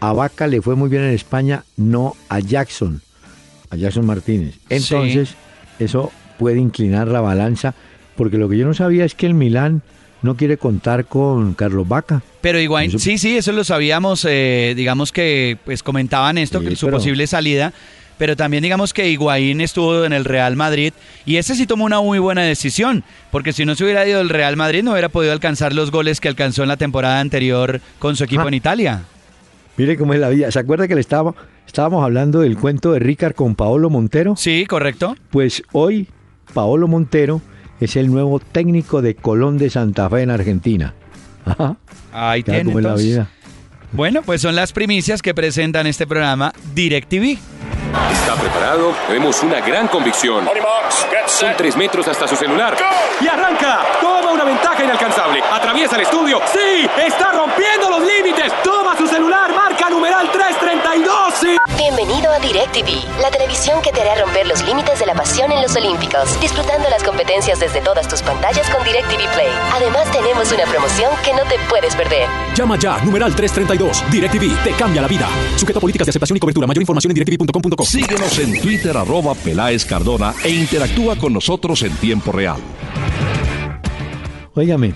a 0.00 0.12
Vaca 0.12 0.46
le 0.46 0.60
fue 0.60 0.76
muy 0.76 0.90
bien 0.90 1.02
en 1.04 1.14
España, 1.14 1.64
no 1.76 2.14
a 2.28 2.40
Jackson, 2.40 3.00
a 3.74 3.76
Jackson 3.76 4.06
Martínez. 4.06 4.54
Entonces, 4.68 5.34
eso 5.78 6.12
puede 6.38 6.58
inclinar 6.58 7.08
la 7.08 7.20
balanza, 7.20 7.74
porque 8.16 8.38
lo 8.38 8.48
que 8.48 8.56
yo 8.56 8.66
no 8.66 8.74
sabía 8.74 9.04
es 9.04 9.14
que 9.14 9.26
el 9.26 9.34
Milán 9.34 9.82
no 10.22 10.36
quiere 10.36 10.56
contar 10.56 11.04
con 11.04 11.54
Carlos 11.54 11.86
Vaca. 11.86 12.22
Pero 12.40 12.58
igual, 12.58 12.98
sí, 12.98 13.18
sí, 13.18 13.36
eso 13.36 13.52
lo 13.52 13.62
sabíamos, 13.62 14.26
eh, 14.28 14.72
digamos 14.76 15.12
que 15.12 15.58
pues 15.64 15.82
comentaban 15.82 16.38
esto, 16.38 16.60
que 16.60 16.76
su 16.76 16.88
posible 16.88 17.26
salida, 17.26 17.74
pero 18.16 18.36
también 18.36 18.62
digamos 18.62 18.94
que 18.94 19.10
Higuaín 19.10 19.60
estuvo 19.60 20.04
en 20.04 20.12
el 20.12 20.24
Real 20.24 20.56
Madrid 20.56 20.92
y 21.26 21.36
ese 21.36 21.54
sí 21.54 21.66
tomó 21.66 21.84
una 21.84 22.00
muy 22.00 22.18
buena 22.18 22.42
decisión, 22.42 23.04
porque 23.30 23.52
si 23.52 23.64
no 23.64 23.74
se 23.74 23.84
hubiera 23.84 24.06
ido 24.06 24.20
el 24.20 24.30
Real 24.30 24.56
Madrid 24.56 24.82
no 24.82 24.92
hubiera 24.92 25.08
podido 25.08 25.32
alcanzar 25.32 25.74
los 25.74 25.90
goles 25.90 26.20
que 26.20 26.28
alcanzó 26.28 26.62
en 26.62 26.68
la 26.68 26.76
temporada 26.76 27.20
anterior 27.20 27.80
con 27.98 28.16
su 28.16 28.24
equipo 28.24 28.42
ah. 28.42 28.48
en 28.48 28.54
Italia. 28.54 29.02
Mire 29.76 29.96
cómo 29.96 30.14
es 30.14 30.20
la 30.20 30.28
vida. 30.28 30.50
¿Se 30.50 30.58
acuerda 30.58 30.86
que 30.86 30.94
le 30.94 31.00
estaba, 31.00 31.34
estábamos 31.66 32.04
hablando 32.04 32.40
del 32.40 32.56
cuento 32.56 32.92
de 32.92 33.00
Ricard 33.00 33.34
con 33.34 33.56
Paolo 33.56 33.90
Montero? 33.90 34.36
Sí, 34.36 34.66
correcto. 34.66 35.16
Pues 35.30 35.62
hoy 35.72 36.08
Paolo 36.52 36.86
Montero 36.86 37.40
es 37.80 37.96
el 37.96 38.10
nuevo 38.10 38.38
técnico 38.38 39.02
de 39.02 39.16
Colón 39.16 39.58
de 39.58 39.70
Santa 39.70 40.08
Fe 40.08 40.22
en 40.22 40.30
Argentina. 40.30 40.94
Ajá. 41.44 41.76
Ahí 42.12 42.42
tiene. 42.42 42.64
Cómo 42.64 42.78
es 42.78 42.84
la 42.84 42.94
vida. 42.94 43.30
Bueno, 43.94 44.22
pues 44.22 44.42
son 44.42 44.56
las 44.56 44.72
primicias 44.72 45.22
que 45.22 45.34
presentan 45.34 45.86
este 45.86 46.04
programa 46.04 46.52
DirecTV. 46.74 47.38
Está 48.10 48.34
preparado, 48.34 48.92
tenemos 49.06 49.40
una 49.44 49.60
gran 49.60 49.86
convicción. 49.86 50.48
Son 51.28 51.52
tres 51.56 51.76
metros 51.76 52.08
hasta 52.08 52.26
su 52.26 52.34
celular. 52.34 52.76
Y 53.20 53.28
arranca. 53.28 53.82
Toma 54.00 54.32
una 54.32 54.42
ventaja 54.42 54.82
inalcanzable. 54.82 55.40
Atraviesa 55.48 55.94
el 55.94 56.02
estudio. 56.02 56.40
¡Sí! 56.52 56.88
¡Está 57.06 57.30
rompiendo 57.30 57.88
los 57.88 58.00
límites! 58.00 58.52
Toma 58.64 58.96
su 58.98 59.06
celular. 59.06 59.54
Marca 59.54 59.83
numeral 59.94 60.26
332. 60.32 61.34
¡Sí! 61.40 61.56
Bienvenido 61.78 62.30
a 62.32 62.40
DirecTV, 62.40 63.22
la 63.22 63.30
televisión 63.30 63.80
que 63.80 63.92
te 63.92 64.00
hará 64.02 64.20
romper 64.24 64.46
los 64.46 64.64
límites 64.66 64.98
de 64.98 65.06
la 65.06 65.14
pasión 65.14 65.52
en 65.52 65.62
los 65.62 65.76
Olímpicos. 65.76 66.40
Disfrutando 66.40 66.90
las 66.90 67.04
competencias 67.04 67.60
desde 67.60 67.80
todas 67.80 68.08
tus 68.08 68.20
pantallas 68.22 68.68
con 68.70 68.82
DirecTV 68.84 69.22
Play. 69.34 69.52
Además, 69.72 70.10
tenemos 70.10 70.50
una 70.50 70.64
promoción 70.64 71.10
que 71.24 71.32
no 71.32 71.42
te 71.48 71.56
puedes 71.70 71.94
perder. 71.94 72.26
Llama 72.56 72.76
ya, 72.76 72.98
numeral 73.04 73.36
332. 73.36 74.10
DirecTV 74.10 74.64
te 74.64 74.72
cambia 74.72 75.00
la 75.00 75.08
vida. 75.08 75.28
Sujeto 75.56 75.78
a 75.78 75.80
políticas 75.80 76.06
de 76.06 76.10
aceptación 76.10 76.36
y 76.38 76.40
cobertura. 76.40 76.66
Mayor 76.66 76.82
información 76.82 77.12
en 77.12 77.14
directv.com.co. 77.14 77.84
Síguenos 77.84 78.38
en 78.40 78.60
Twitter 78.60 78.96
arroba 78.96 79.34
Peláez 79.34 79.84
Cardona 79.84 80.34
e 80.42 80.50
interactúa 80.50 81.14
con 81.16 81.32
nosotros 81.32 81.82
en 81.82 81.94
tiempo 81.98 82.32
real. 82.32 82.60
Óigame, 84.54 84.94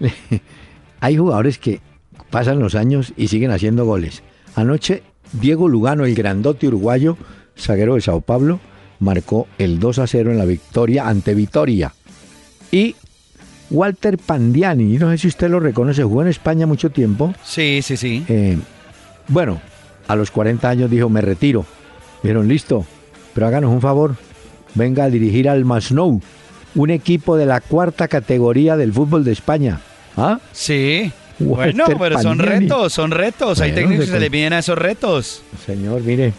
hay 1.00 1.16
jugadores 1.16 1.58
que 1.58 1.80
pasan 2.34 2.58
los 2.58 2.74
años 2.74 3.12
y 3.16 3.28
siguen 3.28 3.52
haciendo 3.52 3.84
goles. 3.84 4.24
Anoche, 4.56 5.04
Diego 5.34 5.68
Lugano, 5.68 6.04
el 6.04 6.16
grandote 6.16 6.66
uruguayo, 6.66 7.16
zaguero 7.56 7.94
de 7.94 8.00
Sao 8.00 8.22
Paulo, 8.22 8.58
marcó 8.98 9.46
el 9.56 9.78
2 9.78 10.00
a 10.00 10.06
0 10.08 10.32
en 10.32 10.38
la 10.38 10.44
victoria 10.44 11.06
ante 11.06 11.32
Vitoria. 11.32 11.94
Y 12.72 12.96
Walter 13.70 14.18
Pandiani, 14.18 14.98
no 14.98 15.12
sé 15.12 15.18
si 15.18 15.28
usted 15.28 15.48
lo 15.48 15.60
reconoce, 15.60 16.02
jugó 16.02 16.22
en 16.22 16.28
España 16.28 16.66
mucho 16.66 16.90
tiempo. 16.90 17.32
Sí, 17.44 17.82
sí, 17.82 17.96
sí. 17.96 18.24
Eh, 18.26 18.58
bueno, 19.28 19.60
a 20.08 20.16
los 20.16 20.32
40 20.32 20.68
años 20.68 20.90
dijo, 20.90 21.08
me 21.08 21.20
retiro. 21.20 21.64
Dijeron, 22.24 22.48
listo, 22.48 22.84
pero 23.32 23.46
háganos 23.46 23.70
un 23.70 23.80
favor, 23.80 24.16
venga 24.74 25.04
a 25.04 25.10
dirigir 25.10 25.48
al 25.48 25.64
Masnou, 25.64 26.20
un 26.74 26.90
equipo 26.90 27.36
de 27.36 27.46
la 27.46 27.60
cuarta 27.60 28.08
categoría 28.08 28.76
del 28.76 28.92
fútbol 28.92 29.22
de 29.22 29.30
España. 29.30 29.80
¿Ah? 30.16 30.40
Sí. 30.50 31.12
Bueno, 31.38 31.84
pero 31.98 32.20
son 32.20 32.38
retos, 32.38 32.92
son 32.92 33.10
retos. 33.10 33.60
Hay 33.60 33.72
técnicos 33.72 34.06
que 34.06 34.12
se 34.12 34.20
le 34.20 34.28
vienen 34.28 34.54
a 34.54 34.58
esos 34.60 34.78
retos. 34.78 35.42
Señor, 35.66 36.02
mire, 36.02 36.32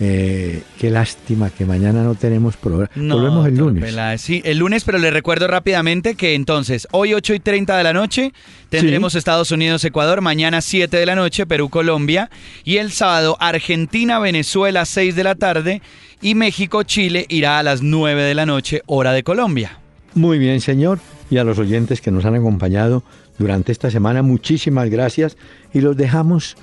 eh, 0.00 0.62
qué 0.78 0.90
lástima 0.90 1.50
que 1.50 1.64
mañana 1.64 2.02
no 2.02 2.16
tenemos 2.16 2.56
programa. 2.56 2.90
Volvemos 2.96 3.46
el 3.46 3.56
lunes. 3.56 4.20
sí, 4.20 4.42
el 4.44 4.58
lunes, 4.58 4.82
pero 4.84 4.98
le 4.98 5.10
recuerdo 5.10 5.46
rápidamente 5.46 6.16
que 6.16 6.34
entonces, 6.34 6.88
hoy 6.90 7.14
8 7.14 7.34
y 7.34 7.40
30 7.40 7.76
de 7.76 7.84
la 7.84 7.92
noche, 7.92 8.32
tendremos 8.70 9.14
Estados 9.14 9.52
Unidos-Ecuador, 9.52 10.20
mañana 10.20 10.60
7 10.60 10.96
de 10.96 11.06
la 11.06 11.14
noche, 11.14 11.46
Perú-Colombia, 11.46 12.28
y 12.64 12.78
el 12.78 12.90
sábado 12.90 13.36
Argentina-Venezuela 13.38 14.84
6 14.84 15.14
de 15.14 15.24
la 15.24 15.36
tarde, 15.36 15.80
y 16.20 16.34
México-Chile 16.34 17.26
irá 17.28 17.60
a 17.60 17.62
las 17.62 17.82
9 17.82 18.22
de 18.22 18.34
la 18.34 18.46
noche, 18.46 18.82
hora 18.86 19.12
de 19.12 19.22
Colombia. 19.22 19.78
Muy 20.14 20.38
bien, 20.38 20.60
señor, 20.60 20.98
y 21.30 21.38
a 21.38 21.44
los 21.44 21.58
oyentes 21.58 22.00
que 22.00 22.10
nos 22.10 22.24
han 22.24 22.34
acompañado 22.34 23.04
durante 23.38 23.72
esta 23.72 23.90
semana, 23.90 24.22
muchísimas 24.22 24.90
gracias, 24.90 25.36
y 25.72 25.80
los 25.80 25.96
dejamos 25.96 26.56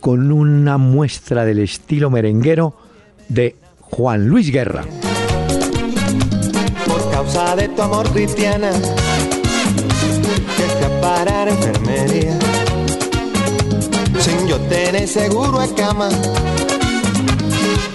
con 0.00 0.30
una 0.32 0.78
muestra 0.78 1.44
del 1.44 1.58
estilo 1.58 2.10
merenguero 2.10 2.74
de 3.28 3.56
Juan 3.80 4.28
Luis 4.28 4.50
Guerra. 4.50 4.84
Por 6.86 7.10
causa 7.10 7.56
de 7.56 7.68
tu 7.68 7.82
amor 7.82 8.08
cristiana, 8.10 8.70
enfermería. 11.46 12.38
sin 14.20 14.46
yo 14.46 14.58
tener 14.68 15.06
seguro 15.08 15.62
en 15.62 15.74
cama. 15.74 16.08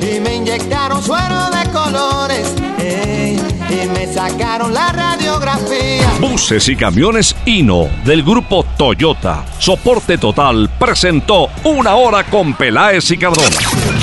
Y 0.03 0.19
me 0.19 0.35
inyectaron 0.35 1.01
suero 1.01 1.49
de 1.49 1.71
colores 1.71 2.53
y 3.69 3.87
me 3.87 4.13
sacaron 4.13 4.73
la 4.73 4.91
radiografía. 4.91 6.11
Buses 6.19 6.67
y 6.67 6.75
camiones 6.75 7.35
Hino 7.45 7.89
del 8.05 8.23
grupo 8.23 8.65
Toyota. 8.77 9.45
Soporte 9.59 10.17
total 10.17 10.69
presentó 10.77 11.49
una 11.63 11.95
hora 11.95 12.23
con 12.25 12.53
Peláez 12.53 13.09
y 13.11 13.17
Cardona. 13.17 14.02